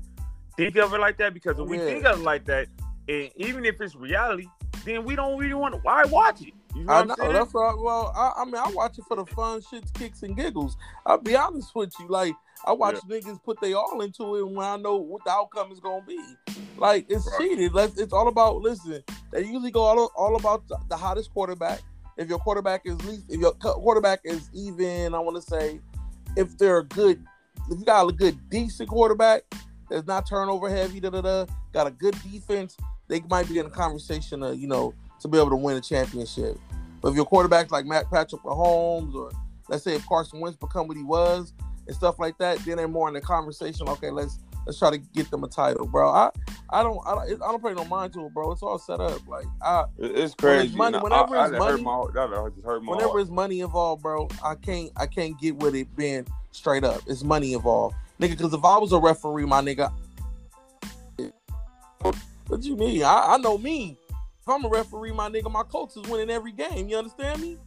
think 0.57 0.75
of 0.77 0.93
it 0.93 0.99
like 0.99 1.17
that 1.17 1.34
because 1.34 1.59
if 1.59 1.67
we 1.67 1.77
think 1.77 2.05
of 2.05 2.19
it 2.19 2.23
like 2.23 2.45
that, 2.45 2.67
and 3.07 3.29
even 3.38 3.65
if 3.65 3.82
it's 3.82 3.95
reality, 3.95 4.47
then 4.86 5.03
we 5.03 5.15
don't 5.15 5.38
really 5.38 5.53
want 5.53 5.73
to. 5.73 5.79
Why 5.82 6.03
watch 6.05 6.41
it? 6.41 6.53
You 6.75 6.86
know 6.86 6.93
I 6.93 7.03
know 7.03 7.15
saying? 7.17 7.34
that's 7.34 7.53
right. 7.53 7.75
Well, 7.77 8.13
I, 8.15 8.41
I 8.41 8.45
mean, 8.45 8.55
I 8.55 8.71
watch 8.73 8.97
it 8.97 9.03
for 9.07 9.17
the 9.17 9.25
fun, 9.25 9.61
shits, 9.61 9.93
kicks, 9.93 10.23
and 10.23 10.36
giggles. 10.36 10.77
I'll 11.05 11.17
be 11.17 11.36
honest 11.36 11.75
with 11.75 11.91
you. 11.99 12.07
Like, 12.07 12.34
I 12.65 12.71
watch 12.71 12.95
niggas 13.09 13.43
put 13.43 13.59
they 13.59 13.73
all 13.73 14.01
into 14.01 14.36
it 14.38 14.47
when 14.47 14.65
I 14.65 14.77
know 14.77 14.95
what 14.97 15.23
the 15.25 15.32
outcome 15.32 15.71
is 15.71 15.79
gonna 15.79 16.05
be. 16.07 16.19
Like, 16.77 17.07
it's 17.09 17.27
Right. 17.27 17.49
cheated. 17.49 17.73
Let's, 17.73 17.99
it's 17.99 18.13
all 18.13 18.27
about. 18.27 18.61
Listen, 18.61 19.03
they 19.32 19.41
usually 19.41 19.71
go 19.71 19.82
all, 19.82 20.11
all 20.15 20.36
about 20.36 20.67
the, 20.67 20.77
the 20.89 20.95
hottest 20.95 21.34
quarterback. 21.34 21.82
If 22.22 22.30
your 22.30 22.38
quarterback 22.38 22.82
is 22.86 23.03
least, 23.05 23.24
if 23.30 23.39
your 23.39 23.53
quarterback 23.53 24.22
is 24.24 24.49
even, 24.53 25.15
I 25.15 25.19
want 25.19 25.36
to 25.38 25.41
say, 25.41 25.80
if 26.38 26.55
they're 26.57 26.78
a 26.78 26.86
good, 26.86 27.24
if 27.69 27.80
you 27.80 27.86
got 27.86 28.07
a 28.07 28.13
good 28.13 28.38
decent 28.49 28.89
quarterback 28.89 29.41
that's 29.89 30.05
not 30.05 30.28
turnover 30.28 30.69
heavy, 30.69 30.99
da 30.99 31.09
da 31.09 31.22
da, 31.22 31.45
got 31.74 31.88
a 31.88 31.91
good 31.91 32.15
defense, 32.22 32.78
they 33.07 33.22
might 33.22 33.49
be 33.49 33.57
in 33.57 33.65
a 33.65 33.69
conversation 33.69 34.43
of 34.43 34.59
you 34.59 34.67
know 34.67 34.93
to 35.19 35.28
be 35.28 35.38
able 35.39 35.49
to 35.49 35.55
win 35.55 35.78
a 35.78 35.82
championship. 35.82 36.57
But 37.01 37.09
if 37.09 37.15
your 37.15 37.26
quarterback's 37.26 37.72
like 37.72 37.86
Matt 37.86 38.09
Patrick 38.11 38.43
Mahomes, 38.43 39.15
or 39.15 39.32
let's 39.67 39.84
say 39.84 39.95
if 39.95 40.05
Carson 40.05 40.39
Wentz 40.39 40.57
become 40.57 40.88
what 40.88 40.97
he 40.97 41.03
was 41.03 41.53
and 41.88 41.95
stuff 41.95 42.19
like 42.19 42.38
that, 42.38 42.59
then 42.59 42.78
they're 42.78 42.88
more 42.88 43.07
in 43.07 43.15
the 43.15 43.22
conversation. 43.22 43.89
Okay, 43.89 44.11
let's 44.11 44.38
let's 44.66 44.80
try 44.80 44.89
to 44.91 44.97
get 44.97 45.30
them 45.32 45.43
a 45.43 45.47
title, 45.47 45.88
bro. 45.88 46.09
I 46.09 46.30
I 46.70 46.84
don't 46.84 46.99
I 47.05 47.16
don't, 47.16 47.41
I 47.43 47.51
don't 47.51 47.64
pay 47.64 47.74
no 47.74 47.86
mind 47.86 48.14
to 48.14 48.26
it, 48.26 48.34
bro. 48.34 48.51
It's 48.51 48.62
all 48.64 48.78
set 48.80 48.99
up. 48.99 49.26
Like 49.28 49.45
I 49.62 49.86
It- 49.97 50.12
It's 50.12 50.14
When 50.14 50.22
it's 50.22 50.36
crazy. 50.36 50.76
money- 50.76 50.99
whenever 50.99 51.36
I 51.38 51.49
it's 51.49 51.57
money- 51.57 51.72
hurt 51.72 51.82
my 51.82 51.91
heart. 51.91 52.14
that 52.14 52.30
done 52.32 52.51
just 52.53 52.66
hurt 52.66 52.84
my 52.84 52.91
whenever 52.91 53.09
heart. 53.09 53.22
it's 53.22 53.32
money 53.32 53.59
involved, 53.62 54.01
bro, 54.03 54.28
I 54.43 54.55
can't 54.55 54.91
I 54.95 55.07
can't 55.07 55.39
get 55.39 55.55
with 55.57 55.76
it 55.76 55.93
being 55.95 56.26
straight 56.51 56.84
up. 56.84 57.01
It's 57.07 57.24
money 57.24 57.53
involved, 57.53 57.95
nigga. 58.20 58.32
Because 58.38 58.53
if 58.53 58.64
I 58.64 58.78
was 58.78 58.91
a 58.91 58.99
referee, 58.99 59.45
my 59.45 59.62
nigga, 59.62 59.91
what 62.47 62.64
you 62.64 62.76
mean? 62.76 63.03
I, 63.03 63.34
I 63.34 63.38
know 63.38 63.57
me. 63.57 63.97
If 64.09 64.49
I'm 64.49 64.66
a 64.66 64.70
referee, 64.70 65.12
my 65.12 65.30
nigga, 65.30 65.51
my 65.51 65.64
coach 65.64 65.95
is 65.95 66.07
winning 66.09 66.30
every 66.30 66.51
game. 66.51 66.89
You 66.89 66.97
understand 66.97 67.41
me? 67.41 67.57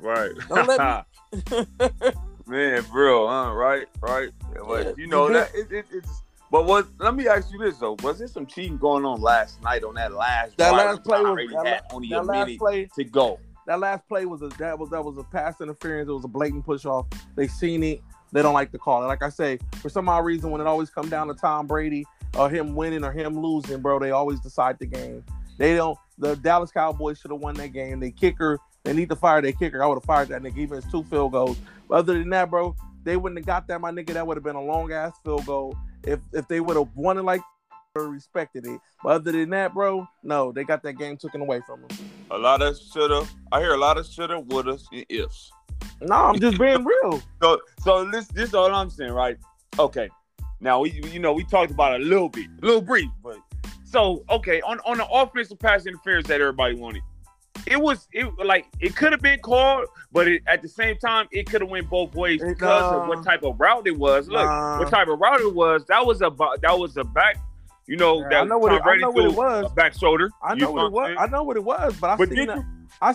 Right. 0.00 0.32
Don't 0.48 0.66
let 0.66 1.06
Man, 2.46 2.82
for 2.82 3.04
real, 3.04 3.28
huh? 3.28 3.52
Right, 3.52 3.86
right. 4.00 4.30
Yeah, 4.54 4.62
but 4.66 4.98
you 4.98 5.06
know 5.06 5.24
mm-hmm. 5.24 5.34
that 5.34 5.54
it, 5.54 5.72
it, 5.72 5.86
it's 5.92 6.22
But 6.50 6.66
what? 6.66 6.86
let 6.98 7.14
me 7.14 7.28
ask 7.28 7.52
you 7.52 7.58
this 7.58 7.78
though: 7.78 7.96
Was 8.02 8.18
there 8.18 8.28
some 8.28 8.46
cheating 8.46 8.78
going 8.78 9.04
on 9.04 9.20
last 9.20 9.62
night 9.62 9.84
on 9.84 9.94
that 9.94 10.12
last? 10.12 10.56
That 10.58 10.72
last 10.72 11.04
play 11.04 11.20
was- 11.20 11.50
that 11.52 11.66
had 11.66 11.82
la- 11.90 11.96
only 11.96 12.08
that 12.08 12.20
a 12.20 12.22
last 12.22 12.46
minute 12.46 12.58
play- 12.58 12.88
to 12.94 13.04
go. 13.04 13.38
That 13.66 13.78
last 13.78 14.06
play 14.08 14.26
was 14.26 14.42
a 14.42 14.48
that 14.58 14.78
was 14.78 14.90
that 14.90 15.04
was 15.04 15.16
a 15.18 15.22
pass 15.22 15.60
interference. 15.60 16.08
It 16.08 16.12
was 16.12 16.24
a 16.24 16.28
blatant 16.28 16.64
push 16.64 16.84
off. 16.84 17.06
They 17.36 17.46
seen 17.46 17.82
it. 17.82 18.02
They 18.32 18.42
don't 18.42 18.54
like 18.54 18.72
to 18.72 18.78
call 18.78 19.04
it. 19.04 19.06
Like 19.06 19.22
I 19.22 19.28
say, 19.28 19.58
for 19.76 19.88
some 19.88 20.08
odd 20.08 20.24
reason, 20.24 20.50
when 20.50 20.60
it 20.60 20.66
always 20.66 20.90
come 20.90 21.08
down 21.08 21.28
to 21.28 21.34
Tom 21.34 21.66
Brady 21.66 22.06
or 22.36 22.48
him 22.48 22.74
winning 22.74 23.04
or 23.04 23.12
him 23.12 23.38
losing, 23.38 23.80
bro, 23.80 23.98
they 23.98 24.10
always 24.10 24.40
decide 24.40 24.78
the 24.78 24.86
game. 24.86 25.22
They 25.58 25.74
don't. 25.76 25.98
The 26.18 26.34
Dallas 26.36 26.70
Cowboys 26.72 27.18
should 27.18 27.30
have 27.30 27.40
won 27.40 27.54
that 27.56 27.68
game. 27.68 28.00
They 28.00 28.10
kicker. 28.10 28.58
They 28.84 28.92
need 28.92 29.08
to 29.10 29.16
fire 29.16 29.40
their 29.40 29.52
kicker. 29.52 29.82
I 29.82 29.86
would 29.86 29.96
have 29.96 30.04
fired 30.04 30.28
that 30.28 30.42
nigga 30.42 30.58
even 30.58 30.78
it's 30.78 30.90
two 30.90 31.04
field 31.04 31.32
goals. 31.32 31.58
But 31.88 31.96
other 31.96 32.18
than 32.18 32.30
that, 32.30 32.50
bro, 32.50 32.74
they 33.04 33.16
wouldn't 33.16 33.38
have 33.38 33.46
got 33.46 33.66
that, 33.68 33.80
my 33.80 33.90
nigga. 33.90 34.14
That 34.14 34.26
would 34.26 34.36
have 34.36 34.44
been 34.44 34.56
a 34.56 34.62
long 34.62 34.92
ass 34.92 35.12
field 35.24 35.46
goal. 35.46 35.76
If 36.02 36.20
if 36.32 36.48
they 36.48 36.60
would 36.60 36.76
have 36.76 36.88
won 36.96 37.18
it 37.18 37.22
like 37.22 37.42
or 37.94 38.08
respected 38.08 38.66
it. 38.66 38.80
But 39.02 39.10
other 39.10 39.32
than 39.32 39.50
that, 39.50 39.74
bro, 39.74 40.06
no, 40.22 40.52
they 40.52 40.64
got 40.64 40.82
that 40.82 40.94
game 40.94 41.16
taken 41.16 41.40
away 41.40 41.60
from 41.66 41.82
them. 41.82 41.98
A 42.30 42.38
lot 42.38 42.62
of 42.62 42.78
shoulda. 42.78 43.26
I 43.50 43.60
hear 43.60 43.74
a 43.74 43.78
lot 43.78 43.98
of 43.98 44.06
shoulda, 44.06 44.40
wouldas, 44.40 44.84
and 44.92 45.04
ifs. 45.08 45.52
No, 46.00 46.14
I'm 46.14 46.40
just 46.40 46.58
being 46.58 46.84
real. 47.02 47.22
So, 47.42 47.60
so 47.80 48.10
this, 48.10 48.28
this 48.28 48.48
is 48.48 48.54
all 48.54 48.72
I'm 48.74 48.90
saying, 48.90 49.12
right? 49.12 49.36
Okay. 49.78 50.08
Now 50.60 50.80
we, 50.80 50.92
you 51.12 51.18
know, 51.18 51.32
we 51.32 51.44
talked 51.44 51.70
about 51.70 52.00
a 52.00 52.04
little 52.04 52.28
bit, 52.28 52.46
a 52.62 52.64
little 52.64 52.80
brief, 52.80 53.10
but 53.22 53.38
so 53.84 54.24
okay 54.30 54.60
on 54.62 54.78
on 54.86 54.98
the 54.98 55.06
offensive 55.08 55.58
pass 55.58 55.86
interference 55.86 56.28
that 56.28 56.40
everybody 56.40 56.74
wanted. 56.74 57.02
It 57.66 57.80
was 57.80 58.08
it 58.12 58.26
like 58.44 58.66
it 58.80 58.96
could 58.96 59.12
have 59.12 59.20
been 59.22 59.38
called, 59.40 59.86
but 60.12 60.26
it, 60.28 60.42
at 60.46 60.62
the 60.62 60.68
same 60.68 60.96
time 60.98 61.28
it 61.32 61.46
could 61.46 61.60
have 61.60 61.70
went 61.70 61.88
both 61.88 62.14
ways 62.14 62.42
It, 62.42 62.48
because 62.48 62.82
uh, 62.92 63.00
of 63.00 63.08
what 63.08 63.22
type 63.24 63.42
of 63.42 63.58
route 63.60 63.86
it 63.86 63.96
was. 63.96 64.28
Look, 64.28 64.44
Nah. 64.44 64.78
what 64.78 64.88
type 64.88 65.08
of 65.08 65.18
route 65.20 65.40
it 65.40 65.54
was. 65.54 65.84
That 65.86 66.04
was 66.04 66.22
a 66.22 66.30
bu- 66.30 66.56
that 66.62 66.78
was 66.78 66.96
a 66.96 67.04
back. 67.04 67.36
You 67.86 67.96
know 67.96 68.20
Yeah, 68.22 68.28
that 68.30 68.40
I 68.42 68.44
know 68.44 68.58
what 68.58 68.68
Tom 68.70 68.78
it- 68.78 68.90
I 68.90 68.96
know 68.96 69.10
what 69.10 69.24
it 69.24 69.34
was. 69.34 69.72
back 69.72 69.94
shoulder. 69.98 70.30
I 70.42 70.54
You 70.54 70.60
know 70.60 70.70
what 70.72 70.86
it 70.86 70.92
was. 70.92 71.16
I'm 71.18 71.18
I 71.18 71.26
know 71.30 71.42
what 71.42 71.56
it 71.56 71.64
was, 71.64 71.96
but 72.00 72.10
I 72.10 72.16
But 72.16 72.28
seen 72.28 72.38
did 72.38 72.48
that. 72.48 72.56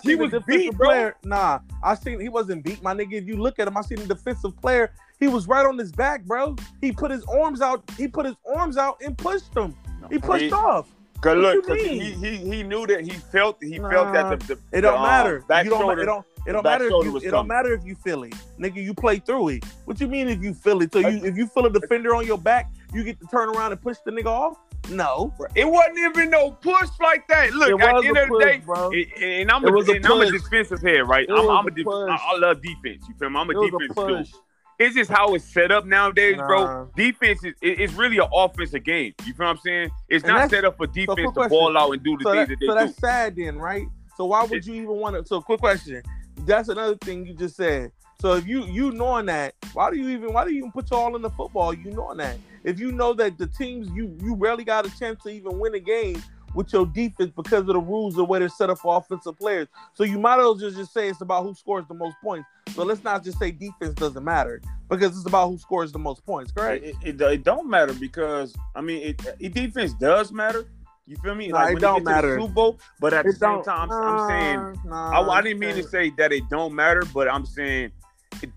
seen 0.02 0.12
he 0.12 0.16
the 0.16 0.22
was 0.24 0.32
defensive 0.32 0.48
beat, 0.48 0.78
bro. 0.78 0.88
player. 0.90 1.16
Nah, 1.24 1.60
I 1.84 1.96
seen 1.96 2.20
he 2.20 2.30
wasn't 2.30 2.64
beat, 2.64 2.82
my 2.84 2.94
nigga. 2.94 3.14
If 3.14 3.28
you 3.28 3.38
look 3.38 3.60
at 3.60 3.68
him, 3.68 3.78
I 3.78 3.82
seen 3.82 3.98
the 4.00 4.08
defensive 4.14 4.56
player. 4.58 4.92
He 5.20 5.28
was 5.28 5.48
right 5.48 5.66
on 5.66 5.78
his 5.78 5.92
back, 5.92 6.24
bro. 6.26 6.56
He 6.82 6.92
put 6.92 7.12
his 7.12 7.24
arms 7.26 7.62
out. 7.62 7.84
He 7.98 8.08
put 8.08 8.26
his 8.26 8.36
arms 8.56 8.78
out 8.78 9.02
and 9.04 9.18
pushed 9.18 9.56
him. 9.56 9.76
He 10.12 10.20
pushed 10.20 10.46
He- 10.46 10.52
off. 10.52 10.90
Cause 11.22 11.36
What 11.36 11.38
look, 11.56 11.68
'cause 11.68 11.78
he, 11.78 12.00
he 12.12 12.38
he 12.38 12.64
knew 12.64 12.86
that 12.88 13.02
he 13.02 13.10
felt 13.10 13.58
he 13.62 13.80
felt 13.80 14.14
that 14.14 14.40
the, 14.40 14.56
the 14.56 14.78
It 14.78 14.82
don't 14.82 14.94
the, 14.94 14.98
um, 15.00 15.02
matter. 15.04 15.44
back 15.48 15.66
you 15.66 15.72
don't. 15.72 15.82
shoulder. 15.82 16.02
It 16.04 16.06
don't. 16.06 16.26
It 16.46 16.52
don't 16.54 16.64
matter. 16.64 16.86
If 16.86 16.92
you, 17.04 17.18
it 17.18 17.32
don't 17.32 17.48
matter 17.48 17.74
if 17.74 17.84
you 17.84 17.96
feel 17.96 18.24
it, 18.24 18.34
nigga. 18.60 18.76
You 18.82 18.94
play 18.94 19.18
through 19.20 19.50
it. 19.50 19.66
What 19.86 20.00
you 20.00 20.08
mean 20.08 20.30
if 20.30 20.42
you 20.44 20.54
feel 20.54 20.82
it? 20.82 20.94
So 20.94 21.00
you, 21.00 21.26
if 21.26 21.36
you 21.36 21.48
feel 21.48 21.66
a 21.66 21.70
defender 21.72 22.16
on 22.16 22.26
your 22.26 22.38
back, 22.38 22.72
you 22.94 23.04
get 23.04 23.20
to 23.20 23.26
turn 23.28 23.50
around 23.50 23.72
and 23.74 23.82
push 23.82 23.98
the 24.06 24.12
nigga 24.12 24.28
off? 24.28 24.58
No. 24.90 25.34
It 25.56 25.68
wasn't 25.68 25.98
even 25.98 26.30
no 26.30 26.52
push 26.52 26.88
like 27.02 27.28
that. 27.28 27.52
Look, 27.52 27.82
at 27.82 28.02
the 28.02 28.08
end 28.08 28.18
of 28.18 28.24
the 28.24 28.28
push, 28.30 28.44
day, 28.46 28.62
bro. 28.66 28.92
it- 28.94 29.08
and 29.22 29.52
I'm 29.52 29.66
a, 29.66 29.68
and 29.68 30.06
I'm 30.06 30.22
a 30.22 30.32
defensive 30.32 30.82
head, 30.82 31.08
right? 31.10 31.28
I'm, 31.30 31.50
I'm 31.50 31.66
a 31.66 31.68
a 31.68 31.72
def- 31.72 31.88
I, 31.88 32.18
I 32.22 32.38
love 32.38 32.62
defense. 32.62 33.04
You 33.10 33.16
feel 33.20 33.30
me? 33.30 33.40
I'm 33.40 33.50
a 33.50 33.52
It 33.52 33.68
a 33.68 33.72
defense 33.72 33.94
push. 33.94 34.32
dude. 34.32 34.42
It's 34.80 34.96
just 34.96 35.10
how 35.10 35.34
it's 35.34 35.44
set 35.44 35.72
up 35.72 35.86
nowadays, 35.86 36.38
Nah. 36.38 36.48
bro. 36.48 36.90
Defense 36.96 37.44
is 37.44 37.54
it- 37.62 37.80
it's 37.80 37.94
really 37.94 38.20
an 38.20 38.28
offensive 38.32 38.84
game. 38.84 39.14
You 39.26 39.34
feel 39.34 39.48
what 39.48 39.52
I'm 39.54 39.58
saying? 39.58 39.90
It's 40.08 40.24
And 40.24 40.34
not 40.36 40.50
set 40.52 40.66
up 40.66 40.78
for 40.78 40.86
defense 40.88 41.16
quick 41.16 41.26
to 41.26 41.32
question. 41.32 41.50
ball 41.50 41.78
out 41.78 41.92
and 41.92 42.04
do 42.04 42.16
the 42.18 42.24
so 42.24 42.32
things 42.34 42.48
that, 42.50 42.60
that, 42.60 42.66
so 42.68 42.74
they 42.76 42.82
do. 42.82 42.88
that's 42.88 43.00
sad 43.00 43.36
then, 43.36 43.58
right? 43.58 43.88
So 44.16 44.26
why 44.26 44.44
would 44.44 44.66
you 44.66 44.76
even 44.76 44.88
want 44.98 45.16
to? 45.16 45.26
So 45.26 45.42
quick 45.42 45.60
question. 45.60 46.04
That's 46.46 46.70
another 46.70 46.96
thing 46.98 47.26
you 47.26 47.34
just 47.34 47.56
said. 47.56 47.92
So 48.20 48.34
if 48.36 48.48
you 48.48 48.64
you 48.66 48.92
knowing 48.92 49.26
that, 49.28 49.54
why 49.74 49.90
do 49.92 49.98
you 49.98 50.10
even 50.10 50.34
why 50.34 50.44
do 50.46 50.52
you 50.52 50.60
even 50.60 50.72
put 50.72 50.90
y'all 50.92 51.16
in 51.16 51.22
the 51.22 51.30
football? 51.32 51.74
You 51.74 51.92
knowing 51.92 52.18
that 52.18 52.38
if 52.64 52.80
you 52.80 52.92
know 52.92 53.14
that 53.14 53.38
the 53.38 53.48
teams 53.48 53.90
you 53.90 54.16
you 54.22 54.36
rarely 54.36 54.64
got 54.64 54.86
a 54.86 55.00
chance 55.00 55.22
to 55.24 55.30
even 55.30 55.58
win 55.60 55.74
a 55.76 55.80
game 55.80 56.22
with 56.58 56.74
your 56.74 56.88
defense 56.88 57.32
because 57.36 57.60
of 57.60 57.68
the 57.68 57.80
rules 57.80 58.18
of 58.18 58.28
where 58.28 58.40
they're 58.40 58.50
set 58.50 58.72
up 58.72 58.80
for 58.80 58.98
offensive 58.98 59.38
players. 59.38 59.68
So 59.94 60.04
you 60.04 60.18
might 60.18 60.40
as 60.40 60.44
well 60.44 60.56
just, 60.56 60.92
say 60.92 61.08
it's 61.08 61.22
about 61.22 61.44
who 61.44 61.54
scores 61.54 61.86
the 61.88 61.94
most 61.94 62.18
points. 62.24 62.50
So 62.74 62.84
let's 62.84 63.04
not 63.04 63.24
just 63.24 63.38
say 63.38 63.52
defense 63.52 63.94
doesn't 63.94 64.24
matter 64.24 64.60
because 64.90 65.16
it's 65.16 65.28
about 65.28 65.50
who 65.50 65.60
scores 65.60 65.92
the 65.92 66.00
most 66.00 66.26
points, 66.26 66.52
correct? 66.52 66.84
It, 66.84 66.96
it, 67.04 67.22
it 67.22 67.44
don't 67.44 67.70
matter 67.70 67.94
because 67.94 68.56
I 68.76 68.82
mean, 68.82 69.04
it, 69.04 69.22
it 69.40 69.54
defense 69.54 69.94
does 69.94 70.32
matter. 70.32 70.66
You 71.06 71.16
feel 71.18 71.36
me? 71.36 71.50
Nah, 71.50 71.68
it 71.68 71.74
when 71.76 71.82
don't 71.82 72.00
you 72.00 72.06
get 72.06 72.22
to 72.22 72.22
the 72.22 72.28
matter. 72.28 72.42
Super 72.42 72.54
Bowl, 72.54 72.80
but 73.00 73.14
at 73.14 73.26
the 73.26 73.34
same 73.34 73.64
time, 73.64 73.92
I'm, 73.92 74.04
I'm 74.04 74.28
saying 74.28 74.90
Nah, 74.90 75.12
I, 75.12 75.38
I 75.38 75.42
didn't 75.44 75.60
mean 75.60 75.76
to 75.76 75.84
say 75.84 76.10
that 76.18 76.34
it 76.34 76.50
don't 76.50 76.74
matter, 76.74 77.04
but 77.14 77.30
I'm 77.30 77.46
saying 77.46 77.92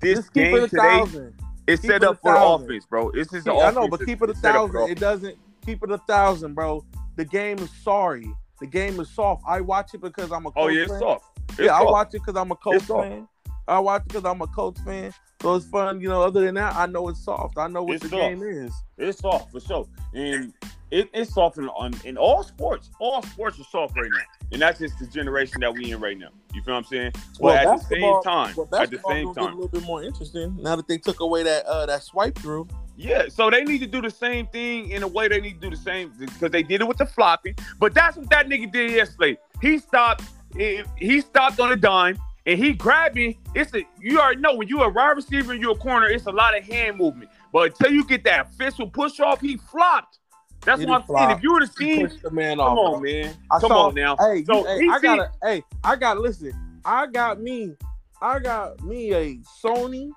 this 0.01 0.29
game 0.31 0.57
it 0.57 0.71
today 0.71 0.79
thousand. 0.79 1.35
is 1.67 1.81
keep 1.81 1.91
set 1.91 2.03
it 2.03 2.09
up 2.09 2.19
for 2.23 2.35
thousand. 2.35 2.67
offense, 2.67 2.87
bro. 2.87 3.11
It's 3.11 3.31
just 3.31 3.45
See, 3.45 3.51
the 3.51 3.57
I 3.57 3.71
know, 3.73 3.89
but 3.89 4.05
keep 4.07 4.23
it 4.23 4.31
a 4.31 4.33
is 4.33 4.41
set 4.41 4.57
up 4.57 4.71
for 4.71 4.79
thousand. 4.79 4.91
It 4.91 4.99
doesn't 4.99 5.39
keep 5.65 5.83
it 5.83 5.91
a 5.91 5.99
thousand, 5.99 6.55
bro. 6.55 6.85
The 7.21 7.27
game 7.27 7.59
is 7.59 7.69
sorry. 7.85 8.33
The 8.61 8.67
game 8.67 8.99
is 8.99 9.11
soft. 9.11 9.43
I 9.47 9.61
watch 9.61 9.93
it 9.93 10.01
because 10.01 10.33
I'm 10.33 10.47
a 10.47 10.51
coach 10.53 10.55
Oh 10.57 10.69
yeah, 10.69 10.83
it's 10.85 10.91
fan. 10.93 11.01
soft. 11.01 11.27
It's 11.51 11.59
yeah, 11.59 11.75
I 11.79 11.83
watch 11.83 12.15
it 12.15 12.23
because 12.25 12.35
I'm 12.35 12.51
a 12.51 12.57
soft. 12.81 12.89
fan. 12.89 13.29
I 13.69 13.79
watch 13.79 14.01
it 14.01 14.09
because 14.09 14.25
I'm 14.25 14.41
a 14.41 14.47
coach 14.47 14.79
fan. 14.87 15.13
So 15.43 15.55
it's 15.55 15.67
fun, 15.67 16.01
you 16.01 16.09
know. 16.09 16.23
Other 16.23 16.41
than 16.47 16.55
that, 16.55 16.75
I 16.77 16.87
know 16.87 17.11
it's 17.11 17.23
soft. 17.23 17.59
I 17.59 17.69
know 17.69 17.83
what 17.83 17.97
It's 17.97 18.05
the 18.05 18.09
soft. 18.09 18.23
game 18.23 18.43
is. 18.43 18.73
It's 18.97 19.19
soft 19.19 19.53
for 19.53 19.61
sure, 19.61 19.87
and 20.15 20.55
it, 20.91 21.11
it's 21.13 21.35
soft 21.35 21.59
in, 21.59 21.69
on, 21.69 21.93
in 22.07 22.17
all 22.17 22.43
sports. 22.43 22.89
All 23.01 23.23
sports 23.23 23.61
are 23.61 23.65
soft 23.65 23.95
right 23.99 24.11
now, 24.11 24.25
and 24.53 24.63
that's 24.63 24.79
just 24.79 24.99
the 24.99 25.07
generation 25.07 25.61
that 25.61 25.75
we 25.75 25.93
in 25.93 26.01
right 26.01 26.17
now. 26.19 26.29
You 26.55 26.63
feel 26.63 26.73
what 26.73 26.79
I'm 26.79 26.85
saying? 26.87 27.13
But 27.39 27.57
at 27.59 27.67
the 27.67 27.85
same 27.85 28.23
time, 28.23 28.55
well, 28.57 28.69
at 28.81 28.91
the 28.91 28.99
same 29.09 29.27
gonna 29.27 29.31
a 29.31 29.35
time, 29.35 29.55
little 29.57 29.69
bit 29.69 29.83
more 29.83 30.03
interesting 30.03 30.57
now 30.59 30.75
that 30.77 30.89
they 30.89 30.97
took 30.97 31.21
away 31.21 31.43
that 31.43 31.67
uh 31.67 31.85
that 31.85 32.03
swipe 32.03 32.39
through. 32.39 32.67
Yeah. 33.01 33.29
So 33.29 33.51
they 33.51 33.65
need 33.65 33.79
to 33.81 33.87
do 33.87 34.01
the 34.03 34.11
same 34.11 34.47
thing 34.49 34.91
in 34.91 35.03
a 35.03 35.09
way. 35.09 35.29
They 35.29 35.41
need 35.41 35.61
to 35.61 35.71
do 35.71 35.77
the 35.77 35.83
same 35.83 36.13
because 36.19 36.51
they 36.51 36.63
did 36.63 36.81
it 36.81 36.89
with 36.89 36.99
the 36.99 37.07
flopping. 37.07 37.55
But 37.79 37.95
that's 37.95 38.17
what 38.17 38.29
that 38.31 38.49
nigga 38.49 38.71
did 38.71 38.91
yesterday. 38.93 39.39
He 39.63 39.79
stopped. 39.79 40.25
He 40.57 40.83
he 40.97 41.21
stopped 41.21 41.59
on 41.61 41.73
a 41.73 41.77
dime. 41.77 42.19
And 42.47 42.59
he 42.59 42.73
grabbed 42.73 43.17
me. 43.17 43.39
It's 43.55 43.73
a 43.75 43.83
you 44.01 44.19
already 44.19 44.41
know 44.41 44.55
when 44.55 44.67
you're 44.67 44.85
a 44.87 44.89
wide 44.89 45.11
receiver 45.17 45.53
and 45.53 45.61
you're 45.61 45.73
a 45.73 45.79
corner, 45.79 46.07
it's 46.09 46.27
a 46.27 46.33
lot 46.33 46.57
of 46.57 46.65
hand 46.65 46.97
movement. 46.97 47.31
But 47.53 47.73
until 47.73 47.93
you 47.93 48.05
get 48.05 48.25
that 48.25 48.53
fist 48.55 48.81
push 48.93 49.21
off, 49.21 49.41
he 49.41 49.57
flopped. 49.59 50.19
That's 50.63 50.81
what 50.85 51.03
I'm 51.03 51.17
saying. 51.17 51.31
If 51.39 51.43
you 51.43 51.59
He 51.59 51.67
seen, 51.67 52.07
pushed 52.09 52.23
the 52.23 52.31
man 52.31 52.57
come 52.59 52.79
off. 52.79 52.97
on, 52.97 53.03
man. 53.03 53.35
I 53.51 53.61
come 53.61 53.69
saw- 53.71 53.87
on 53.89 53.95
now. 53.95 54.17
Hey, 54.19 54.45
So 54.45 54.65
hey, 54.65 54.89
I 54.91 54.99
see- 54.99 55.03
got 55.07 55.29
hey, 55.43 55.63
I 55.85 55.97
got 55.97 56.19
listen. 56.19 56.53
I 56.85 57.07
got 57.07 57.41
me, 57.41 57.77
I 58.23 58.39
got 58.39 58.83
me 58.83 59.13
a 59.15 59.39
Sony 59.63 60.11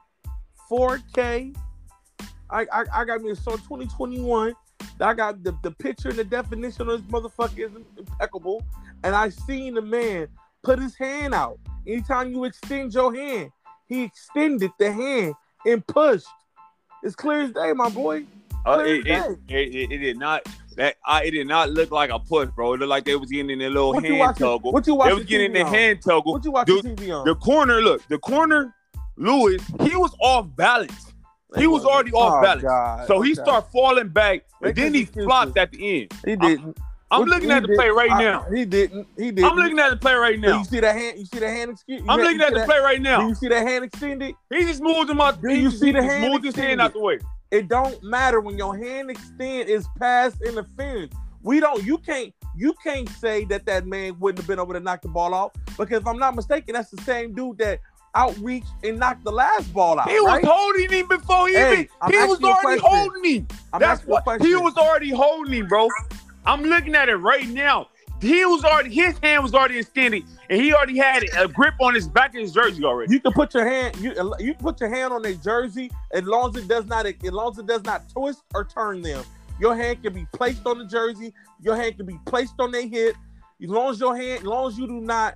4K. 0.69 1.55
I 2.53 2.65
I, 2.71 2.83
I 2.93 3.05
got 3.05 3.21
me 3.21 3.31
a 3.31 3.35
Sony 3.35 3.57
2021. 3.63 4.53
I 4.99 5.13
got 5.13 5.43
the, 5.43 5.57
the 5.63 5.71
picture 5.71 6.09
and 6.09 6.17
the 6.17 6.23
definition 6.23 6.89
of 6.89 7.01
this 7.01 7.11
motherfucker 7.11 7.59
is 7.59 7.71
impeccable. 7.97 8.63
And 9.03 9.15
I 9.15 9.29
seen 9.29 9.73
the 9.73 9.81
man 9.81 10.27
put 10.61 10.79
his 10.79 10.95
hand 10.95 11.33
out. 11.33 11.59
Anytime 11.87 12.31
you 12.31 12.43
extend 12.45 12.93
your 12.93 13.13
hand, 13.13 13.49
he 13.87 14.03
extended 14.03 14.71
the 14.79 14.91
hand 14.91 15.33
and 15.65 15.85
pushed. 15.87 16.27
It's 17.01 17.15
clear 17.15 17.41
as 17.41 17.51
day, 17.51 17.73
my 17.73 17.89
boy. 17.89 18.25
Uh, 18.65 18.83
it, 18.85 19.07
as 19.07 19.33
it, 19.49 19.75
it, 19.75 19.91
it, 19.91 19.97
did 19.97 20.17
not. 20.17 20.47
That 20.77 20.95
I, 21.05 21.25
it 21.25 21.31
did 21.31 21.47
not 21.47 21.69
look 21.69 21.91
like 21.91 22.09
a 22.09 22.19
push, 22.19 22.49
bro. 22.55 22.73
It 22.73 22.79
looked 22.79 22.89
like 22.89 23.03
they 23.03 23.15
was 23.15 23.29
getting 23.29 23.49
in 23.49 23.59
their 23.59 23.69
little 23.69 23.93
What 23.93 24.03
hand 24.05 24.35
tuggle. 24.37 24.71
What 24.71 24.87
you 24.87 24.93
They 24.93 24.97
watching? 24.97 25.15
was 25.17 25.25
getting 25.25 25.55
in 25.55 25.67
on? 25.67 25.73
hand 25.73 26.01
tuggle. 26.01 26.25
What 26.27 26.45
you 26.45 26.51
watching 26.51 26.81
Dude, 26.81 26.97
TV 26.97 27.15
on? 27.15 27.25
The 27.25 27.35
corner, 27.35 27.81
look, 27.81 28.07
the 28.07 28.17
corner, 28.19 28.73
Lewis, 29.17 29.61
he 29.81 29.95
was 29.95 30.15
off 30.21 30.47
balance. 30.55 31.12
He 31.57 31.67
was 31.67 31.85
already 31.85 32.11
off 32.11 32.35
Oh, 32.39 32.41
balance. 32.41 32.61
God. 32.63 33.07
So 33.07 33.21
he 33.21 33.31
Okay. 33.33 33.41
started 33.41 33.67
falling 33.71 34.09
back, 34.09 34.45
and 34.61 34.75
then 34.75 34.93
he 34.93 35.05
flopped 35.05 35.57
at 35.57 35.71
the 35.71 36.01
end. 36.01 36.13
He 36.25 36.35
didn't. 36.35 36.77
I'm 37.11 37.25
looking 37.25 37.51
at 37.51 37.61
the 37.61 37.67
did- 37.67 37.75
play 37.77 37.89
right 37.89 38.11
I- 38.11 38.23
now. 38.23 38.45
He 38.51 38.65
didn't. 38.65 39.07
He 39.15 39.29
didn't. 39.31 39.45
I'm 39.51 39.55
looking 39.55 39.77
at 39.77 39.91
the 39.91 39.97
play 39.97 40.15
right 40.15 40.39
now. 40.39 40.57
you 40.57 40.65
see 40.65 40.79
that 40.79 40.95
hand? 40.95 41.19
You 41.19 41.25
see 41.25 41.39
the 41.39 41.47
hand 41.49 41.71
excuse? 41.71 42.01
I'm 42.09 42.19
looking 42.19 42.41
at 42.41 42.53
the 42.53 42.59
that- 42.59 42.67
play 42.67 42.79
right 42.79 42.97
Do 42.97 43.03
now. 43.03 43.27
you 43.27 43.35
see 43.35 43.47
that 43.49 43.67
hand 43.67 43.83
extended? 43.85 44.33
He 44.49 44.63
just 44.65 44.81
moved 44.81 45.11
him 45.11 45.21
out. 45.21 45.39
Do 45.39 45.53
you 45.53 45.69
see 45.69 45.91
the 45.91 46.01
hand 46.01 46.31
moved 46.31 46.43
his 46.45 46.55
hand 46.55 46.81
out 46.81 46.93
the 46.93 46.99
way. 46.99 47.19
It 47.51 47.67
don't 47.67 48.01
matter 48.01 48.39
when 48.39 48.57
your 48.57 48.75
hand 48.75 49.11
extend 49.11 49.69
is 49.69 49.87
past 49.99 50.41
interference. 50.41 51.13
We 51.43 51.59
don't. 51.59 51.83
You 51.83 51.99
can't. 51.99 52.33
You 52.55 52.73
can't 52.83 53.07
say 53.09 53.45
that 53.45 53.65
that 53.67 53.85
man 53.85 54.15
wouldn't 54.19 54.39
have 54.39 54.47
been 54.47 54.59
able 54.59 54.73
to 54.73 54.79
knock 54.79 55.01
the 55.03 55.07
ball 55.09 55.33
off 55.35 55.51
because 55.77 56.01
if 56.01 56.07
I'm 56.07 56.17
not 56.17 56.35
mistaken, 56.35 56.73
that's 56.73 56.89
the 56.89 57.01
same 57.03 57.33
dude 57.35 57.57
that 57.59 57.79
outreached 58.15 58.71
and 58.83 58.99
knocked 58.99 59.23
the 59.23 59.31
last 59.31 59.73
ball 59.73 59.99
out. 59.99 60.09
He 60.09 60.19
was 60.19 60.43
holding 60.45 60.91
him 60.91 61.07
before 61.07 61.47
he 61.47 61.55
Hey, 61.55 61.73
even. 61.73 61.87
I'm 62.01 62.11
He 62.11 62.17
was 62.17 62.43
already 62.43 62.81
holding 62.81 63.23
him. 63.23 63.47
I'm 63.71 63.79
That's 63.79 64.01
asking 64.01 64.09
you 64.09 64.17
a 64.17 64.21
what 64.21 64.41
he 64.41 64.55
was 64.55 64.77
already 64.77 65.09
holding 65.09 65.53
him, 65.53 65.67
bro. 65.67 65.89
I'm 66.45 66.63
looking 66.63 66.95
at 66.95 67.09
it 67.09 67.15
right 67.15 67.47
now. 67.47 67.87
He 68.21 68.45
was 68.45 68.63
already 68.63 68.89
his 68.93 69.17
hand 69.17 69.43
was 69.43 69.53
already 69.53 69.79
extended, 69.79 70.23
and 70.49 70.61
he 70.61 70.73
already 70.73 70.97
had 70.97 71.25
a 71.37 71.47
grip 71.47 71.73
on 71.81 71.93
his 71.93 72.07
back 72.07 72.33
of 72.33 72.39
his 72.39 72.53
jersey 72.53 72.83
already. 72.85 73.11
You 73.13 73.19
can 73.19 73.33
put 73.33 73.53
your 73.53 73.67
hand. 73.67 73.97
You 73.97 74.33
you 74.39 74.53
put 74.53 74.79
your 74.79 74.89
hand 74.89 75.11
on 75.11 75.21
their 75.21 75.33
jersey 75.33 75.91
as 76.11 76.23
long 76.23 76.55
as 76.55 76.63
it 76.63 76.69
does 76.69 76.85
not 76.85 77.05
as 77.05 77.15
long 77.23 77.51
as 77.51 77.57
it 77.57 77.67
does 77.67 77.83
not 77.83 78.07
twist 78.09 78.43
or 78.55 78.63
turn 78.63 79.01
them. 79.01 79.25
Your 79.59 79.75
hand 79.75 80.03
can 80.03 80.13
be 80.13 80.25
placed 80.31 80.65
on 80.65 80.77
the 80.77 80.85
jersey. 80.85 81.33
Your 81.61 81.75
hand 81.75 81.97
can 81.97 82.05
be 82.05 82.17
placed 82.25 82.55
on 82.59 82.71
their 82.71 82.87
hip. 82.87 83.15
As 83.61 83.69
long 83.69 83.91
as 83.91 83.99
your 83.99 84.15
hand, 84.15 84.39
as 84.39 84.45
long 84.45 84.67
as 84.69 84.77
you 84.77 84.87
do 84.87 85.01
not 85.01 85.35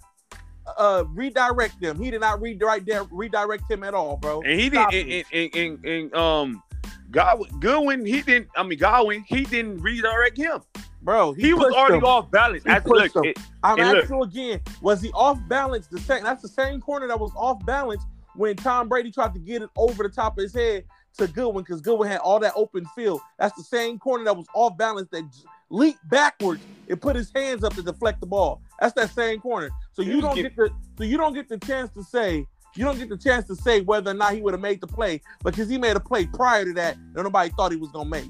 uh 0.78 1.04
redirect 1.10 1.80
them. 1.82 2.02
He 2.02 2.12
did 2.12 2.22
not 2.22 2.42
redirect 2.42 2.86
them, 2.86 3.08
redirect 3.12 3.70
him 3.70 3.84
at 3.84 3.94
all, 3.94 4.18
bro. 4.18 4.42
And 4.42 4.60
he 4.60 4.70
Stop 4.70 4.92
did, 4.92 5.08
it. 5.08 5.26
and, 5.32 5.56
and, 5.56 5.84
and, 5.84 5.86
and, 5.86 6.14
um, 6.16 6.64
Godwin, 7.12 7.50
Goodwin, 7.60 8.06
he 8.06 8.22
didn't. 8.22 8.50
I 8.56 8.64
mean, 8.64 8.78
Godwin, 8.80 9.24
he 9.28 9.44
didn't 9.46 9.82
redirect 9.82 10.38
him. 10.38 10.62
Bro, 11.02 11.34
He, 11.34 11.54
was 11.54 11.74
already 11.74 11.98
him. 11.98 12.04
off 12.04 12.30
balance. 12.32 12.64
He 12.66 12.80
pushed 12.82 13.16
look, 13.16 13.26
it- 13.26 13.40
I'm 13.64 13.80
and 13.80 13.90
look. 13.90 14.04
asking 14.04 14.18
you 14.18 14.24
again. 14.24 14.62
Was 14.82 15.02
he 15.02 15.10
off 15.12 15.40
balance? 15.48 15.88
The 15.88 16.00
same. 16.00 16.24
That's 16.24 16.42
the 16.42 16.50
same 16.50 16.82
corner 16.82 17.08
that 17.08 17.20
was 17.20 17.32
off 17.38 17.66
balance 17.66 18.04
when 18.36 18.56
Tom 18.58 18.90
Brady 18.90 19.12
tried 19.12 19.34
to 19.34 19.40
get 19.40 19.62
it 19.62 19.70
over 19.78 20.04
the 20.04 20.10
top 20.10 20.38
of 20.38 20.42
his 20.42 20.54
head 20.54 20.84
to 21.18 21.28
Goodwin 21.28 21.64
because 21.64 21.82
Goodwin 21.82 22.10
had 22.10 22.20
all 22.20 22.40
that 22.40 22.54
open 22.56 22.86
field. 22.96 23.22
That's 23.40 23.56
the 23.56 23.64
same 23.64 24.00
corner 24.00 24.26
that 24.26 24.36
was 24.36 24.48
off 24.54 24.76
balance 24.78 25.08
that 25.12 25.24
leaped 25.70 26.08
backwards 26.10 26.62
and 26.90 27.00
put 27.02 27.16
his 27.16 27.32
hands 27.34 27.64
up 27.64 27.74
to 27.76 27.82
deflect 27.84 28.20
the 28.20 28.28
ball. 28.28 28.62
That's 28.80 28.94
that 28.94 29.12
same 29.12 29.40
corner. 29.40 29.70
So 29.98 30.04
you 30.04 30.22
don't 30.22 30.36
get 30.36 30.56
the 30.56 30.70
so 30.96 31.04
you 31.04 31.18
don't 31.18 31.34
get 31.34 31.50
the 31.50 31.58
chance 31.58 31.90
to 31.96 32.04
say 32.04 32.46
you 32.76 32.86
don't 32.86 33.00
get 33.00 33.10
the 33.10 33.18
chance 33.18 33.48
to 33.48 33.56
say 33.56 33.82
whether 33.82 34.12
or 34.12 34.14
not 34.14 34.34
he 34.36 34.42
would 34.42 34.54
have 34.54 34.62
made 34.62 34.80
the 34.80 34.86
play 34.86 35.22
because 35.44 35.68
he 35.68 35.80
made 35.80 35.96
a 35.96 36.00
play 36.00 36.28
prior 36.28 36.66
to 36.66 36.74
that 36.74 36.96
that 37.14 37.24
nobody 37.24 37.50
thought 37.58 37.72
he 37.72 37.78
was 37.80 37.90
gonna 37.90 38.08
make. 38.08 38.30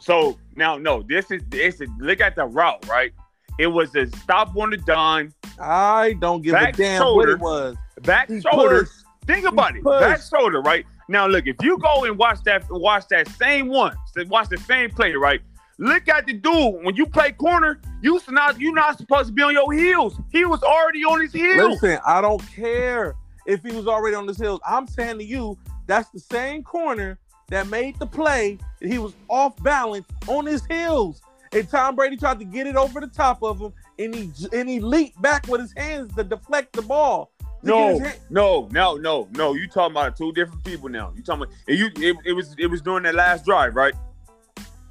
so 0.00 0.36
now, 0.56 0.76
no, 0.76 1.04
this 1.08 1.30
is 1.30 1.42
this 1.48 1.80
is 1.80 1.88
look 2.00 2.20
at 2.20 2.34
the 2.34 2.44
route, 2.44 2.84
right? 2.88 3.12
It 3.60 3.68
was 3.68 3.94
a 3.94 4.08
stop 4.16 4.56
on 4.56 4.70
the 4.70 4.78
dime, 4.78 5.32
I 5.60 6.14
don't 6.20 6.42
give 6.42 6.54
Back 6.54 6.74
a 6.74 6.76
damn 6.76 7.00
shoulder. 7.02 7.36
what 7.38 7.38
it 7.38 7.38
was. 7.40 7.76
back 8.02 8.28
He 8.28 8.40
shoulder. 8.40 8.80
pushed. 8.80 9.04
Think 9.28 9.46
about 9.46 9.76
it, 9.76 9.84
pushed. 9.84 10.00
back 10.00 10.20
shoulder, 10.22 10.60
right? 10.60 10.84
Now, 11.08 11.28
look, 11.28 11.46
if 11.46 11.54
you 11.62 11.78
go 11.78 12.02
and 12.04 12.18
watch 12.18 12.38
that, 12.46 12.64
watch 12.70 13.06
that 13.08 13.28
same 13.28 13.68
one, 13.68 13.96
watch 14.26 14.48
the 14.48 14.58
same 14.58 14.90
play, 14.90 15.12
right? 15.12 15.40
Look 15.78 16.08
at 16.08 16.26
the 16.26 16.32
dude 16.32 16.84
when 16.84 16.94
you 16.94 17.06
play 17.06 17.32
corner. 17.32 17.80
You 18.02 18.20
not 18.28 18.60
you 18.60 18.72
not 18.72 18.98
supposed 18.98 19.28
to 19.28 19.32
be 19.32 19.42
on 19.42 19.52
your 19.52 19.72
heels. 19.72 20.18
He 20.30 20.44
was 20.44 20.62
already 20.62 21.04
on 21.04 21.20
his 21.20 21.32
heels. 21.32 21.82
Listen, 21.82 21.98
I 22.06 22.20
don't 22.20 22.42
care 22.54 23.16
if 23.46 23.62
he 23.62 23.72
was 23.72 23.86
already 23.86 24.14
on 24.14 24.28
his 24.28 24.38
heels. 24.38 24.60
I'm 24.66 24.86
saying 24.86 25.18
to 25.18 25.24
you, 25.24 25.58
that's 25.86 26.10
the 26.10 26.20
same 26.20 26.62
corner 26.62 27.18
that 27.48 27.66
made 27.68 27.98
the 27.98 28.06
play. 28.06 28.58
He 28.80 28.98
was 28.98 29.14
off 29.28 29.60
balance 29.62 30.06
on 30.26 30.46
his 30.46 30.64
heels. 30.66 31.20
And 31.52 31.68
Tom 31.68 31.94
Brady 31.94 32.16
tried 32.16 32.38
to 32.40 32.44
get 32.44 32.66
it 32.66 32.74
over 32.74 33.00
the 33.00 33.06
top 33.06 33.42
of 33.42 33.60
him, 33.60 33.72
and 33.98 34.14
he 34.14 34.30
and 34.52 34.68
he 34.68 34.80
leaped 34.80 35.20
back 35.22 35.46
with 35.46 35.60
his 35.60 35.72
hands 35.76 36.14
to 36.14 36.24
deflect 36.24 36.72
the 36.72 36.82
ball. 36.82 37.30
No, 37.62 37.98
no, 38.28 38.68
no, 38.70 38.96
no, 38.96 39.28
no. 39.32 39.54
You 39.54 39.66
talking 39.68 39.92
about 39.92 40.16
two 40.16 40.32
different 40.32 40.64
people 40.64 40.88
now. 40.88 41.12
You 41.16 41.22
talking 41.22 41.44
about 41.44 41.54
and 41.66 41.78
you 41.78 41.86
it, 41.96 42.16
it 42.24 42.32
was 42.32 42.54
it 42.58 42.66
was 42.66 42.82
during 42.82 43.04
that 43.04 43.14
last 43.14 43.44
drive, 43.44 43.74
right? 43.74 43.94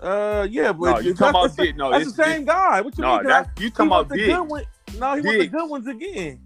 Uh, 0.04 0.48
yeah, 0.50 0.72
but 0.74 0.92
No, 0.92 1.00
you 1.00 1.14
talking 1.14 1.30
about 1.30 1.56
the, 1.56 1.64
Dig- 1.64 1.78
no, 1.78 1.92
that's 1.92 2.12
the 2.14 2.24
same 2.24 2.46
guy. 2.46 2.82
What 2.82 2.98
you 2.98 3.04
No, 3.04 3.16
mean? 3.18 3.28
that's 3.28 3.50
you 3.62 3.70
talking 3.70 3.88
about 3.88 4.50
one. 4.50 4.64
No, 5.00 5.16
he 5.16 5.22
want 5.22 5.40
the 5.40 5.48
good 5.48 5.70
ones 5.70 5.88
again. 5.88 6.40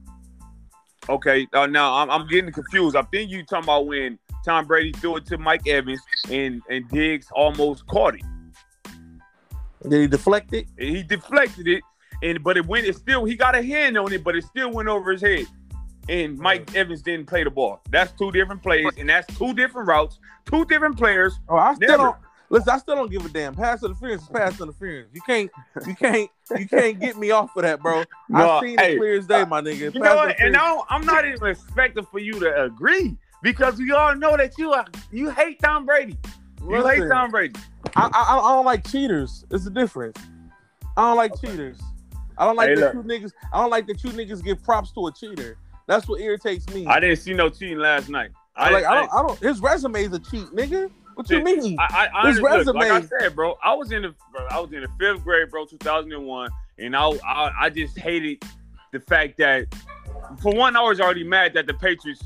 Okay, 1.10 1.48
uh, 1.54 1.66
now 1.68 1.94
I'm, 1.96 2.10
I'm 2.10 2.28
getting 2.28 2.52
confused. 2.52 2.96
I 2.96 3.02
think 3.04 3.32
you 3.32 3.44
talking 3.44 3.66
about 3.66 3.88
when 3.88 4.20
Tom 4.46 4.66
Brady 4.66 4.92
threw 4.94 5.18
it 5.18 5.26
to 5.28 5.38
Mike 5.38 5.68
Evans 5.68 6.02
and 6.30 6.62
and 6.70 6.88
Diggs 6.90 7.28
almost 7.34 7.86
caught 7.88 8.16
it. 8.16 8.22
Did 9.88 10.02
he 10.02 10.08
deflect 10.08 10.54
it? 10.54 10.68
He 10.78 11.04
deflected 11.04 11.68
it, 11.68 11.84
and 12.24 12.44
but 12.44 12.58
it 12.58 12.66
went. 12.66 12.86
It 12.86 12.96
still 12.96 13.26
he 13.26 13.36
got 13.36 13.56
a 13.56 13.62
hand 13.62 13.98
on 13.98 14.12
it, 14.12 14.24
but 14.24 14.36
it 14.36 14.44
still 14.44 14.72
went 14.72 14.90
over 14.90 15.12
his 15.12 15.22
head. 15.22 15.46
And 16.10 16.38
Mike 16.38 16.74
Evans 16.74 17.02
didn't 17.02 17.26
play 17.28 17.44
the 17.44 17.50
ball. 17.52 17.82
That's 17.90 18.14
two 18.14 18.32
different 18.32 18.64
plays, 18.64 18.88
and 18.98 19.10
that's 19.10 19.28
two 19.38 19.54
different 19.54 19.88
routes, 19.90 20.20
two 20.46 20.64
different 20.66 20.98
players. 20.98 21.40
Oh, 21.50 21.58
I 21.58 21.74
still 21.74 21.90
Never. 21.90 22.04
don't 22.04 22.16
listen. 22.50 22.70
I 22.70 22.78
still 22.78 22.96
don't 22.96 23.12
give 23.12 23.26
a 23.26 23.30
damn. 23.30 23.56
Pass 23.56 23.84
interference 23.84 24.24
is 24.24 24.30
pass 24.30 24.60
interference. 24.60 25.10
You 25.14 25.22
can't, 25.22 25.52
you 25.86 25.96
can't, 25.96 26.30
you 26.58 26.68
can't 26.68 27.00
get 27.00 27.18
me 27.18 27.32
off 27.32 27.56
of 27.56 27.64
that, 27.64 27.82
bro. 27.82 28.04
No, 28.30 28.50
I 28.50 28.62
seen 28.62 28.78
hey, 28.78 28.94
it 28.96 28.98
clear 28.98 29.18
as 29.18 29.28
day, 29.28 29.46
my 29.46 29.62
nigga. 29.62 29.94
You 29.94 30.02
Pass 30.02 30.02
know 30.02 30.16
what? 30.16 30.40
And. 30.40 30.56
I 30.56 30.82
I'm 30.90 31.06
not 31.06 31.26
even 31.26 31.48
expecting 31.48 32.06
for 32.06 32.20
you 32.20 32.40
to 32.40 32.64
agree 32.64 33.18
because 33.42 33.78
we 33.78 33.92
all 33.92 34.16
know 34.16 34.36
that 34.38 34.58
you 34.58 34.74
are 34.74 34.86
you 35.12 35.30
hate 35.30 35.60
Tom 35.62 35.86
Brady. 35.86 36.18
You 36.68 36.86
hate 36.86 37.08
Tom 37.10 37.32
Brady. 37.32 37.56
I, 37.96 38.10
I, 38.14 38.38
I 38.38 38.54
don't 38.54 38.66
like 38.66 38.88
cheaters. 38.90 39.46
It's 39.52 39.64
the 39.64 39.70
difference. 39.70 40.18
I 40.98 41.02
don't 41.02 41.18
like 41.18 41.40
cheaters. 41.40 41.80
I 42.38 42.46
don't 42.46 42.56
like 42.56 42.70
Hey, 42.70 42.76
that 42.76 42.96
look. 42.96 43.06
you 43.06 43.20
niggas. 43.20 43.32
I 43.54 43.62
don't 43.62 43.70
like 43.70 43.88
that 43.88 44.04
you 44.04 44.10
niggas 44.12 44.44
give 44.44 44.62
props 44.64 44.92
to 44.94 45.08
a 45.08 45.12
cheater. 45.14 45.58
That's 45.88 46.08
what 46.08 46.20
irritates 46.20 46.68
me. 46.74 46.86
I 46.86 47.00
didn't 47.00 47.18
see 47.18 47.34
no 47.34 47.50
cheating 47.50 47.78
last 47.78 48.10
night. 48.10 48.32
I 48.56 48.72
like. 48.72 48.86
I 48.86 48.96
don't. 48.96 49.14
I 49.14 49.22
don't. 49.22 49.40
His 49.40 49.60
resume 49.62 50.04
is 50.04 50.14
a 50.14 50.20
cheat, 50.20 50.48
nigga. 50.48 50.92
What 51.18 51.30
you 51.30 51.44
mean? 51.44 51.78
I, 51.80 52.10
I, 52.14 52.22
I 52.24 52.28
His 52.30 52.40
look, 52.40 52.76
like 52.76 52.92
I 52.92 53.02
said, 53.02 53.36
bro, 53.36 53.58
I 53.64 53.74
was 53.74 53.92
in 53.92 54.04
the 54.04 54.14
bro, 54.32 54.46
I 54.50 54.60
was 54.60 54.72
in 54.72 54.82
the 54.82 54.88
fifth 55.00 55.24
grade, 55.24 55.50
bro, 55.52 55.66
2001, 55.66 56.50
and 56.80 56.96
I, 56.96 57.10
I 57.10 57.52
I 57.62 57.70
just 57.70 57.98
hated 57.98 58.44
the 58.92 59.00
fact 59.00 59.38
that 59.40 59.66
for 60.42 60.54
one, 60.54 60.76
I 60.76 60.82
was 60.82 61.00
already 61.00 61.24
mad 61.24 61.54
that 61.56 61.68
the 61.68 61.74
Patriots, 61.74 62.22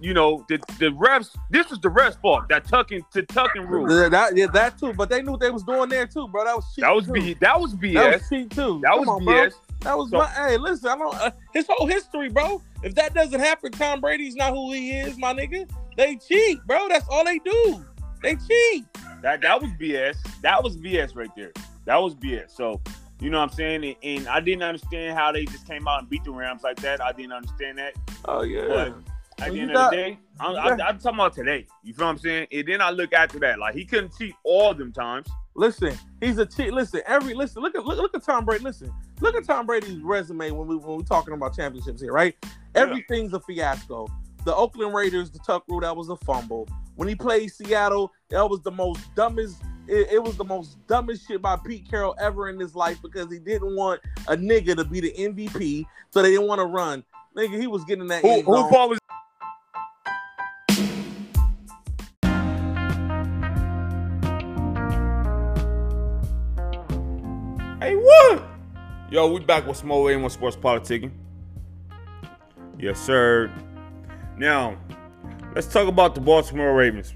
you 0.00 0.14
know, 0.14 0.44
the 0.48 0.58
the 0.78 0.90
refs. 0.92 1.36
This 1.50 1.68
was 1.70 1.80
the 1.80 1.88
refs' 1.88 2.20
fault. 2.20 2.48
That 2.48 2.66
tucking 2.66 3.04
to 3.12 3.22
tucking 3.22 3.62
rule. 3.66 3.90
Yeah, 3.90 4.08
that, 4.08 4.36
yeah, 4.36 4.46
that 4.48 4.78
too. 4.78 4.92
But 4.92 5.10
they 5.10 5.20
knew 5.22 5.32
what 5.32 5.40
they 5.40 5.50
was 5.50 5.62
doing 5.64 5.88
there 5.88 6.06
too, 6.06 6.28
bro. 6.28 6.44
That 6.44 6.56
was 6.56 6.64
cheat. 6.74 6.82
That 6.82 6.94
was 6.94 7.06
too. 7.06 7.12
B. 7.12 7.34
That 7.34 7.60
was 7.60 7.72
That 7.72 7.80
BS. 7.80 8.12
was 8.20 8.28
cheat 8.28 8.50
too. 8.50 8.80
That 8.82 8.90
Come 8.92 9.00
was 9.00 9.08
on, 9.08 9.24
bro. 9.24 9.34
BS. 9.34 9.54
That 9.80 9.98
was 9.98 10.10
So- 10.10 10.18
my. 10.18 10.26
Hey, 10.28 10.56
listen, 10.58 10.88
I 10.90 10.96
don't. 10.96 11.14
Uh, 11.14 11.30
his 11.52 11.66
whole 11.68 11.86
history, 11.86 12.28
bro. 12.28 12.62
If 12.84 12.94
that 12.94 13.14
doesn't 13.14 13.40
happen, 13.40 13.72
Tom 13.72 14.00
Brady's 14.00 14.34
not 14.36 14.52
who 14.52 14.72
he 14.72 14.92
is, 14.92 15.16
my 15.18 15.32
nigga. 15.34 15.68
They 15.96 16.16
cheat, 16.16 16.64
bro. 16.66 16.88
That's 16.88 17.06
all 17.08 17.24
they 17.24 17.38
do. 17.40 17.84
They 18.22 18.36
cheat. 18.36 18.86
That 19.22 19.40
that 19.42 19.60
was 19.60 19.70
BS. 19.72 20.16
That 20.42 20.62
was 20.62 20.76
BS 20.76 21.14
right 21.16 21.30
there. 21.36 21.52
That 21.84 21.96
was 21.96 22.14
BS. 22.14 22.50
So 22.50 22.80
you 23.20 23.30
know 23.30 23.38
what 23.38 23.50
I'm 23.50 23.56
saying? 23.56 23.84
And, 23.84 23.96
and 24.02 24.28
I 24.28 24.40
didn't 24.40 24.62
understand 24.64 25.16
how 25.16 25.30
they 25.32 25.44
just 25.44 25.66
came 25.66 25.86
out 25.86 26.00
and 26.00 26.10
beat 26.10 26.24
the 26.24 26.32
Rams 26.32 26.62
like 26.62 26.76
that. 26.80 27.00
I 27.00 27.12
didn't 27.12 27.32
understand 27.32 27.78
that. 27.78 27.94
Oh 28.24 28.42
yeah. 28.42 28.66
But 28.68 28.88
at 28.88 28.94
Well, 29.50 29.52
the 29.54 29.60
end 29.60 29.72
got- 29.72 29.84
of 29.84 29.90
the 29.90 29.96
day, 29.96 30.18
I'm, 30.40 30.56
I'm, 30.56 30.80
I'm 30.80 30.98
talking 30.98 31.18
about 31.18 31.32
today. 31.34 31.66
You 31.84 31.94
feel 31.94 32.06
what 32.06 32.12
I'm 32.12 32.18
saying? 32.18 32.46
And 32.52 32.66
then 32.66 32.80
I 32.80 32.90
look 32.90 33.12
after 33.12 33.38
that. 33.40 33.58
Like 33.58 33.74
he 33.74 33.84
couldn't 33.84 34.16
cheat 34.16 34.34
all 34.44 34.74
them 34.74 34.92
times. 34.92 35.28
Listen, 35.54 35.96
he's 36.20 36.38
a 36.38 36.46
cheat. 36.46 36.72
Listen, 36.72 37.02
every 37.06 37.34
listen. 37.34 37.62
Look 37.62 37.74
at 37.76 37.84
look, 37.84 37.98
look 37.98 38.14
at 38.14 38.24
Tom 38.24 38.44
Brady. 38.44 38.64
Listen, 38.64 38.92
look 39.20 39.34
at 39.36 39.44
Tom 39.44 39.66
Brady's 39.66 40.00
resume 40.00 40.50
when 40.50 40.66
we 40.66 40.76
when 40.76 40.96
we 40.96 41.04
talking 41.04 41.34
about 41.34 41.54
championships 41.54 42.00
here, 42.00 42.12
right? 42.12 42.34
Everything's 42.74 43.34
a 43.34 43.40
fiasco. 43.40 44.08
The 44.44 44.54
Oakland 44.56 44.94
Raiders, 44.94 45.30
the 45.30 45.38
tuck 45.40 45.64
rule, 45.68 45.80
that 45.80 45.94
was 45.96 46.08
a 46.08 46.16
fumble. 46.16 46.66
When 46.96 47.08
he 47.08 47.14
played 47.14 47.50
Seattle, 47.50 48.12
that 48.28 48.48
was 48.48 48.60
the 48.60 48.70
most 48.70 49.14
dumbest. 49.14 49.62
It, 49.88 50.12
it 50.12 50.22
was 50.22 50.36
the 50.36 50.44
most 50.44 50.76
dumbest 50.86 51.26
shit 51.26 51.40
by 51.40 51.56
Pete 51.56 51.88
Carroll 51.88 52.14
ever 52.20 52.48
in 52.48 52.58
his 52.58 52.74
life 52.74 53.00
because 53.02 53.32
he 53.32 53.38
didn't 53.38 53.74
want 53.74 54.00
a 54.28 54.36
nigga 54.36 54.76
to 54.76 54.84
be 54.84 55.00
the 55.00 55.12
MVP, 55.12 55.86
so 56.10 56.22
they 56.22 56.30
didn't 56.30 56.46
want 56.46 56.60
to 56.60 56.66
run. 56.66 57.02
Nigga, 57.36 57.58
he 57.58 57.66
was 57.66 57.84
getting 57.84 58.06
that. 58.08 58.22
Who, 58.22 58.42
who 58.42 58.52
was? 58.52 58.98
Hey, 67.80 67.96
what? 67.96 68.44
Yo, 69.10 69.32
we 69.32 69.40
back 69.40 69.66
with 69.66 69.76
Small 69.76 70.04
A1 70.04 70.30
Sports 70.30 70.56
Politicking. 70.56 71.10
Yes, 72.78 73.00
sir. 73.00 73.50
Now, 74.36 74.78
let's 75.54 75.66
talk 75.66 75.88
about 75.88 76.14
the 76.14 76.20
Baltimore 76.20 76.74
Ravens 76.74 77.14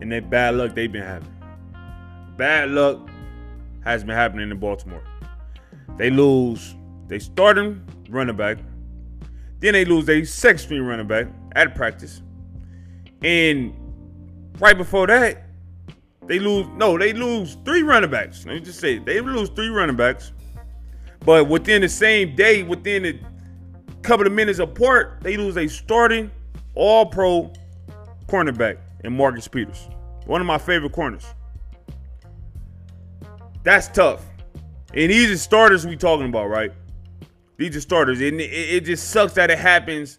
and 0.00 0.10
that 0.12 0.30
bad 0.30 0.54
luck 0.54 0.74
they've 0.74 0.90
been 0.90 1.02
having. 1.02 1.30
Bad 2.36 2.70
luck 2.70 3.08
has 3.84 4.02
been 4.02 4.14
happening 4.14 4.50
in 4.50 4.58
Baltimore. 4.58 5.02
They 5.96 6.10
lose 6.10 6.74
they 7.06 7.18
starting 7.18 7.86
running 8.08 8.36
back. 8.36 8.58
Then 9.60 9.74
they 9.74 9.84
lose 9.84 10.06
their 10.06 10.24
second 10.24 10.58
string 10.58 10.82
running 10.82 11.06
back 11.06 11.26
at 11.54 11.74
practice. 11.74 12.22
And 13.22 13.74
right 14.58 14.76
before 14.76 15.06
that, 15.06 15.44
they 16.26 16.38
lose 16.38 16.66
no, 16.76 16.98
they 16.98 17.12
lose 17.12 17.56
three 17.64 17.82
running 17.82 18.10
backs. 18.10 18.46
Let 18.46 18.54
me 18.54 18.60
just 18.60 18.80
say 18.80 18.98
they 18.98 19.20
lose 19.20 19.50
three 19.50 19.68
running 19.68 19.96
backs. 19.96 20.32
But 21.20 21.48
within 21.48 21.82
the 21.82 21.88
same 21.88 22.34
day, 22.34 22.62
within 22.62 23.04
a 23.04 23.18
couple 24.02 24.26
of 24.26 24.32
minutes 24.32 24.58
apart, 24.58 25.18
they 25.22 25.36
lose 25.36 25.56
a 25.56 25.68
starting 25.68 26.30
all 26.74 27.06
pro 27.06 27.52
cornerback 28.34 28.78
in 29.04 29.16
Marcus 29.16 29.46
Peters. 29.46 29.88
One 30.26 30.40
of 30.40 30.46
my 30.46 30.58
favorite 30.58 30.92
corners. 30.92 31.24
That's 33.62 33.88
tough. 33.88 34.24
And 34.92 35.10
these 35.10 35.30
are 35.30 35.36
starters 35.36 35.86
we 35.86 35.96
talking 35.96 36.28
about, 36.28 36.48
right? 36.48 36.72
These 37.56 37.76
are 37.76 37.80
starters. 37.80 38.20
And 38.20 38.40
it, 38.40 38.50
it 38.50 38.84
just 38.84 39.10
sucks 39.10 39.34
that 39.34 39.50
it 39.50 39.58
happens 39.58 40.18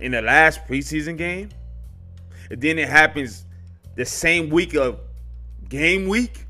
in 0.00 0.12
the 0.12 0.22
last 0.22 0.66
preseason 0.66 1.18
game. 1.18 1.50
And 2.50 2.60
then 2.60 2.78
it 2.78 2.88
happens 2.88 3.44
the 3.94 4.04
same 4.04 4.48
week 4.48 4.74
of 4.74 4.98
game 5.68 6.08
week. 6.08 6.46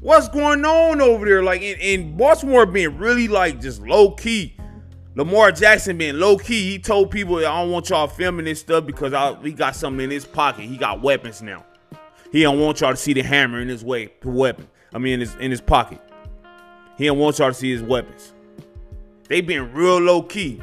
What's 0.00 0.28
going 0.28 0.64
on 0.64 1.00
over 1.00 1.26
there? 1.26 1.42
Like 1.42 1.60
in, 1.60 1.78
in 1.78 2.16
Baltimore 2.16 2.64
being 2.64 2.96
really 2.98 3.28
like 3.28 3.60
just 3.60 3.82
low 3.82 4.12
key. 4.12 4.56
Lamar 5.16 5.52
Jackson 5.52 5.96
being 5.96 6.18
low 6.18 6.36
key. 6.36 6.72
He 6.72 6.78
told 6.78 7.10
people, 7.10 7.38
I 7.38 7.42
don't 7.42 7.70
want 7.70 7.88
y'all 7.90 8.08
filming 8.08 8.46
this 8.46 8.60
stuff 8.60 8.84
because 8.84 9.12
I, 9.12 9.30
we 9.30 9.52
got 9.52 9.76
something 9.76 10.04
in 10.04 10.10
his 10.10 10.24
pocket. 10.24 10.62
He 10.62 10.76
got 10.76 11.02
weapons 11.02 11.40
now. 11.40 11.64
He 12.32 12.42
don't 12.42 12.58
want 12.58 12.80
y'all 12.80 12.90
to 12.90 12.96
see 12.96 13.12
the 13.12 13.22
hammer 13.22 13.60
in 13.60 13.68
his 13.68 13.84
way, 13.84 14.12
the 14.20 14.28
weapon. 14.28 14.66
I 14.92 14.98
mean, 14.98 15.14
in 15.14 15.20
his 15.20 15.34
in 15.36 15.50
his 15.50 15.60
pocket. 15.60 16.00
He 16.98 17.06
don't 17.06 17.18
want 17.18 17.38
y'all 17.38 17.48
to 17.48 17.54
see 17.54 17.70
his 17.70 17.82
weapons. 17.82 18.32
They 19.28 19.40
been 19.40 19.72
real 19.72 19.98
low 19.98 20.22
key. 20.22 20.60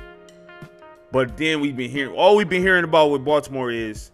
But 1.12 1.36
then 1.36 1.60
we've 1.60 1.76
been 1.76 1.92
hearing 1.92 2.14
all 2.14 2.36
we've 2.36 2.50
been 2.50 2.62
hearing 2.62 2.84
about 2.84 3.12
with 3.12 3.24
Baltimore 3.24 3.72
is 3.72 4.12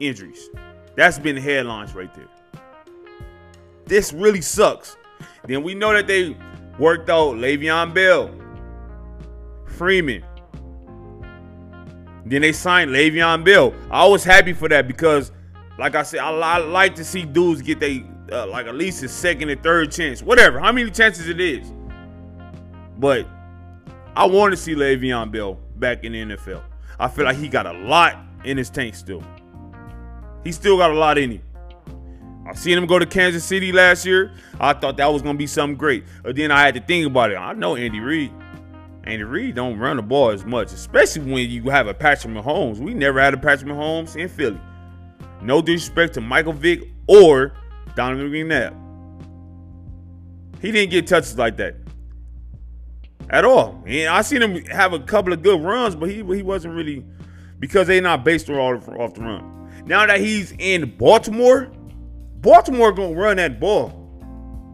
injuries. 0.00 0.48
That's 0.94 1.18
been 1.18 1.34
the 1.34 1.40
headlines 1.42 1.94
right 1.94 2.12
there. 2.14 2.28
This 3.84 4.12
really 4.12 4.40
sucks. 4.40 4.96
Then 5.44 5.62
we 5.62 5.74
know 5.74 5.92
that 5.92 6.06
they 6.06 6.36
worked 6.78 7.08
out 7.08 7.36
Le'Veon 7.36 7.94
Bell, 7.94 8.30
Freeman. 9.76 10.24
Then 12.24 12.42
they 12.42 12.52
signed 12.52 12.90
Le'Veon 12.90 13.44
Bell. 13.44 13.72
I 13.90 14.06
was 14.06 14.24
happy 14.24 14.52
for 14.52 14.68
that 14.68 14.88
because, 14.88 15.30
like 15.78 15.94
I 15.94 16.02
said, 16.02 16.20
I, 16.20 16.30
I 16.30 16.58
like 16.58 16.94
to 16.96 17.04
see 17.04 17.24
dudes 17.24 17.62
get 17.62 17.78
they 17.78 18.04
uh, 18.32 18.46
like 18.48 18.66
at 18.66 18.74
least 18.74 19.02
a 19.04 19.08
second 19.08 19.50
and 19.50 19.62
third 19.62 19.92
chance, 19.92 20.22
whatever, 20.22 20.58
how 20.58 20.72
many 20.72 20.90
chances 20.90 21.28
it 21.28 21.40
is. 21.40 21.72
But 22.98 23.26
I 24.16 24.26
want 24.26 24.52
to 24.52 24.56
see 24.56 24.74
Le'Veon 24.74 25.30
Bell 25.30 25.58
back 25.76 26.04
in 26.04 26.12
the 26.12 26.36
NFL. 26.36 26.62
I 26.98 27.08
feel 27.08 27.24
like 27.26 27.36
he 27.36 27.48
got 27.48 27.66
a 27.66 27.72
lot 27.72 28.16
in 28.44 28.56
his 28.56 28.70
tank 28.70 28.94
still. 28.94 29.22
He 30.42 30.52
still 30.52 30.78
got 30.78 30.90
a 30.90 30.94
lot 30.94 31.18
in 31.18 31.32
him. 31.32 31.42
I 32.48 32.54
seen 32.54 32.78
him 32.78 32.86
go 32.86 32.98
to 32.98 33.06
Kansas 33.06 33.44
City 33.44 33.72
last 33.72 34.06
year. 34.06 34.32
I 34.60 34.72
thought 34.72 34.96
that 34.96 35.12
was 35.12 35.20
gonna 35.20 35.36
be 35.36 35.48
something 35.48 35.76
great. 35.76 36.04
But 36.22 36.36
then 36.36 36.50
I 36.50 36.60
had 36.64 36.74
to 36.74 36.80
think 36.80 37.06
about 37.06 37.30
it. 37.30 37.36
I 37.36 37.52
know 37.52 37.76
Andy 37.76 38.00
Reid. 38.00 38.32
Andy 39.06 39.22
Reid 39.24 39.54
don't 39.54 39.78
run 39.78 39.96
the 39.96 40.02
ball 40.02 40.30
as 40.30 40.44
much, 40.44 40.72
especially 40.72 41.30
when 41.30 41.48
you 41.48 41.70
have 41.70 41.86
a 41.86 41.94
Patrick 41.94 42.34
Mahomes. 42.34 42.78
We 42.78 42.92
never 42.92 43.20
had 43.20 43.34
a 43.34 43.36
Patrick 43.36 43.70
Mahomes 43.70 44.16
in 44.16 44.28
Philly. 44.28 44.60
No 45.42 45.62
disrespect 45.62 46.14
to 46.14 46.20
Michael 46.20 46.52
Vick 46.52 46.88
or 47.06 47.52
Donovan 47.94 48.30
McNabb. 48.30 48.74
He 50.60 50.72
didn't 50.72 50.90
get 50.90 51.06
touches 51.06 51.38
like 51.38 51.56
that 51.58 51.76
at 53.30 53.44
all. 53.44 53.82
And 53.86 54.08
I 54.08 54.22
seen 54.22 54.42
him 54.42 54.64
have 54.66 54.92
a 54.92 55.00
couple 55.00 55.32
of 55.32 55.42
good 55.42 55.60
runs, 55.60 55.94
but 55.94 56.08
he 56.08 56.16
he 56.16 56.42
wasn't 56.42 56.74
really 56.74 57.04
because 57.58 57.86
they're 57.86 58.00
not 58.00 58.24
based 58.24 58.48
off, 58.50 58.88
off 58.88 59.14
the 59.14 59.20
run. 59.20 59.70
Now 59.86 60.06
that 60.06 60.20
he's 60.20 60.52
in 60.58 60.96
Baltimore, 60.96 61.70
Baltimore 62.40 62.92
gonna 62.92 63.14
run 63.14 63.36
that 63.36 63.60
ball. 63.60 63.90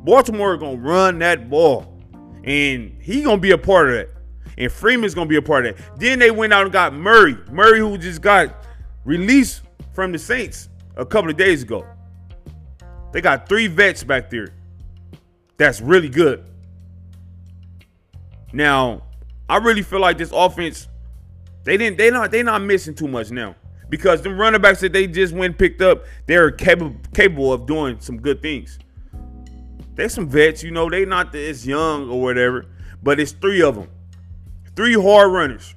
Baltimore 0.04 0.56
gonna 0.56 0.76
run 0.76 1.18
that 1.20 1.48
ball, 1.50 2.00
and 2.44 2.96
he 3.00 3.22
gonna 3.22 3.38
be 3.38 3.50
a 3.50 3.58
part 3.58 3.88
of 3.88 3.94
that. 3.94 4.11
And 4.58 4.70
Freeman's 4.70 5.14
gonna 5.14 5.28
be 5.28 5.36
a 5.36 5.42
part 5.42 5.66
of 5.66 5.76
that. 5.76 6.00
Then 6.00 6.18
they 6.18 6.30
went 6.30 6.52
out 6.52 6.62
and 6.64 6.72
got 6.72 6.94
Murray, 6.94 7.36
Murray 7.50 7.80
who 7.80 7.96
just 7.98 8.20
got 8.20 8.54
released 9.04 9.62
from 9.92 10.12
the 10.12 10.18
Saints 10.18 10.68
a 10.96 11.06
couple 11.06 11.30
of 11.30 11.36
days 11.36 11.62
ago. 11.62 11.86
They 13.12 13.20
got 13.20 13.48
three 13.48 13.66
vets 13.66 14.04
back 14.04 14.30
there. 14.30 14.54
That's 15.56 15.80
really 15.80 16.08
good. 16.08 16.44
Now, 18.52 19.02
I 19.48 19.58
really 19.58 19.82
feel 19.82 20.00
like 20.00 20.18
this 20.18 20.30
offense, 20.32 20.88
they 21.64 21.76
didn't, 21.76 21.98
they 21.98 22.10
not, 22.10 22.30
they 22.30 22.42
not 22.42 22.62
missing 22.62 22.94
too 22.94 23.08
much 23.08 23.30
now 23.30 23.54
because 23.88 24.22
the 24.22 24.30
running 24.30 24.60
backs 24.60 24.80
that 24.80 24.92
they 24.92 25.06
just 25.06 25.34
went 25.34 25.58
picked 25.58 25.82
up, 25.82 26.04
they're 26.26 26.50
capable 26.50 26.96
capable 27.14 27.52
of 27.52 27.66
doing 27.66 28.00
some 28.00 28.18
good 28.18 28.40
things. 28.40 28.78
There's 29.94 30.14
some 30.14 30.28
vets, 30.28 30.62
you 30.62 30.70
know, 30.70 30.88
they 30.88 31.04
not 31.04 31.34
as 31.34 31.66
young 31.66 32.08
or 32.08 32.22
whatever, 32.22 32.66
but 33.02 33.20
it's 33.20 33.32
three 33.32 33.62
of 33.62 33.74
them, 33.74 33.88
three 34.76 34.94
hard 34.94 35.32
runners. 35.32 35.74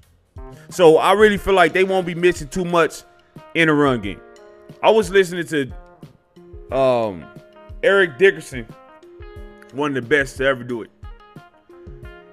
So 0.69 0.97
I 0.97 1.13
really 1.13 1.37
feel 1.37 1.53
like 1.53 1.73
they 1.73 1.83
won't 1.83 2.05
be 2.05 2.15
missing 2.15 2.47
too 2.47 2.65
much 2.65 3.03
in 3.53 3.69
a 3.69 3.73
run 3.73 4.01
game. 4.01 4.21
I 4.81 4.89
was 4.89 5.09
listening 5.09 5.45
to 5.47 6.75
um, 6.75 7.25
Eric 7.83 8.17
Dickerson, 8.17 8.65
one 9.73 9.95
of 9.95 10.03
the 10.03 10.09
best 10.09 10.37
to 10.37 10.45
ever 10.45 10.63
do 10.63 10.81
it. 10.81 10.91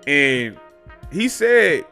And 0.06 0.56
he 1.12 1.28
said 1.28 1.84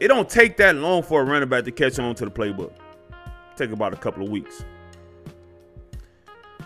it 0.00 0.08
don't 0.08 0.28
take 0.28 0.56
that 0.56 0.74
long 0.74 1.02
for 1.02 1.20
a 1.22 1.24
running 1.24 1.48
back 1.48 1.64
to 1.64 1.70
catch 1.70 1.98
on 1.98 2.14
to 2.16 2.24
the 2.24 2.30
playbook. 2.30 2.72
Take 3.56 3.70
about 3.70 3.94
a 3.94 3.96
couple 3.96 4.24
of 4.24 4.30
weeks. 4.30 4.64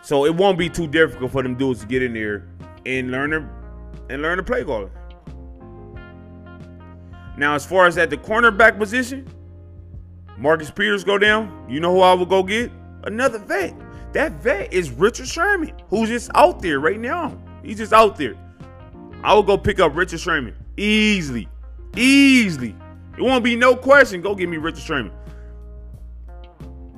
So 0.03 0.25
it 0.25 0.35
won't 0.35 0.57
be 0.57 0.71
too 0.71 0.87
difficult 0.87 1.33
for 1.33 1.43
them 1.43 1.55
dudes 1.55 1.81
to 1.81 1.87
get 1.87 2.03
in 2.03 2.15
there 2.15 2.49
and 2.87 3.11
learn 3.11 3.31
to, 3.31 3.49
and 4.09 4.23
learn 4.23 4.39
to 4.39 4.43
play 4.43 4.65
calling. 4.65 4.91
Now, 7.37 7.55
as 7.55 7.67
far 7.67 7.87
as 7.87 7.99
at 7.99 8.11
the 8.11 8.17
cornerback 8.17 8.79
position, 8.79 9.29
Marcus 10.39 10.71
Peters 10.71 11.05
go 11.05 11.19
down. 11.19 11.67
You 11.69 11.81
know 11.81 11.93
who 11.93 12.01
I 12.01 12.15
will 12.15 12.27
go 12.27 12.43
get? 12.43 12.71
Another 13.05 13.39
vet. 13.39 13.75
That 14.13 14.33
vet 14.33 14.73
is 14.73 14.91
Richard 14.91 15.29
Sherman, 15.29 15.73
who's 15.89 16.09
just 16.09 16.31
out 16.35 16.63
there 16.63 16.81
right 16.81 16.99
now. 16.99 17.37
He's 17.63 17.79
just 17.79 17.93
out 17.93 18.17
there. 18.17 18.35
I 19.23 19.35
will 19.35 19.43
go 19.43 19.59
pick 19.59 19.81
up 19.81 19.95
Richard 19.95 20.21
Sherman 20.21 20.55
easily. 20.77 21.49
Easily. 21.97 22.75
It 23.17 23.23
won't 23.23 23.45
be 23.45 23.57
no 23.57 23.77
question. 23.77 24.21
Go 24.21 24.35
get 24.35 24.49
me 24.49 24.57
Richard 24.57 24.83
Sherman. 24.83 25.13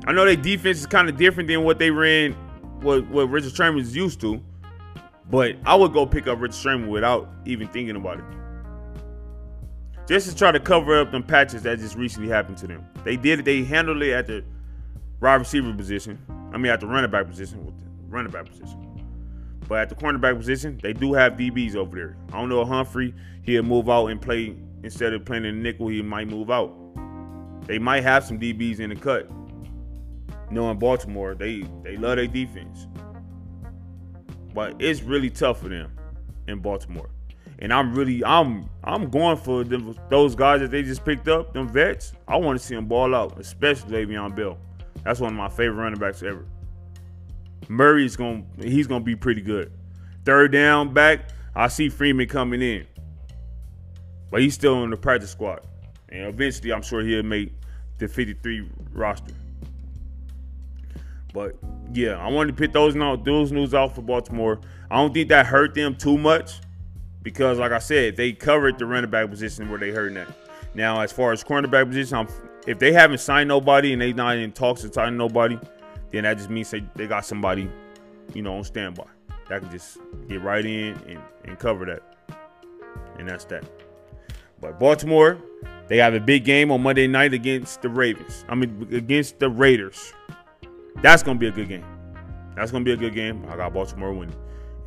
I 0.06 0.12
know 0.12 0.24
their 0.24 0.36
defense 0.36 0.78
is 0.78 0.86
kind 0.86 1.08
of 1.08 1.16
different 1.16 1.48
than 1.48 1.64
what 1.64 1.78
they 1.78 1.90
ran, 1.90 2.32
what, 2.80 3.08
what 3.08 3.30
Richard 3.30 3.54
Sherman 3.54 3.80
is 3.80 3.94
used 3.94 4.20
to. 4.20 4.42
But 5.30 5.56
I 5.66 5.74
would 5.74 5.92
go 5.92 6.06
pick 6.06 6.26
up 6.26 6.40
Richard 6.40 6.56
Sherman 6.56 6.88
without 6.88 7.28
even 7.44 7.68
thinking 7.68 7.96
about 7.96 8.18
it. 8.18 8.24
Just 10.08 10.28
to 10.30 10.34
try 10.34 10.50
to 10.50 10.60
cover 10.60 10.98
up 11.00 11.12
them 11.12 11.22
patches 11.22 11.62
that 11.62 11.78
just 11.78 11.94
recently 11.94 12.28
happened 12.28 12.56
to 12.58 12.66
them. 12.66 12.84
They 13.04 13.16
did 13.16 13.40
it. 13.40 13.44
They 13.44 13.62
handled 13.62 14.02
it 14.02 14.12
at 14.12 14.26
the 14.26 14.42
wide 15.20 15.34
receiver 15.34 15.72
position. 15.74 16.18
I 16.52 16.56
mean, 16.56 16.72
at 16.72 16.80
the 16.80 16.86
running 16.86 17.10
back 17.10 17.28
position. 17.28 17.64
With 17.64 17.78
the 17.78 17.86
running 18.08 18.32
back 18.32 18.46
position. 18.46 18.88
But 19.68 19.80
at 19.80 19.88
the 19.90 19.94
cornerback 19.94 20.36
position, 20.38 20.80
they 20.82 20.94
do 20.94 21.12
have 21.12 21.34
DBs 21.34 21.76
over 21.76 21.94
there. 21.94 22.16
I 22.32 22.40
don't 22.40 22.48
know 22.48 22.64
Humphrey, 22.64 23.14
he'll 23.42 23.62
move 23.62 23.90
out 23.90 24.06
and 24.06 24.20
play 24.20 24.56
instead 24.82 25.12
of 25.12 25.26
playing 25.26 25.44
in 25.44 25.62
nickel, 25.62 25.88
he 25.88 26.00
might 26.00 26.26
move 26.26 26.50
out. 26.50 26.74
They 27.66 27.78
might 27.78 28.02
have 28.02 28.24
some 28.24 28.40
DBs 28.40 28.80
in 28.80 28.88
the 28.90 28.96
cut. 28.96 29.30
Knowing 30.50 30.78
Baltimore, 30.78 31.34
they 31.34 31.66
they 31.82 31.98
love 31.98 32.16
their 32.16 32.26
defense. 32.26 32.86
But 34.54 34.80
it's 34.80 35.02
really 35.02 35.28
tough 35.28 35.60
for 35.60 35.68
them 35.68 35.92
in 36.46 36.60
Baltimore. 36.60 37.10
And 37.60 37.72
I'm 37.72 37.94
really 37.94 38.24
I'm 38.24 38.68
I'm 38.84 39.10
going 39.10 39.36
for 39.36 39.64
them, 39.64 39.96
those 40.08 40.34
guys 40.34 40.60
that 40.60 40.70
they 40.70 40.82
just 40.82 41.04
picked 41.04 41.28
up, 41.28 41.52
them 41.52 41.68
vets. 41.68 42.12
I 42.28 42.36
want 42.36 42.58
to 42.58 42.64
see 42.64 42.74
them 42.74 42.86
ball 42.86 43.14
out, 43.14 43.38
especially 43.40 44.06
Le'Veon 44.06 44.36
Bell. 44.36 44.58
That's 45.04 45.20
one 45.20 45.32
of 45.32 45.36
my 45.36 45.48
favorite 45.48 45.82
running 45.82 45.98
backs 45.98 46.22
ever. 46.22 46.46
Murray's 47.68 48.16
gonna 48.16 48.44
he's 48.58 48.86
to 48.86 49.00
be 49.00 49.16
pretty 49.16 49.42
good. 49.42 49.72
Third 50.24 50.52
down 50.52 50.92
back, 50.92 51.30
I 51.54 51.68
see 51.68 51.88
Freeman 51.88 52.28
coming 52.28 52.62
in. 52.62 52.86
But 54.30 54.42
he's 54.42 54.54
still 54.54 54.84
in 54.84 54.90
the 54.90 54.96
practice 54.96 55.30
squad. 55.30 55.60
And 56.10 56.26
eventually 56.26 56.72
I'm 56.72 56.82
sure 56.82 57.02
he'll 57.02 57.22
make 57.22 57.52
the 57.98 58.06
53 58.06 58.68
roster. 58.92 59.34
But 61.32 61.56
yeah, 61.92 62.18
I 62.18 62.28
wanted 62.28 62.56
to 62.56 62.58
put 62.58 62.72
those 62.72 62.94
those 63.24 63.52
news 63.52 63.74
out 63.74 63.94
for 63.94 64.02
Baltimore. 64.02 64.60
I 64.90 64.96
don't 64.96 65.12
think 65.12 65.28
that 65.30 65.46
hurt 65.46 65.74
them 65.74 65.96
too 65.96 66.16
much 66.16 66.60
because, 67.28 67.58
like 67.58 67.72
I 67.72 67.78
said, 67.78 68.16
they 68.16 68.32
covered 68.32 68.78
the 68.78 68.86
running 68.86 69.10
back 69.10 69.28
position 69.28 69.68
where 69.68 69.78
they 69.78 69.90
hurt 69.90 70.14
that. 70.14 70.28
Now, 70.72 71.02
as 71.02 71.12
far 71.12 71.30
as 71.30 71.44
cornerback 71.44 71.86
position, 71.86 72.16
I'm, 72.16 72.28
if 72.66 72.78
they 72.78 72.90
haven't 72.90 73.18
signed 73.18 73.48
nobody 73.48 73.92
and 73.92 74.00
they 74.00 74.14
not 74.14 74.38
in 74.38 74.50
talks 74.50 74.80
to 74.80 74.90
sign 74.90 75.18
nobody, 75.18 75.58
then 76.10 76.22
that 76.22 76.38
just 76.38 76.48
means 76.48 76.70
they, 76.70 76.82
they 76.94 77.06
got 77.06 77.26
somebody, 77.26 77.70
you 78.32 78.40
know, 78.40 78.56
on 78.56 78.64
standby 78.64 79.04
that 79.50 79.60
can 79.60 79.70
just 79.70 79.98
get 80.26 80.40
right 80.40 80.64
in 80.64 80.96
and, 81.06 81.20
and 81.44 81.58
cover 81.58 81.84
that. 81.84 82.02
And 83.18 83.28
that's 83.28 83.44
that. 83.46 83.64
But 84.62 84.80
Baltimore, 84.80 85.36
they 85.88 85.98
have 85.98 86.14
a 86.14 86.20
big 86.20 86.46
game 86.46 86.70
on 86.70 86.82
Monday 86.82 87.06
night 87.08 87.34
against 87.34 87.82
the 87.82 87.90
Ravens. 87.90 88.46
I 88.48 88.54
mean, 88.54 88.88
against 88.90 89.38
the 89.38 89.50
Raiders. 89.50 90.14
That's 91.02 91.22
going 91.22 91.36
to 91.36 91.40
be 91.40 91.48
a 91.48 91.52
good 91.52 91.68
game. 91.68 91.84
That's 92.56 92.70
going 92.70 92.86
to 92.86 92.88
be 92.88 92.94
a 92.94 92.96
good 92.96 93.14
game. 93.14 93.44
I 93.50 93.56
got 93.56 93.74
Baltimore 93.74 94.14
winning. 94.14 94.34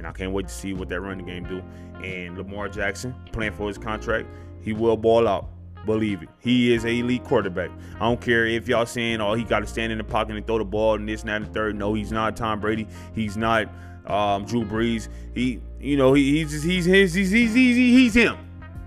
And 0.01 0.07
I 0.07 0.11
can't 0.13 0.31
wait 0.31 0.47
to 0.47 0.51
see 0.51 0.73
what 0.73 0.89
that 0.89 0.99
running 0.99 1.27
game 1.27 1.43
do. 1.43 1.61
And 2.03 2.35
Lamar 2.35 2.67
Jackson 2.67 3.13
playing 3.31 3.51
for 3.51 3.67
his 3.67 3.77
contract, 3.77 4.27
he 4.59 4.73
will 4.73 4.97
ball 4.97 5.27
out. 5.27 5.47
Believe 5.85 6.23
it. 6.23 6.29
He 6.39 6.73
is 6.73 6.85
a 6.85 6.89
elite 6.89 7.23
quarterback. 7.23 7.69
I 7.97 7.99
don't 7.99 8.19
care 8.19 8.47
if 8.47 8.67
y'all 8.67 8.87
saying, 8.87 9.21
oh, 9.21 9.35
he 9.35 9.43
got 9.43 9.59
to 9.59 9.67
stand 9.67 9.91
in 9.91 9.99
the 9.99 10.03
pocket 10.03 10.35
and 10.35 10.47
throw 10.47 10.57
the 10.57 10.65
ball 10.65 10.95
and 10.95 11.07
this 11.07 11.21
and 11.21 11.29
that 11.29 11.43
and 11.43 11.53
third. 11.53 11.75
No, 11.75 11.93
he's 11.93 12.11
not 12.11 12.35
Tom 12.35 12.59
Brady. 12.59 12.87
He's 13.13 13.37
not 13.37 13.67
um, 14.07 14.43
Drew 14.45 14.65
Brees. 14.65 15.07
He, 15.35 15.61
you 15.79 15.97
know, 15.97 16.15
he, 16.15 16.39
he's 16.39 16.49
just, 16.49 16.65
he's 16.65 16.85
he's 16.85 17.13
he's 17.13 17.29
he's, 17.29 17.53
he's, 17.53 17.75
he's 17.75 18.13
him. 18.15 18.37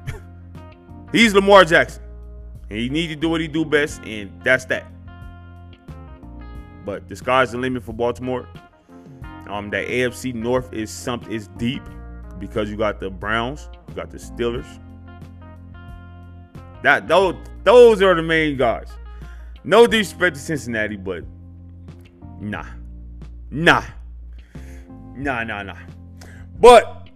he's 1.13 1.33
Lamar 1.33 1.65
Jackson. 1.65 2.03
And 2.71 2.81
he 2.81 2.89
need 2.89 3.07
to 3.07 3.17
do 3.17 3.29
what 3.29 3.41
he 3.41 3.47
do 3.47 3.65
best, 3.65 4.03
and 4.03 4.33
that's 4.43 4.65
that. 4.65 4.85
But 6.85 7.09
the 7.09 7.15
sky's 7.15 7.53
the 7.53 7.59
limit 7.59 7.85
for 7.85 7.93
Baltimore. 7.93 8.49
Um, 9.49 9.71
that 9.71 9.87
AFC 9.89 10.35
North 10.35 10.73
is 10.73 10.91
something 10.91 11.31
is 11.31 11.49
deep 11.57 11.83
because 12.39 12.71
you 12.71 12.77
got 12.77 13.01
the 13.01 13.11
Browns, 13.11 13.69
you 13.89 13.95
got 13.95 14.11
the 14.11 14.19
Steelers, 14.19 14.81
that 16.83 17.09
those 17.09 17.35
those 17.65 18.03
are 18.03 18.15
the 18.15 18.23
main 18.23 18.57
guys. 18.57 18.89
No 19.65 19.87
disrespect 19.87 20.37
to 20.37 20.43
Cincinnati, 20.43 20.97
but 20.97 21.25
nah, 22.41 22.67
nah, 23.51 23.83
nah, 25.15 25.45
nah, 25.45 25.63
nah. 25.63 25.77
But 26.61 27.09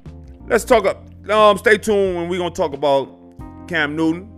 let's 0.46 0.64
talk 0.64 0.86
up. 0.86 1.06
Um, 1.28 1.58
stay 1.58 1.76
tuned 1.76 2.16
when 2.16 2.28
we're 2.28 2.38
gonna 2.38 2.54
talk 2.54 2.72
about 2.72 3.14
Cam 3.68 3.94
Newton 3.94 4.30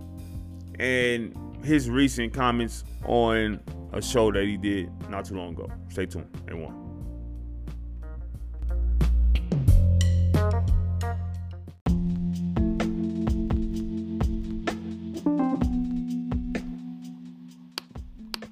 and 0.80 1.36
his 1.64 1.88
recent 1.88 2.32
comments 2.32 2.84
on 3.04 3.60
a 3.92 4.02
show 4.02 4.32
that 4.32 4.44
he 4.44 4.56
did 4.56 4.90
not 5.08 5.24
too 5.24 5.36
long 5.36 5.50
ago. 5.52 5.70
Stay 5.88 6.06
tuned. 6.06 6.26
And 6.48 6.60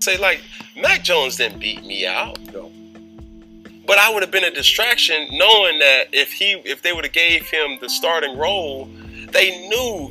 Say 0.08 0.16
like 0.16 0.40
Mac 0.74 1.04
Jones 1.04 1.36
didn't 1.36 1.58
beat 1.58 1.84
me 1.84 2.06
out. 2.06 2.40
No. 2.54 2.72
But 3.86 3.98
I 3.98 4.10
would 4.10 4.22
have 4.22 4.30
been 4.30 4.44
a 4.44 4.50
distraction 4.50 5.28
knowing 5.32 5.78
that 5.80 6.04
if 6.14 6.32
he 6.32 6.52
if 6.64 6.80
they 6.80 6.94
would 6.94 7.04
have 7.04 7.12
gave 7.12 7.46
him 7.50 7.76
the 7.82 7.90
starting 7.90 8.38
role, 8.38 8.88
they 9.32 9.68
knew, 9.68 10.10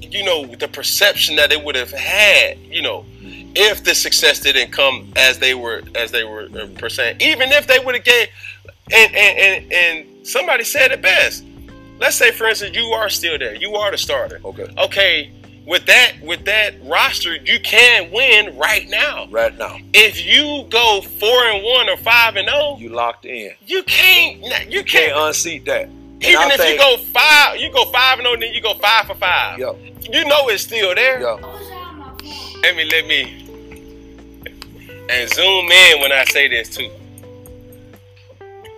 you 0.00 0.24
know, 0.24 0.46
the 0.46 0.68
perception 0.68 1.36
that 1.36 1.50
they 1.50 1.58
would 1.58 1.74
have 1.74 1.90
had, 1.90 2.56
you 2.60 2.80
know, 2.80 3.04
if 3.20 3.84
the 3.84 3.94
success 3.94 4.40
didn't 4.40 4.72
come 4.72 5.12
as 5.16 5.38
they 5.38 5.52
were 5.52 5.82
as 5.94 6.12
they 6.12 6.24
were 6.24 6.48
uh, 6.58 6.66
percent. 6.78 7.20
Even 7.20 7.52
if 7.52 7.66
they 7.66 7.78
would 7.78 7.94
have 7.94 8.04
gave 8.04 8.28
and, 8.90 9.14
and 9.14 9.38
and 9.38 9.72
and 9.72 10.26
somebody 10.26 10.64
said 10.64 10.92
it 10.92 11.02
best. 11.02 11.44
Let's 11.98 12.16
say 12.16 12.30
for 12.30 12.46
instance 12.46 12.74
you 12.74 12.86
are 12.86 13.10
still 13.10 13.38
there. 13.38 13.54
You 13.54 13.74
are 13.74 13.90
the 13.90 13.98
starter. 13.98 14.40
Okay. 14.46 14.74
Okay, 14.78 15.30
with 15.66 15.84
that 15.86 16.12
with 16.22 16.44
that 16.44 16.74
roster, 16.84 17.34
you 17.36 17.58
can 17.60 18.10
win 18.12 18.56
right 18.56 18.88
now. 18.88 19.26
Right 19.30 19.56
now, 19.58 19.78
If 19.92 20.24
you 20.24 20.64
go 20.70 21.00
four 21.02 21.44
and 21.44 21.62
one 21.64 21.88
or 21.88 21.96
five 21.96 22.36
and 22.36 22.48
zero, 22.48 22.76
you 22.78 22.88
locked 22.90 23.24
in. 23.26 23.52
you 23.66 23.82
can't. 23.82 24.38
You 24.42 24.50
You 24.78 24.84
can't 24.84 25.12
can't. 25.12 25.18
unseat 25.28 25.64
that. 25.66 25.84
And 25.86 26.24
Even 26.24 26.38
I 26.38 26.48
if 26.54 26.56
think- 26.60 26.72
you 26.72 26.78
go 26.78 26.96
five, 26.98 27.56
you 27.58 27.70
go 27.70 27.84
five 27.86 28.18
and 28.18 28.26
zero, 28.26 28.36
then 28.40 28.54
you 28.54 28.60
go 28.62 28.74
five 28.74 29.06
for 29.06 29.14
five. 29.16 29.58
Yeah, 29.58 29.72
You 30.10 30.24
know 30.24 30.48
it's 30.48 30.62
still 30.62 30.94
there. 30.94 31.20
yeah. 31.20 31.36
Let 32.62 32.74
me 32.76 32.84
let 32.84 33.06
me 33.06 33.42
and 35.08 35.30
zoom 35.30 35.70
in 35.70 36.00
when 36.00 36.10
I 36.12 36.24
say 36.24 36.48
this 36.48 36.68
too, 36.74 36.90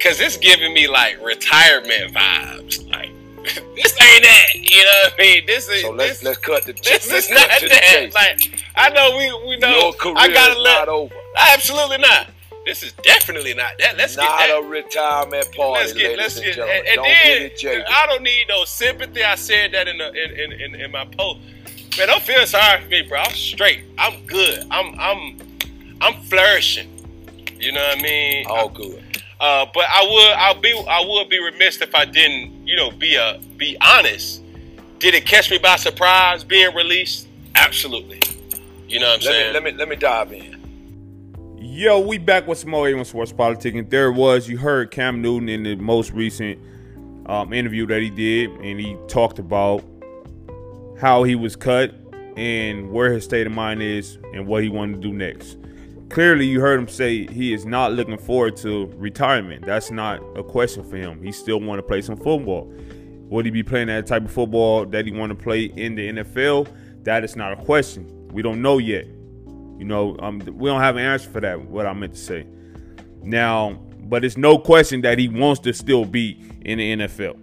cause 0.02 0.20
it's 0.20 0.36
giving 0.36 0.72
me 0.74 0.88
like 0.88 1.22
retirement 1.24 2.12
vibes. 2.14 2.86
Like 2.90 3.10
this 3.54 4.02
ain't 4.02 4.22
that. 4.24 4.46
You 4.54 4.84
know 4.84 4.90
what 5.04 5.14
I 5.14 5.16
mean? 5.18 5.46
This 5.46 5.68
is 5.68 5.82
So 5.82 5.90
let's 5.90 6.20
this, 6.20 6.22
let's 6.24 6.38
cut 6.38 6.64
the 6.64 6.72
this 6.72 7.10
is 7.12 7.30
not 7.30 7.48
that. 7.48 8.10
Like 8.14 8.62
I 8.76 8.90
know 8.90 9.16
we 9.16 9.48
we 9.48 9.56
know. 9.58 9.92
I 10.16 10.28
gotta 10.32 10.60
let. 10.60 10.80
not 10.80 10.88
over. 10.88 11.14
Absolutely 11.36 11.98
not. 11.98 12.28
This 12.68 12.82
is 12.82 12.92
definitely 13.02 13.54
not 13.54 13.72
that. 13.78 13.96
Let's 13.96 14.14
Not 14.16 14.28
get 14.40 14.48
that. 14.48 14.58
a 14.62 14.68
retirement 14.68 15.56
party, 15.56 15.72
let's 15.72 15.92
get, 15.94 16.18
let's 16.18 16.36
and 16.36 16.44
get, 16.44 16.54
gentlemen. 16.56 16.76
and, 16.76 16.86
and 16.88 16.96
Don't 16.96 17.04
then 17.06 17.50
get 17.58 17.78
it. 17.78 17.86
I 17.88 18.06
don't 18.06 18.22
need 18.22 18.44
no 18.46 18.64
sympathy. 18.66 19.24
I 19.24 19.36
said 19.36 19.72
that 19.72 19.88
in 19.88 19.96
the 19.96 20.08
in, 20.12 20.52
in, 20.52 20.60
in, 20.60 20.80
in 20.82 20.90
my 20.90 21.06
post. 21.06 21.40
Man, 21.96 22.08
don't 22.08 22.22
feel 22.22 22.46
sorry 22.46 22.82
for 22.82 22.88
me, 22.88 23.02
bro. 23.02 23.20
I'm 23.20 23.32
straight. 23.32 23.84
I'm 23.96 24.26
good. 24.26 24.66
I'm 24.70 24.94
I'm 25.00 25.38
I'm 26.02 26.20
flourishing. 26.24 26.90
You 27.58 27.72
know 27.72 27.80
what 27.80 27.98
I 28.00 28.02
mean? 28.02 28.46
All 28.46 28.68
good. 28.68 29.02
Uh, 29.40 29.66
but 29.72 29.84
I 29.88 30.02
would 30.02 30.32
I'll 30.36 30.60
be 30.60 30.84
I 30.88 31.04
would 31.06 31.28
be 31.28 31.38
remiss 31.42 31.80
if 31.80 31.94
I 31.94 32.04
didn't 32.04 32.66
you 32.66 32.76
know 32.76 32.90
be 32.90 33.14
a 33.14 33.40
be 33.56 33.76
honest. 33.80 34.42
Did 34.98 35.14
it 35.14 35.26
catch 35.26 35.50
me 35.50 35.58
by 35.58 35.76
surprise 35.76 36.42
being 36.42 36.74
released? 36.74 37.28
Absolutely. 37.54 38.20
You 38.88 39.00
know 39.00 39.06
what 39.06 39.20
I'm 39.20 39.26
Let 39.26 39.32
saying? 39.32 39.48
me 39.48 39.54
let 39.54 39.62
me 39.62 39.72
let 39.72 39.88
me 39.88 39.96
dive 39.96 40.32
in. 40.32 40.58
Yo, 41.60 42.00
we 42.00 42.18
back 42.18 42.48
with 42.48 42.58
some 42.58 42.70
more 42.70 42.86
A1 42.86 43.06
Sports 43.06 43.32
Politics. 43.32 43.76
And 43.76 43.88
there 43.90 44.08
it 44.08 44.14
was, 44.14 44.48
you 44.48 44.58
heard 44.58 44.90
Cam 44.90 45.20
Newton 45.20 45.48
in 45.48 45.62
the 45.62 45.76
most 45.76 46.12
recent 46.12 46.58
um, 47.26 47.52
interview 47.52 47.86
that 47.86 48.00
he 48.00 48.10
did, 48.10 48.50
and 48.50 48.80
he 48.80 48.96
talked 49.06 49.38
about 49.38 49.84
how 51.00 51.22
he 51.24 51.34
was 51.36 51.54
cut 51.54 51.94
and 52.36 52.90
where 52.90 53.12
his 53.12 53.24
state 53.24 53.46
of 53.46 53.52
mind 53.52 53.82
is 53.82 54.18
and 54.32 54.46
what 54.46 54.62
he 54.62 54.68
wanted 54.68 54.94
to 54.94 55.08
do 55.08 55.12
next. 55.12 55.57
Clearly, 56.10 56.46
you 56.46 56.60
heard 56.60 56.80
him 56.80 56.88
say 56.88 57.26
he 57.26 57.52
is 57.52 57.66
not 57.66 57.92
looking 57.92 58.16
forward 58.16 58.56
to 58.58 58.86
retirement. 58.96 59.66
That's 59.66 59.90
not 59.90 60.20
a 60.36 60.42
question 60.42 60.82
for 60.82 60.96
him. 60.96 61.22
He 61.22 61.32
still 61.32 61.60
want 61.60 61.78
to 61.78 61.82
play 61.82 62.00
some 62.00 62.16
football. 62.16 62.72
Would 63.28 63.44
he 63.44 63.50
be 63.50 63.62
playing 63.62 63.88
that 63.88 64.06
type 64.06 64.24
of 64.24 64.32
football 64.32 64.86
that 64.86 65.04
he 65.04 65.12
want 65.12 65.30
to 65.30 65.34
play 65.36 65.64
in 65.64 65.94
the 65.96 66.12
NFL? 66.12 66.72
That 67.04 67.24
is 67.24 67.36
not 67.36 67.52
a 67.52 67.56
question. 67.56 68.28
We 68.32 68.40
don't 68.40 68.62
know 68.62 68.78
yet. 68.78 69.06
You 69.06 69.84
know, 69.84 70.16
um, 70.20 70.38
we 70.38 70.70
don't 70.70 70.80
have 70.80 70.96
an 70.96 71.02
answer 71.02 71.28
for 71.28 71.40
that. 71.40 71.60
What 71.60 71.86
I 71.86 71.92
meant 71.92 72.14
to 72.14 72.18
say. 72.18 72.46
Now, 73.22 73.74
but 74.00 74.24
it's 74.24 74.38
no 74.38 74.58
question 74.58 75.02
that 75.02 75.18
he 75.18 75.28
wants 75.28 75.60
to 75.60 75.74
still 75.74 76.06
be 76.06 76.42
in 76.62 76.78
the 76.78 76.96
NFL. 76.96 77.36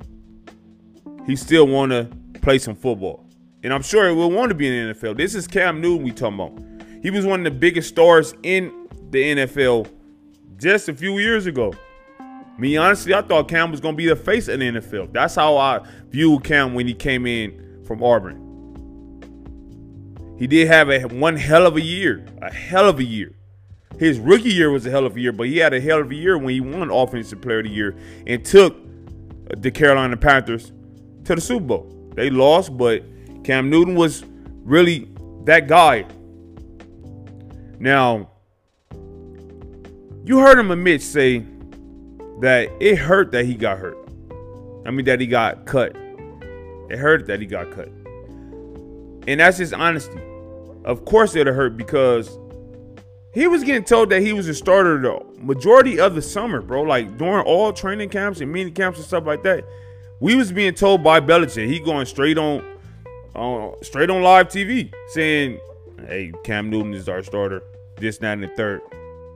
He 1.28 1.36
still 1.36 1.68
want 1.68 1.91
to 1.91 2.09
play 2.41 2.57
some 2.57 2.76
football, 2.76 3.26
and 3.63 3.72
I'm 3.72 3.84
sure 3.84 4.09
he 4.09 4.16
will 4.16 4.32
want 4.32 4.49
to 4.49 4.55
be 4.55 4.68
in 4.68 4.88
the 4.88 4.93
NFL. 4.93 5.18
This 5.18 5.36
is 5.36 5.47
Cam 5.47 5.82
Newton 5.82 6.03
we 6.03 6.11
talking 6.11 6.39
about. 6.39 6.74
He 7.02 7.10
was 7.12 7.26
one 7.26 7.46
of 7.46 7.54
the 7.54 7.60
biggest 7.60 7.89
stars 7.89 8.34
in 8.43 8.88
the 9.12 9.36
NFL 9.36 9.89
just 10.58 10.89
a 10.89 10.93
few 10.93 11.20
years 11.20 11.46
ago. 11.46 11.74
Me 12.58 12.78
honestly, 12.78 13.14
I 13.14 13.22
thought 13.22 13.50
Cam 13.50 13.72
was 13.72 13.82
gonna 13.82 13.98
be 13.98 14.08
the 14.08 14.16
face 14.16 14.48
of 14.48 14.60
the 14.60 14.66
NFL. 14.66 15.12
That's 15.12 15.36
how 15.36 15.58
I 15.58 15.82
viewed 16.10 16.43
Cam 16.43 16.74
when 16.74 16.88
he 16.88 16.93
came 16.93 17.26
in 17.26 17.84
from 17.86 18.02
Auburn. 18.02 18.41
He 20.38 20.48
did 20.48 20.68
have 20.68 20.89
a 20.89 21.02
one 21.04 21.36
hell 21.36 21.66
of 21.66 21.76
a 21.76 21.82
year, 21.82 22.26
a 22.41 22.52
hell 22.52 22.88
of 22.88 23.00
a 23.00 23.04
year. 23.04 23.36
His 24.00 24.20
rookie 24.20 24.54
year 24.54 24.70
was 24.72 24.86
a 24.86 24.91
hell 24.91 25.06
of 25.06 25.16
a 25.16 25.20
year, 25.20 25.32
but 25.32 25.48
he 25.48 25.58
had 25.58 25.74
a 25.74 25.80
hell 25.80 26.02
of 26.02 26.12
a 26.12 26.16
year 26.16 26.38
when 26.38 26.50
he 26.50 26.60
won 26.60 26.91
Offensive 26.91 27.41
Player 27.41 27.60
of 27.60 27.66
the 27.66 27.72
Year 27.72 27.96
and 28.28 28.43
took 28.43 28.76
the 29.58 29.72
Carolina 29.72 30.18
Panthers 30.18 30.74
to 31.26 31.36
the 31.36 31.41
Super 31.41 31.66
Bowl. 31.66 32.12
They 32.16 32.30
lost, 32.30 32.78
but 32.78 33.04
Cam 33.43 33.70
Newton 33.70 33.96
was 33.96 34.26
really 34.64 35.08
that 35.46 35.68
guy. 35.68 36.06
Now, 37.80 38.30
you 40.26 40.39
heard 40.39 40.57
him 40.57 40.71
admit 40.71 41.01
say 41.01 41.45
that 42.41 42.69
it 42.80 42.97
hurt 42.97 43.32
that 43.32 43.45
he 43.45 43.55
got 43.55 43.78
hurt. 43.78 43.97
I 44.86 44.91
mean 44.91 45.05
that 45.05 45.19
he 45.19 45.28
got 45.28 45.65
cut. 45.65 45.95
It 46.89 46.97
hurt 46.97 47.28
that 47.28 47.39
he 47.39 47.45
got 47.45 47.71
cut. 47.71 47.89
And 49.28 49.39
that's 49.39 49.57
his 49.57 49.73
honesty. 49.73 50.19
Of 50.84 51.05
course 51.05 51.36
it'll 51.36 51.53
hurt 51.53 51.78
because 51.78 52.38
he 53.34 53.47
was 53.47 53.63
getting 53.63 53.84
told 53.84 54.09
that 54.11 54.21
he 54.21 54.34
was 54.34 54.47
a 54.47 54.53
starter 54.53 54.99
the 55.01 55.19
majority 55.39 55.99
of 55.99 56.15
the 56.15 56.21
summer, 56.21 56.61
bro. 56.61 56.84
Like 56.84 57.17
during 57.17 57.43
all 57.45 57.73
training 57.73 58.09
camps 58.09 58.39
and 58.39 58.51
mini 58.51 58.71
camps 58.71 58.99
and 58.99 59.07
stuff 59.07 59.26
like 59.26 59.43
that. 59.43 59.65
We 60.21 60.36
was 60.36 60.51
being 60.51 60.73
told 60.73 61.03
by 61.03 61.19
Belichick, 61.19 61.67
he 61.67 61.80
going 61.80 62.05
straight 62.05 62.38
on 62.38 62.63
on 63.36 63.76
straight 63.84 64.09
on 64.09 64.21
live 64.21 64.47
TV 64.47 64.93
saying, 65.09 65.59
Hey, 66.08 66.32
Cam 66.43 66.70
Newton 66.70 66.93
is 66.93 67.10
our 67.10 67.24
starter. 67.24 67.62
This, 67.98 68.18
that, 68.20 68.34
and 68.34 68.43
the 68.43 68.48
third. 68.50 68.82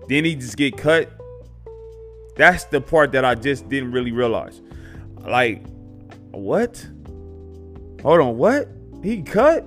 Then 0.08 0.26
he 0.26 0.36
just 0.36 0.58
get 0.58 0.78
cut. 0.78 1.12
That's 2.36 2.66
the 2.66 2.82
part 2.82 3.12
that 3.14 3.26
I 3.26 3.36
just 3.36 3.70
didn't 3.70 3.92
really 3.92 4.12
realize. 4.12 4.62
Like, 5.20 5.66
what? 6.32 6.86
Hold 8.02 8.22
on, 8.22 8.38
what? 8.38 8.70
He 9.04 9.22
cut? 9.22 9.66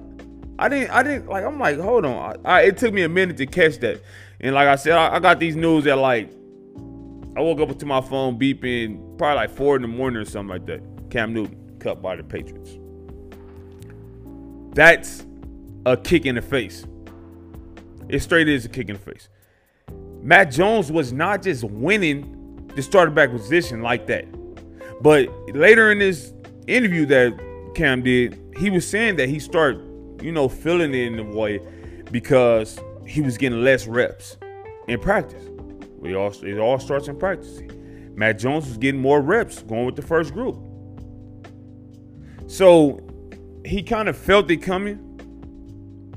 I 0.59 0.69
didn't. 0.69 0.91
I 0.91 1.03
didn't 1.03 1.29
like. 1.29 1.45
I'm 1.45 1.59
like, 1.59 1.79
hold 1.79 2.05
on. 2.05 2.41
I, 2.45 2.63
it 2.63 2.77
took 2.77 2.93
me 2.93 3.03
a 3.03 3.09
minute 3.09 3.37
to 3.39 3.47
catch 3.47 3.79
that. 3.79 4.03
And 4.41 4.55
like 4.55 4.69
I 4.69 4.77
said, 4.77 4.93
I, 4.93 5.17
I 5.17 5.19
got 5.19 5.39
these 5.41 5.57
news 5.57 5.85
that 5.85 5.97
like, 5.97 6.31
I 7.37 7.41
woke 7.41 7.61
up 7.61 7.79
to 7.79 7.87
my 7.87 8.01
phone 8.01 8.39
beeping 8.39 9.19
probably 9.19 9.37
like 9.37 9.51
four 9.51 9.77
in 9.77 9.83
the 9.83 9.89
morning 9.89 10.21
or 10.21 10.25
something 10.25 10.51
like 10.51 10.67
that. 10.67 10.83
Cam 11.11 11.33
Newton 11.33 11.77
cut 11.79 12.03
by 12.03 12.17
the 12.17 12.25
Patriots. 12.25 12.79
That's 14.75 15.27
a 15.87 15.97
kick 15.97 16.27
in 16.27 16.35
the 16.35 16.43
face. 16.43 16.87
It 18.09 18.21
straight 18.21 18.49
is 18.49 18.65
a 18.65 18.69
kick 18.69 18.89
in 18.89 18.97
the 18.97 19.03
face. 19.03 19.29
Matt 20.23 20.51
Jones 20.51 20.93
was 20.93 21.13
not 21.13 21.43
just 21.43 21.65
winning 21.65 22.71
the 22.75 22.83
starter 22.83 23.11
back 23.11 23.31
position 23.31 23.83
like 23.83 24.07
that. 24.07 24.25
But 25.03 25.29
later 25.55 25.91
in 25.91 25.99
this 25.99 26.33
interview 26.67 27.07
that 27.07 27.73
Cam 27.75 28.03
did, 28.03 28.39
he 28.57 28.71
was 28.71 28.89
saying 28.89 29.17
that 29.17 29.29
he 29.29 29.39
started, 29.39 29.81
you 30.23 30.31
know, 30.31 30.49
feeling 30.49 30.95
it 30.95 31.07
in 31.07 31.17
the 31.17 31.25
way 31.25 31.61
because 32.11 32.79
he 33.07 33.21
was 33.21 33.37
getting 33.37 33.63
less 33.63 33.87
reps 33.87 34.37
in 34.89 35.01
practice. 35.01 35.43
We 35.99 36.15
all 36.15 36.31
it 36.31 36.59
all 36.59 36.79
starts 36.79 37.09
in 37.09 37.19
practice. 37.19 37.61
Matt 38.15 38.39
Jones 38.39 38.67
was 38.69 38.77
getting 38.77 39.01
more 39.01 39.21
reps 39.21 39.63
going 39.63 39.87
with 39.87 39.97
the 39.97 40.03
first 40.03 40.33
group. 40.35 40.59
So 42.47 43.01
he 43.65 43.83
kind 43.83 44.09
of 44.09 44.17
felt 44.17 44.51
it 44.51 44.59
coming. 44.59 45.12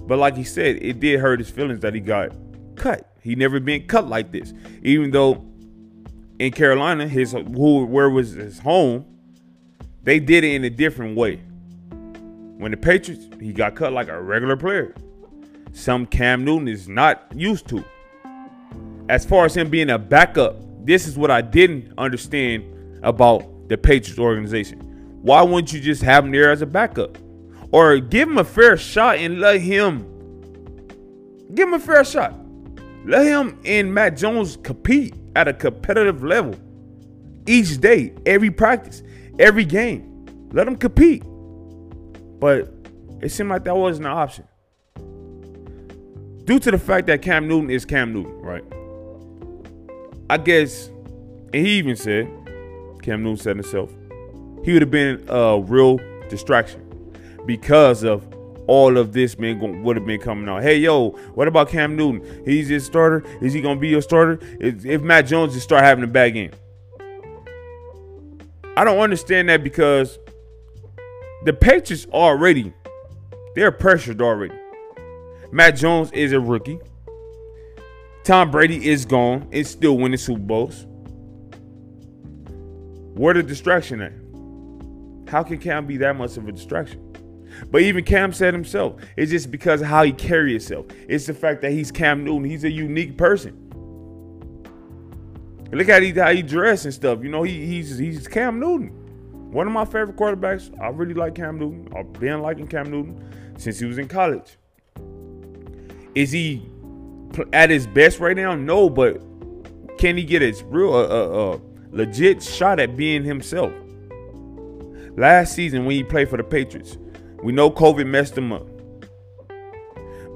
But 0.08 0.20
like 0.20 0.36
he 0.36 0.44
said, 0.44 0.78
it 0.82 1.00
did 1.00 1.20
hurt 1.20 1.40
his 1.40 1.50
feelings 1.50 1.80
that 1.82 1.94
he 1.94 2.00
got 2.00 2.32
cut. 2.76 3.12
He 3.22 3.36
never 3.36 3.60
been 3.60 3.88
cut 3.88 4.08
like 4.08 4.32
this. 4.32 4.54
Even 4.84 5.12
though 5.12 5.46
in 6.40 6.52
Carolina, 6.52 7.08
his 7.08 7.32
who 7.32 7.86
where 7.86 8.10
was 8.10 8.32
his 8.34 8.60
home, 8.60 9.06
they 10.04 10.20
did 10.20 10.44
it 10.44 10.54
in 10.54 10.64
a 10.64 10.70
different 10.70 11.18
way. 11.18 11.38
When 12.58 12.72
the 12.72 12.78
Patriots, 12.78 13.28
he 13.40 13.52
got 13.52 13.76
cut 13.76 13.94
like 13.94 14.08
a 14.08 14.22
regular 14.22 14.56
player. 14.56 14.94
Some 15.74 16.06
Cam 16.06 16.46
Newton 16.46 16.68
is 16.68 16.88
not 16.88 17.26
used 17.36 17.68
to. 17.70 17.84
As 19.10 19.26
far 19.26 19.46
as 19.46 19.58
him 19.58 19.70
being 19.70 19.90
a 19.90 20.00
backup, 20.00 20.56
this 20.86 21.08
is 21.08 21.18
what 21.18 21.32
I 21.32 21.42
didn't 21.42 21.94
understand 21.98 22.64
about 23.04 23.68
the 23.68 23.78
Patriots 23.78 24.20
organization. 24.20 24.80
Why 25.22 25.42
wouldn't 25.42 25.74
you 25.74 25.80
just 25.80 26.02
have 26.04 26.26
him 26.26 26.32
there 26.32 26.52
as 26.52 26.62
a 26.62 26.66
backup? 26.66 27.18
Or 27.76 28.00
give 28.00 28.30
him 28.30 28.38
a 28.38 28.46
fair 28.46 28.78
shot 28.78 29.18
and 29.18 29.42
let 29.42 29.60
him 29.60 30.08
give 31.54 31.68
him 31.68 31.74
a 31.74 31.80
fair 31.80 32.06
shot. 32.06 32.34
Let 33.04 33.26
him 33.26 33.60
and 33.66 33.94
Matt 33.94 34.16
Jones 34.16 34.58
compete 34.64 35.14
at 35.36 35.50
a 35.50 35.54
competitive 35.54 36.24
level 36.24 36.56
each 37.46 37.82
day, 37.82 38.14
every 38.26 38.50
practice, 38.50 39.04
every 39.40 39.66
game. 39.66 40.26
Let 40.54 40.64
them 40.68 40.78
compete. 40.78 41.22
But 42.40 42.74
it 43.22 43.28
seemed 43.34 43.50
like 43.50 43.66
that 43.66 43.76
wasn't 43.76 44.06
an 44.06 44.14
option. 44.14 44.48
Due 46.46 46.60
to 46.60 46.72
the 46.72 46.80
fact 46.80 47.08
that 47.08 47.22
Cam 47.22 47.46
Newton 47.46 47.70
is 47.70 47.84
Cam 47.84 48.14
Newton, 48.14 48.42
right? 48.42 48.64
I 50.30 50.38
guess, 50.38 50.88
and 51.54 51.56
he 51.56 51.72
even 51.72 51.98
said, 51.98 52.26
Cam 53.02 53.22
Newton 53.22 53.36
said 53.36 53.58
himself, 53.58 53.92
he 54.64 54.72
would 54.72 54.82
have 54.82 54.92
been 54.92 55.26
a 55.28 55.60
real 55.60 56.00
distraction 56.30 56.85
because 57.46 58.04
of 58.04 58.28
all 58.68 58.98
of 58.98 59.14
this 59.14 59.38
man 59.38 59.84
would 59.84 59.96
have 59.96 60.06
been 60.06 60.20
coming 60.20 60.50
out. 60.50 60.64
Hey, 60.64 60.78
yo, 60.78 61.12
what 61.36 61.48
about 61.48 61.70
Cam 61.70 61.96
Newton? 61.96 62.44
He's 62.46 62.68
his 62.68 62.86
starter. 62.86 63.24
Is 63.42 63.54
he 63.54 63.62
gonna 63.62 63.80
be 63.80 63.90
your 63.90 64.02
starter? 64.02 64.40
If, 64.60 64.86
if 64.86 65.02
Mac 65.02 65.28
Jones 65.28 65.54
just 65.54 65.66
start 65.66 65.84
having 65.84 66.04
a 66.04 66.08
bad 66.08 66.30
game, 66.30 66.52
I 68.78 68.84
don't 68.84 69.00
understand 69.00 69.50
that 69.50 69.64
because 69.64 70.20
the 71.46 71.54
Patriots 71.54 72.08
already 72.12 72.74
they're 73.56 73.72
pressured 73.72 74.22
already. 74.22 74.54
Mac 75.52 75.76
Jones 75.76 76.12
is 76.12 76.34
a 76.34 76.40
rookie. 76.40 76.80
Tom 78.26 78.52
Brady 78.52 78.90
is 78.90 79.06
gone. 79.06 79.48
It's 79.52 79.70
still 79.70 79.98
winning 79.98 80.18
Super 80.18 80.42
Bowls. 80.42 80.86
Where 83.16 83.34
the 83.34 83.44
distraction 83.44 84.02
at? 84.02 84.12
How 85.32 85.42
can 85.42 85.58
Cam 85.60 85.86
be 85.86 85.98
that 85.98 86.18
much 86.18 86.36
of 86.36 86.48
a 86.48 86.52
distraction? 86.52 87.05
But 87.72 87.82
even 87.82 88.04
Cam 88.04 88.34
said 88.34 88.54
himself, 88.54 89.02
it's 89.18 89.32
just 89.32 89.52
because 89.52 89.82
of 89.82 89.88
how 89.88 90.04
he 90.04 90.12
carry 90.12 90.52
himself. 90.52 90.86
It's 91.08 91.26
the 91.26 91.34
fact 91.34 91.62
that 91.62 91.72
he's 91.72 91.92
Cam 91.92 92.24
Newton. 92.24 92.44
He's 92.44 92.64
a 92.64 92.72
unique 92.72 93.18
person. 93.18 93.62
Look 95.72 95.90
at 95.90 96.16
how 96.16 96.32
he 96.32 96.42
dress 96.42 96.86
and 96.86 96.94
stuff. 96.94 97.22
You 97.22 97.30
know, 97.30 97.44
he, 97.44 97.66
he's 97.66 97.98
he's 97.98 98.28
Cam 98.28 98.60
Newton. 98.60 98.90
One 99.52 99.68
of 99.68 99.74
my 99.74 99.86
favorite 99.86 100.16
quarterbacks. 100.16 100.70
I 100.82 100.88
really 100.90 101.14
like 101.14 101.36
Cam 101.36 101.60
Newton. 101.60 101.90
I've 101.96 102.12
been 102.14 102.42
liking 102.42 102.68
Cam 102.68 102.90
Newton 102.90 103.54
since 103.58 103.80
he 103.80 103.86
was 103.86 103.98
in 103.98 104.08
college. 104.08 104.58
Is 106.14 106.32
he 106.32 106.70
at 107.52 107.70
his 107.70 107.88
best 107.88 108.20
right 108.20 108.38
now? 108.38 108.56
No, 108.56 108.90
but 108.90 109.22
can 109.98 110.18
he 110.18 110.24
get 110.24 110.42
his 110.42 110.64
real, 110.64 110.94
uh, 110.94 111.08
uh, 111.08 111.54
uh, 111.54 111.60
legit 111.92 112.42
shot 112.42 112.80
at 112.80 112.96
being 112.96 113.24
himself? 113.24 113.74
Last 115.18 115.56
season 115.56 115.86
when 115.86 115.96
he 115.96 116.04
played 116.04 116.30
for 116.30 116.38
the 116.38 116.44
Patriots, 116.44 116.98
we 117.46 117.54
know 117.54 117.70
COVID 117.70 118.08
messed 118.08 118.36
him 118.36 118.52
up. 118.52 118.66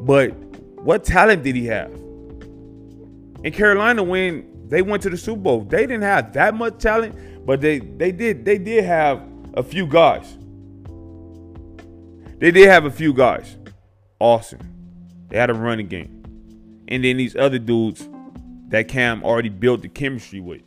But 0.06 0.30
what 0.84 1.04
talent 1.04 1.42
did 1.42 1.56
he 1.56 1.66
have? 1.66 1.92
In 3.44 3.52
Carolina, 3.52 4.04
when 4.04 4.68
they 4.68 4.84
went 4.84 5.02
to 5.04 5.10
the 5.10 5.18
Super 5.18 5.42
Bowl, 5.42 5.62
they 5.62 5.88
didn't 5.88 6.04
have 6.04 6.34
that 6.34 6.54
much 6.54 6.78
talent, 6.78 7.48
but 7.48 7.62
they 7.62 7.80
they 7.80 8.12
did 8.12 8.46
they 8.46 8.60
did 8.60 8.84
have 8.84 9.24
a 9.56 9.64
few 9.64 9.88
guys. 9.88 10.38
They 12.38 12.52
did 12.52 12.68
have 12.68 12.86
a 12.86 12.92
few 12.92 13.12
guys. 13.12 13.58
Awesome. 14.20 14.60
They 15.30 15.38
had 15.40 15.50
a 15.50 15.56
running 15.56 15.88
game. 15.88 16.84
And 16.90 17.04
then 17.04 17.18
these 17.18 17.36
other 17.36 17.58
dudes 17.58 18.08
that 18.68 18.88
Cam 18.88 19.24
already 19.24 19.50
built 19.50 19.82
the 19.82 19.90
chemistry 19.90 20.42
with. 20.42 20.62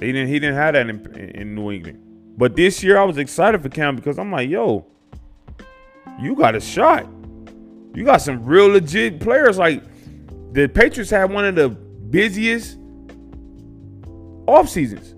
They 0.00 0.10
didn't 0.10 0.26
he 0.26 0.40
didn't 0.40 0.56
have 0.56 0.74
that 0.74 0.88
in, 0.88 1.06
in 1.36 1.54
New 1.54 1.70
England. 1.70 2.11
But 2.36 2.56
this 2.56 2.82
year 2.82 2.98
I 2.98 3.04
was 3.04 3.18
excited 3.18 3.62
for 3.62 3.68
Cam 3.68 3.96
because 3.96 4.18
I'm 4.18 4.32
like, 4.32 4.48
yo, 4.48 4.86
you 6.20 6.34
got 6.34 6.54
a 6.54 6.60
shot. 6.60 7.06
You 7.94 8.04
got 8.04 8.22
some 8.22 8.44
real 8.44 8.68
legit 8.68 9.20
players. 9.20 9.58
Like 9.58 9.82
the 10.52 10.68
Patriots 10.68 11.10
had 11.10 11.30
one 11.30 11.44
of 11.44 11.54
the 11.54 11.68
busiest 11.68 12.78
off 14.46 14.68
seasons 14.68 15.14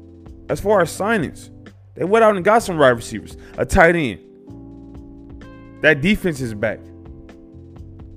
as 0.49 0.61
far 0.61 0.81
as 0.81 0.91
signings. 0.91 1.51
They 1.95 2.05
went 2.05 2.25
out 2.25 2.35
and 2.35 2.45
got 2.45 2.62
some 2.62 2.79
wide 2.79 2.89
receivers, 2.91 3.37
a 3.57 3.65
tight 3.65 3.95
end. 3.95 4.21
That 5.83 6.01
defense 6.01 6.41
is 6.41 6.55
back. 6.55 6.81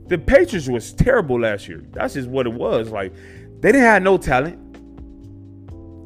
The 0.07 0.17
Patriots 0.17 0.67
was 0.67 0.93
terrible 0.93 1.41
last 1.41 1.67
year. 1.67 1.83
That's 1.91 2.15
just 2.15 2.29
what 2.29 2.47
it 2.47 2.53
was. 2.53 2.89
Like 2.89 3.13
they 3.61 3.71
didn't 3.71 3.81
have 3.81 4.01
no 4.01 4.17
talent. 4.17 4.63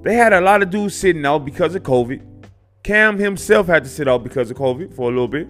They 0.04 0.16
had 0.16 0.34
a 0.34 0.42
lot 0.42 0.64
of 0.64 0.72
dudes 0.72 0.96
sitting 0.96 1.26
out 1.26 1.46
because 1.46 1.76
of 1.76 1.84
COVID. 1.84 2.31
Cam 2.84 3.20
himself 3.20 3.68
had 3.68 3.84
to 3.84 3.90
sit 3.90 4.08
out 4.08 4.24
because 4.24 4.50
of 4.50 4.58
COVID 4.58 4.96
for 4.96 5.04
a 5.04 5.14
little 5.14 5.28
bit. 5.28 5.48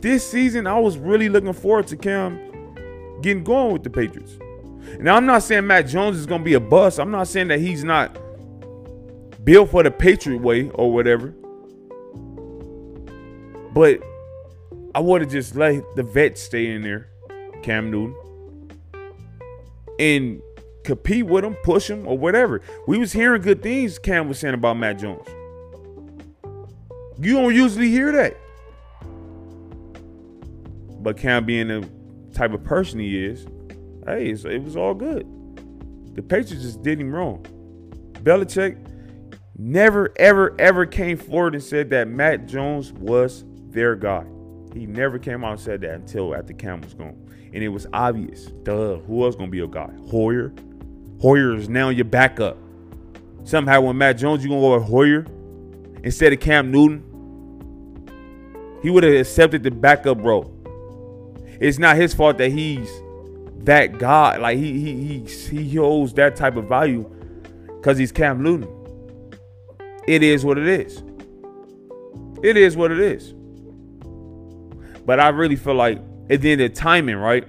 This 0.00 0.28
season, 0.28 0.66
I 0.66 0.78
was 0.78 0.96
really 0.96 1.28
looking 1.28 1.52
forward 1.52 1.88
to 1.88 1.96
Cam 1.96 2.38
getting 3.20 3.44
going 3.44 3.72
with 3.72 3.82
the 3.82 3.90
Patriots. 3.90 4.38
Now, 4.98 5.16
I'm 5.16 5.26
not 5.26 5.42
saying 5.42 5.66
Mac 5.66 5.86
Jones 5.86 6.16
is 6.16 6.26
going 6.26 6.40
to 6.40 6.44
be 6.44 6.54
a 6.54 6.60
bust. 6.60 6.98
I'm 6.98 7.10
not 7.10 7.28
saying 7.28 7.48
that 7.48 7.60
he's 7.60 7.84
not 7.84 8.16
built 9.44 9.70
for 9.70 9.82
the 9.82 9.90
Patriot 9.90 10.40
way 10.40 10.70
or 10.70 10.92
whatever. 10.92 11.34
But 13.72 14.00
I 14.94 15.00
would 15.00 15.20
have 15.20 15.30
just 15.30 15.54
let 15.54 15.82
the 15.96 16.02
vet 16.02 16.38
stay 16.38 16.66
in 16.66 16.82
there, 16.82 17.08
Cam 17.62 17.90
Newton, 17.90 18.14
and 19.98 20.42
compete 20.84 21.26
with 21.26 21.44
him, 21.44 21.54
push 21.62 21.88
him, 21.88 22.06
or 22.06 22.16
whatever. 22.16 22.60
We 22.86 22.98
was 22.98 23.12
hearing 23.12 23.42
good 23.42 23.62
things 23.62 23.98
Cam 23.98 24.28
was 24.28 24.38
saying 24.38 24.54
about 24.54 24.76
Mac 24.76 24.98
Jones. 24.98 25.26
You 27.18 27.34
don't 27.34 27.54
usually 27.54 27.90
hear 27.90 28.12
that. 28.12 28.36
But 31.02 31.16
Cam 31.16 31.44
being 31.44 31.68
the 31.68 31.88
type 32.34 32.52
of 32.52 32.64
person 32.64 32.98
he 33.00 33.24
is, 33.24 33.46
hey, 34.06 34.30
it 34.30 34.62
was 34.62 34.76
all 34.76 34.94
good. 34.94 35.26
The 36.14 36.22
Patriots 36.22 36.64
just 36.64 36.82
did 36.82 37.00
him 37.00 37.14
wrong. 37.14 37.44
Belichick 38.22 38.78
never, 39.56 40.12
ever, 40.16 40.54
ever 40.58 40.86
came 40.86 41.16
forward 41.16 41.54
and 41.54 41.62
said 41.62 41.90
that 41.90 42.08
Mac 42.08 42.46
Jones 42.46 42.92
was 42.92 43.44
their 43.68 43.94
guy. 43.94 44.24
He 44.72 44.86
never 44.86 45.18
came 45.18 45.44
out 45.44 45.52
and 45.52 45.60
said 45.60 45.80
that 45.82 45.94
until 45.94 46.34
after 46.34 46.52
Cam 46.52 46.80
was 46.80 46.94
gone. 46.94 47.28
And 47.52 47.62
it 47.62 47.68
was 47.68 47.86
obvious. 47.92 48.46
Duh, 48.62 48.98
who 48.98 49.14
was 49.14 49.36
gonna 49.36 49.50
be 49.50 49.60
a 49.60 49.66
guy? 49.66 49.90
Hoyer? 50.10 50.52
Hoyer 51.20 51.54
is 51.54 51.68
now 51.68 51.90
your 51.90 52.06
backup. 52.06 52.56
Somehow 53.44 53.82
when 53.82 53.98
Mac 53.98 54.16
Jones, 54.16 54.44
you're 54.44 54.50
gonna 54.50 54.60
go 54.60 54.74
with 54.74 54.88
Hoyer 54.88 55.26
instead 56.02 56.32
of 56.32 56.40
Cam 56.40 56.70
Newton? 56.70 57.04
He 58.82 58.90
would 58.90 59.04
have 59.04 59.14
accepted 59.14 59.62
the 59.62 59.70
backup 59.70 60.22
role. 60.22 60.56
It's 61.60 61.78
not 61.78 61.96
his 61.96 62.14
fault 62.14 62.38
that 62.38 62.50
he's 62.50 62.88
that 63.64 63.98
guy. 63.98 64.36
Like 64.38 64.58
he 64.58 64.80
he 64.80 65.24
he 65.24 65.62
he 65.64 65.76
holds 65.76 66.14
that 66.14 66.36
type 66.36 66.56
of 66.56 66.66
value 66.68 67.04
because 67.76 67.98
he's 67.98 68.12
Cam 68.12 68.42
Newton. 68.42 68.68
It 70.06 70.22
is 70.22 70.44
what 70.44 70.56
it 70.56 70.66
is. 70.66 71.02
It 72.42 72.56
is 72.56 72.76
what 72.76 72.90
it 72.90 72.98
is. 72.98 73.34
But 75.04 75.20
I 75.20 75.28
really 75.28 75.56
feel 75.56 75.74
like, 75.74 75.98
at 76.30 76.40
the 76.40 76.52
end 76.52 76.60
of 76.62 76.72
timing, 76.72 77.16
right? 77.16 77.46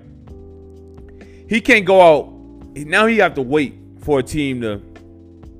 He 1.47 1.61
can't 1.61 1.85
go 1.85 2.01
out. 2.01 2.33
Now 2.75 3.05
he 3.05 3.17
have 3.17 3.33
to 3.35 3.41
wait 3.41 3.75
for 4.01 4.19
a 4.19 4.23
team 4.23 4.61
to, 4.61 4.81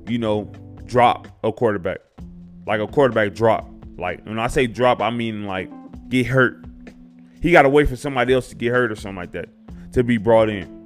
you 0.08 0.18
know, 0.18 0.52
drop 0.86 1.28
a 1.44 1.52
quarterback. 1.52 1.98
Like 2.66 2.80
a 2.80 2.86
quarterback 2.86 3.34
drop. 3.34 3.68
Like 3.98 4.24
when 4.24 4.38
I 4.38 4.46
say 4.46 4.66
drop, 4.66 5.00
I 5.00 5.10
mean 5.10 5.46
like 5.46 5.70
get 6.08 6.26
hurt. 6.26 6.64
He 7.40 7.52
got 7.52 7.62
to 7.62 7.68
wait 7.68 7.88
for 7.88 7.96
somebody 7.96 8.32
else 8.32 8.48
to 8.50 8.54
get 8.54 8.70
hurt 8.70 8.92
or 8.92 8.96
something 8.96 9.16
like 9.16 9.32
that 9.32 9.48
to 9.92 10.04
be 10.04 10.16
brought 10.16 10.48
in. 10.48 10.80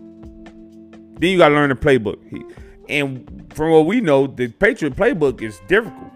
Then 1.18 1.30
you 1.30 1.38
got 1.38 1.50
to 1.50 1.54
learn 1.54 1.68
the 1.68 1.76
playbook. 1.76 2.18
He, 2.30 2.44
and 2.88 3.52
from 3.54 3.70
what 3.70 3.86
we 3.86 4.00
know, 4.00 4.26
the 4.26 4.48
Patriot 4.48 4.96
playbook 4.96 5.42
is 5.42 5.60
difficult. 5.68 6.12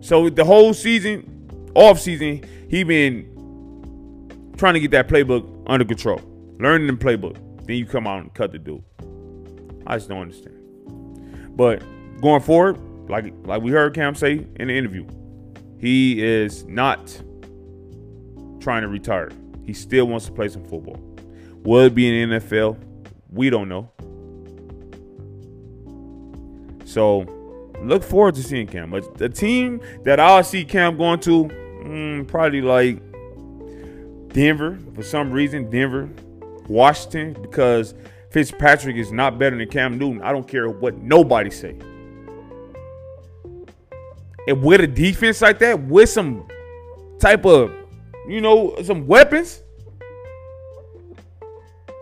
So 0.00 0.28
the 0.28 0.44
whole 0.44 0.74
season, 0.74 1.70
off 1.74 2.00
season, 2.00 2.44
he 2.68 2.82
been 2.84 4.54
trying 4.56 4.74
to 4.74 4.80
get 4.80 4.90
that 4.92 5.08
playbook 5.08 5.64
under 5.66 5.84
control, 5.84 6.20
learning 6.58 6.86
the 6.86 6.92
playbook. 6.92 7.36
Then 7.68 7.76
you 7.76 7.84
come 7.84 8.06
out 8.06 8.22
and 8.22 8.32
cut 8.32 8.50
the 8.50 8.58
dude. 8.58 8.82
I 9.86 9.96
just 9.96 10.08
don't 10.08 10.22
understand. 10.22 10.56
But 11.54 11.82
going 12.18 12.40
forward, 12.40 12.78
like 13.10 13.34
like 13.44 13.60
we 13.60 13.70
heard 13.70 13.92
Cam 13.92 14.14
say 14.14 14.46
in 14.56 14.68
the 14.68 14.74
interview, 14.76 15.06
he 15.78 16.24
is 16.24 16.64
not 16.64 17.22
trying 18.58 18.82
to 18.82 18.88
retire. 18.88 19.30
He 19.64 19.74
still 19.74 20.06
wants 20.06 20.24
to 20.26 20.32
play 20.32 20.48
some 20.48 20.64
football. 20.64 20.98
Will 21.62 21.84
it 21.84 21.94
be 21.94 22.08
in 22.08 22.30
the 22.30 22.36
NFL? 22.36 22.78
We 23.30 23.50
don't 23.50 23.68
know. 23.68 23.90
So 26.86 27.26
look 27.82 28.02
forward 28.02 28.34
to 28.36 28.42
seeing 28.42 28.66
Cam. 28.66 28.90
But 28.90 29.18
the 29.18 29.28
team 29.28 29.82
that 30.04 30.18
I'll 30.18 30.42
see 30.42 30.64
Cam 30.64 30.96
going 30.96 31.20
to, 31.20 31.44
mm, 31.44 32.26
probably 32.28 32.62
like 32.62 33.02
Denver 34.32 34.78
for 34.94 35.02
some 35.02 35.30
reason. 35.30 35.68
Denver, 35.68 36.08
Washington, 36.68 37.40
because 37.40 37.94
Fitzpatrick 38.30 38.96
is 38.96 39.10
not 39.12 39.38
better 39.38 39.56
than 39.56 39.68
Cam 39.68 39.98
Newton. 39.98 40.22
I 40.22 40.32
don't 40.32 40.46
care 40.46 40.68
what 40.68 40.96
nobody 40.98 41.50
say. 41.50 41.76
And 44.46 44.62
with 44.62 44.80
a 44.80 44.86
defense 44.86 45.42
like 45.42 45.58
that, 45.58 45.82
with 45.82 46.08
some 46.08 46.48
type 47.18 47.44
of 47.44 47.72
you 48.28 48.42
know, 48.42 48.76
some 48.82 49.06
weapons? 49.06 49.62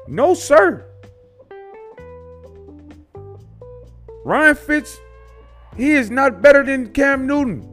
No, 0.09 0.35
sir. 0.35 0.85
Ryan 4.25 4.57
Fitz, 4.57 4.99
he 5.77 5.93
is 5.93 6.11
not 6.11 6.43
better 6.43 6.65
than 6.65 6.93
Cam 6.93 7.29
Newton. 7.29 7.73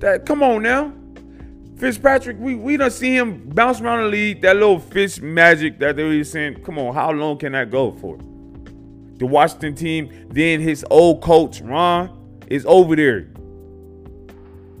That 0.00 0.26
come 0.26 0.42
on 0.42 0.64
now. 0.64 0.92
Fitzpatrick, 1.76 2.38
we, 2.38 2.54
we 2.54 2.76
don't 2.76 2.92
see 2.92 3.16
him 3.16 3.48
bounce 3.48 3.80
around 3.80 4.04
the 4.04 4.08
league. 4.08 4.42
That 4.42 4.56
little 4.56 4.78
Fitz 4.78 5.20
magic 5.20 5.78
that 5.80 5.96
they 5.96 6.04
were 6.04 6.24
saying, 6.24 6.62
come 6.62 6.78
on, 6.78 6.94
how 6.94 7.10
long 7.10 7.38
can 7.38 7.52
that 7.52 7.70
go 7.70 7.90
for? 7.90 8.16
The 9.18 9.26
Washington 9.26 9.74
team, 9.74 10.28
then 10.30 10.60
his 10.60 10.84
old 10.90 11.22
coach, 11.22 11.60
Ron, 11.60 12.40
is 12.46 12.64
over 12.66 12.94
there. 12.94 13.28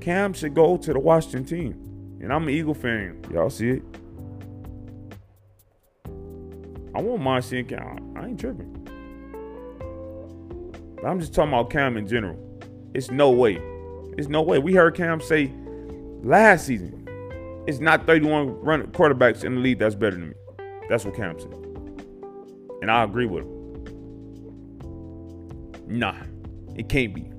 Cam 0.00 0.32
should 0.32 0.54
go 0.54 0.76
to 0.76 0.92
the 0.92 0.98
Washington 0.98 1.44
team. 1.44 2.18
And 2.20 2.32
I'm 2.32 2.44
an 2.44 2.50
Eagle 2.50 2.74
fan. 2.74 3.22
Y'all 3.30 3.50
see 3.50 3.70
it? 3.70 3.82
I 6.94 7.00
won't 7.00 7.22
mind 7.22 7.44
seeing 7.44 7.66
Cam. 7.66 8.14
I 8.16 8.26
ain't 8.26 8.38
tripping. 8.38 8.70
But 10.94 11.06
I'm 11.06 11.18
just 11.18 11.34
talking 11.34 11.52
about 11.52 11.70
Cam 11.70 11.96
in 11.96 12.06
general. 12.06 12.38
It's 12.94 13.10
no 13.10 13.30
way. 13.30 13.60
It's 14.16 14.28
no 14.28 14.42
way. 14.42 14.58
We 14.58 14.74
heard 14.74 14.94
Cam 14.94 15.20
say 15.20 15.52
last 16.24 16.66
season, 16.66 17.04
it's 17.66 17.78
not 17.78 18.06
31 18.06 18.60
run 18.60 18.82
quarterbacks 18.88 19.44
in 19.44 19.56
the 19.56 19.60
league 19.60 19.78
that's 19.78 19.94
better 19.94 20.16
than 20.16 20.30
me. 20.30 20.34
That's 20.88 21.04
what 21.04 21.14
Cam 21.14 21.38
said. 21.38 21.52
And 22.82 22.90
I 22.90 23.04
agree 23.04 23.26
with 23.26 23.44
him. 23.44 23.54
Nah, 25.86 26.16
it 26.74 26.88
can't 26.88 27.14
be. 27.14 27.30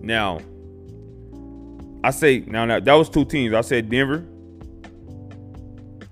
Now, 0.00 0.40
I 2.04 2.10
say 2.10 2.40
now, 2.46 2.64
now 2.64 2.80
that 2.80 2.94
was 2.94 3.08
two 3.08 3.24
teams. 3.24 3.54
I 3.54 3.62
said 3.62 3.88
Denver. 3.88 4.26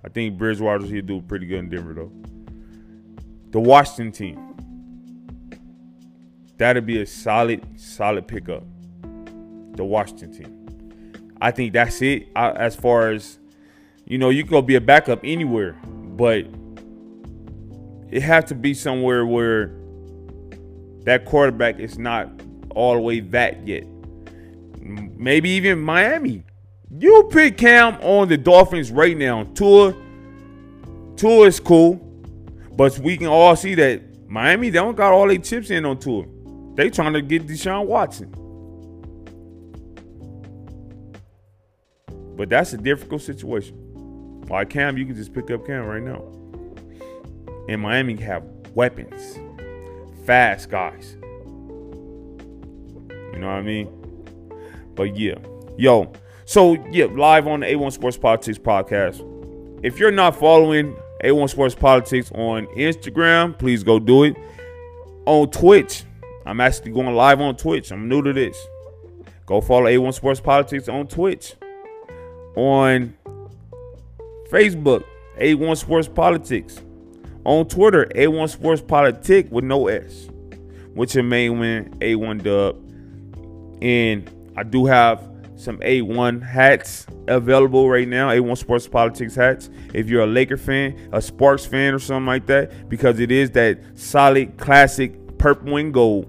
I 0.04 0.08
think 0.08 0.38
Bridgewater's 0.38 0.90
he'll 0.90 1.04
do 1.04 1.20
pretty 1.20 1.46
good 1.46 1.58
in 1.58 1.68
Denver 1.68 1.94
though. 1.94 2.12
The 3.50 3.60
Washington 3.60 4.12
team. 4.12 4.48
That'd 6.56 6.86
be 6.86 7.00
a 7.02 7.06
solid, 7.06 7.78
solid 7.78 8.26
pickup. 8.26 8.64
The 9.74 9.84
Washington 9.84 10.32
team. 10.32 10.61
I 11.42 11.50
think 11.50 11.72
that's 11.72 12.00
it. 12.02 12.28
I, 12.36 12.52
as 12.52 12.76
far 12.76 13.10
as 13.10 13.40
you 14.06 14.16
know, 14.16 14.30
you 14.30 14.44
can 14.44 14.52
go 14.52 14.62
be 14.62 14.76
a 14.76 14.80
backup 14.80 15.20
anywhere, 15.24 15.72
but 15.82 16.46
it 18.10 18.22
has 18.22 18.44
to 18.46 18.54
be 18.54 18.74
somewhere 18.74 19.26
where 19.26 19.74
that 21.02 21.24
quarterback 21.24 21.80
is 21.80 21.98
not 21.98 22.28
all 22.70 22.94
the 22.94 23.00
way 23.00 23.18
that 23.18 23.66
yet. 23.66 23.84
Maybe 24.78 25.50
even 25.50 25.80
Miami. 25.80 26.44
You 26.96 27.28
pick 27.32 27.58
Cam 27.58 27.94
on 28.02 28.28
the 28.28 28.36
Dolphins 28.36 28.92
right 28.92 29.16
now. 29.16 29.42
Tua, 29.54 29.96
Tua 31.16 31.46
is 31.46 31.58
cool, 31.58 31.94
but 32.76 32.96
we 33.00 33.16
can 33.16 33.26
all 33.26 33.56
see 33.56 33.74
that 33.74 34.28
Miami 34.28 34.70
they 34.70 34.78
don't 34.78 34.96
got 34.96 35.12
all 35.12 35.26
their 35.26 35.38
chips 35.38 35.70
in 35.70 35.84
on 35.86 35.98
Tua. 35.98 36.24
They 36.76 36.88
trying 36.88 37.14
to 37.14 37.22
get 37.22 37.48
Deshaun 37.48 37.86
Watson. 37.86 38.32
But 42.36 42.48
that's 42.48 42.72
a 42.72 42.78
difficult 42.78 43.22
situation. 43.22 44.42
Like 44.48 44.70
Cam, 44.70 44.96
you 44.96 45.06
can 45.06 45.14
just 45.14 45.32
pick 45.32 45.50
up 45.50 45.66
Cam 45.66 45.84
right 45.84 46.02
now. 46.02 46.22
And 47.68 47.80
Miami 47.80 48.16
have 48.16 48.44
weapons, 48.74 49.38
fast 50.26 50.68
guys. 50.70 51.16
You 53.32 53.38
know 53.38 53.46
what 53.46 53.56
I 53.56 53.62
mean? 53.62 53.88
But 54.94 55.16
yeah, 55.16 55.36
yo. 55.76 56.12
So 56.44 56.74
yeah, 56.90 57.06
live 57.06 57.46
on 57.46 57.60
the 57.60 57.66
A1 57.66 57.92
Sports 57.92 58.16
Politics 58.16 58.58
podcast. 58.58 59.28
If 59.82 59.98
you're 59.98 60.10
not 60.10 60.36
following 60.36 60.96
A1 61.24 61.50
Sports 61.50 61.74
Politics 61.74 62.30
on 62.34 62.66
Instagram, 62.76 63.58
please 63.58 63.82
go 63.82 63.98
do 63.98 64.24
it. 64.24 64.36
On 65.24 65.48
Twitch, 65.50 66.04
I'm 66.44 66.60
actually 66.60 66.90
going 66.90 67.14
live 67.14 67.40
on 67.40 67.56
Twitch. 67.56 67.92
I'm 67.92 68.08
new 68.08 68.22
to 68.22 68.32
this. 68.32 68.56
Go 69.46 69.60
follow 69.60 69.86
A1 69.86 70.14
Sports 70.14 70.40
Politics 70.40 70.88
on 70.88 71.06
Twitch. 71.06 71.54
On 72.56 73.14
Facebook, 74.50 75.04
A1 75.38 75.76
Sports 75.76 76.08
Politics. 76.08 76.80
On 77.44 77.66
Twitter, 77.66 78.06
A1 78.14 78.48
Sports 78.50 78.82
Politic 78.82 79.50
with 79.50 79.64
no 79.64 79.88
S. 79.88 80.28
What's 80.94 81.14
your 81.14 81.24
main 81.24 81.58
win? 81.58 81.96
A1 82.00 82.42
Dub. 82.42 82.76
And 83.82 84.30
I 84.56 84.62
do 84.62 84.86
have 84.86 85.28
some 85.56 85.78
A1 85.78 86.42
hats 86.42 87.06
available 87.28 87.88
right 87.88 88.06
now. 88.06 88.28
A1 88.28 88.58
Sports 88.58 88.86
Politics 88.86 89.34
hats. 89.34 89.70
If 89.94 90.08
you're 90.08 90.22
a 90.22 90.26
Laker 90.26 90.56
fan, 90.56 91.08
a 91.12 91.22
Sparks 91.22 91.64
fan, 91.64 91.94
or 91.94 91.98
something 91.98 92.26
like 92.26 92.46
that, 92.46 92.88
because 92.88 93.18
it 93.20 93.32
is 93.32 93.50
that 93.52 93.80
solid, 93.94 94.56
classic 94.58 95.38
purple 95.38 95.76
and 95.76 95.92
gold. 95.92 96.26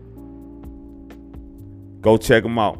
Go 2.01 2.17
check 2.17 2.43
them 2.43 2.57
out 2.57 2.79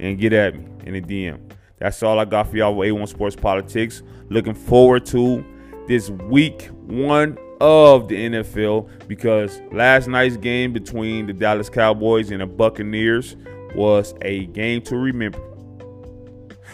and 0.00 0.18
get 0.18 0.32
at 0.32 0.56
me 0.56 0.66
in 0.84 0.94
the 0.94 1.00
DM. 1.00 1.47
That's 1.78 2.02
all 2.02 2.18
I 2.18 2.24
got 2.24 2.48
for 2.48 2.56
y'all 2.56 2.74
with 2.74 2.90
A1 2.90 3.08
Sports 3.08 3.36
Politics. 3.36 4.02
Looking 4.28 4.54
forward 4.54 5.06
to 5.06 5.44
this 5.86 6.10
week 6.10 6.70
one 6.86 7.38
of 7.60 8.08
the 8.08 8.16
NFL 8.16 9.08
because 9.08 9.60
last 9.72 10.08
night's 10.08 10.36
game 10.36 10.72
between 10.72 11.26
the 11.26 11.32
Dallas 11.32 11.70
Cowboys 11.70 12.30
and 12.30 12.40
the 12.40 12.46
Buccaneers 12.46 13.36
was 13.74 14.14
a 14.22 14.46
game 14.46 14.82
to 14.82 14.96
remember. 14.96 15.40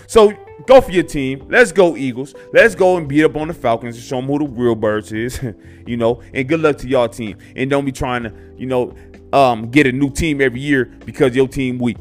So 0.07 0.33
go 0.67 0.81
for 0.81 0.91
your 0.91 1.05
team. 1.05 1.47
Let's 1.49 1.73
go 1.73 1.97
Eagles. 1.97 2.35
Let's 2.53 2.75
go 2.75 2.97
and 2.97 3.09
beat 3.09 3.25
up 3.25 3.37
on 3.37 3.49
the 3.49 3.55
Falcons 3.55 3.97
and 3.97 4.05
show 4.05 4.17
them 4.17 4.27
who 4.27 4.39
the 4.39 4.47
real 4.47 4.75
birds 4.75 5.13
is. 5.13 5.41
you 5.87 5.97
know, 5.97 6.23
and 6.33 6.49
good 6.49 6.61
luck 6.61 6.79
to 6.79 6.89
y'all 6.89 7.09
team. 7.09 7.39
And 7.57 7.71
don't 7.71 7.85
be 7.85 7.93
trying 7.93 8.25
to, 8.25 8.33
you 8.57 8.67
know, 8.67 8.95
um, 9.33 9.71
get 9.71 9.87
a 9.87 9.93
new 9.93 10.11
team 10.11 10.41
every 10.41 10.61
year 10.61 10.85
because 11.05 11.35
your 11.35 11.49
team 11.49 11.79
weak. 11.79 11.97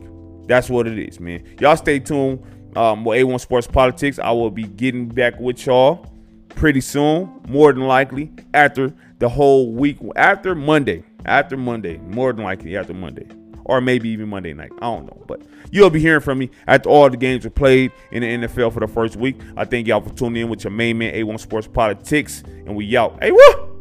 That's 0.45 0.70
what 0.70 0.88
it 0.88 0.99
is, 0.99 1.20
man. 1.20 1.43
Y'all 1.60 1.78
stay 1.78 1.99
tuned. 1.99 2.43
Um, 2.76 3.06
with 3.06 3.20
A1 3.20 3.40
Sports 3.40 3.68
Politics, 3.68 4.20
I 4.20 4.32
will 4.32 4.52
be 4.52 4.64
getting 4.64 5.08
back 5.08 5.40
with 5.40 5.66
y'all 5.66 6.10
pretty 6.50 6.82
soon, 6.82 7.30
more 7.48 7.74
than 7.74 7.84
likely 7.84 8.32
after 8.54 8.94
the 9.20 9.30
whole 9.30 9.72
week, 9.72 9.98
after 10.16 10.56
Monday, 10.56 11.04
after 11.26 11.58
Monday, 11.58 11.98
more 11.98 12.34
than 12.34 12.44
likely 12.44 12.76
after 12.78 12.94
Monday, 12.94 13.28
or 13.66 13.82
maybe 13.82 14.10
even 14.10 14.30
Monday 14.30 14.54
night. 14.54 14.72
I 14.78 14.86
don't 14.86 15.06
know, 15.06 15.24
but 15.28 15.41
you'll 15.72 15.90
be 15.90 16.00
hearing 16.00 16.22
from 16.22 16.40
me 16.40 16.50
after 16.68 16.90
all 16.90 17.10
the 17.10 17.18
games 17.18 17.45
are 17.45 17.50
played 17.52 17.91
in 18.12 18.22
the 18.22 18.48
NFL 18.48 18.74
for 18.74 18.80
the 18.80 18.88
first 18.88 19.16
week. 19.16 19.40
I 19.56 19.66
thank 19.66 19.88
y'all 19.88 20.02
for 20.02 20.14
tuning 20.14 20.44
in 20.44 20.50
with 20.50 20.64
your 20.64 20.72
main 20.72 20.98
man 20.98 21.14
A1 21.14 21.40
Sports 21.40 21.68
Politics, 21.68 22.44
and 22.66 22.76
we 22.76 22.95
out. 22.98 23.18
Hey, 23.22 23.32
what? 23.32 23.73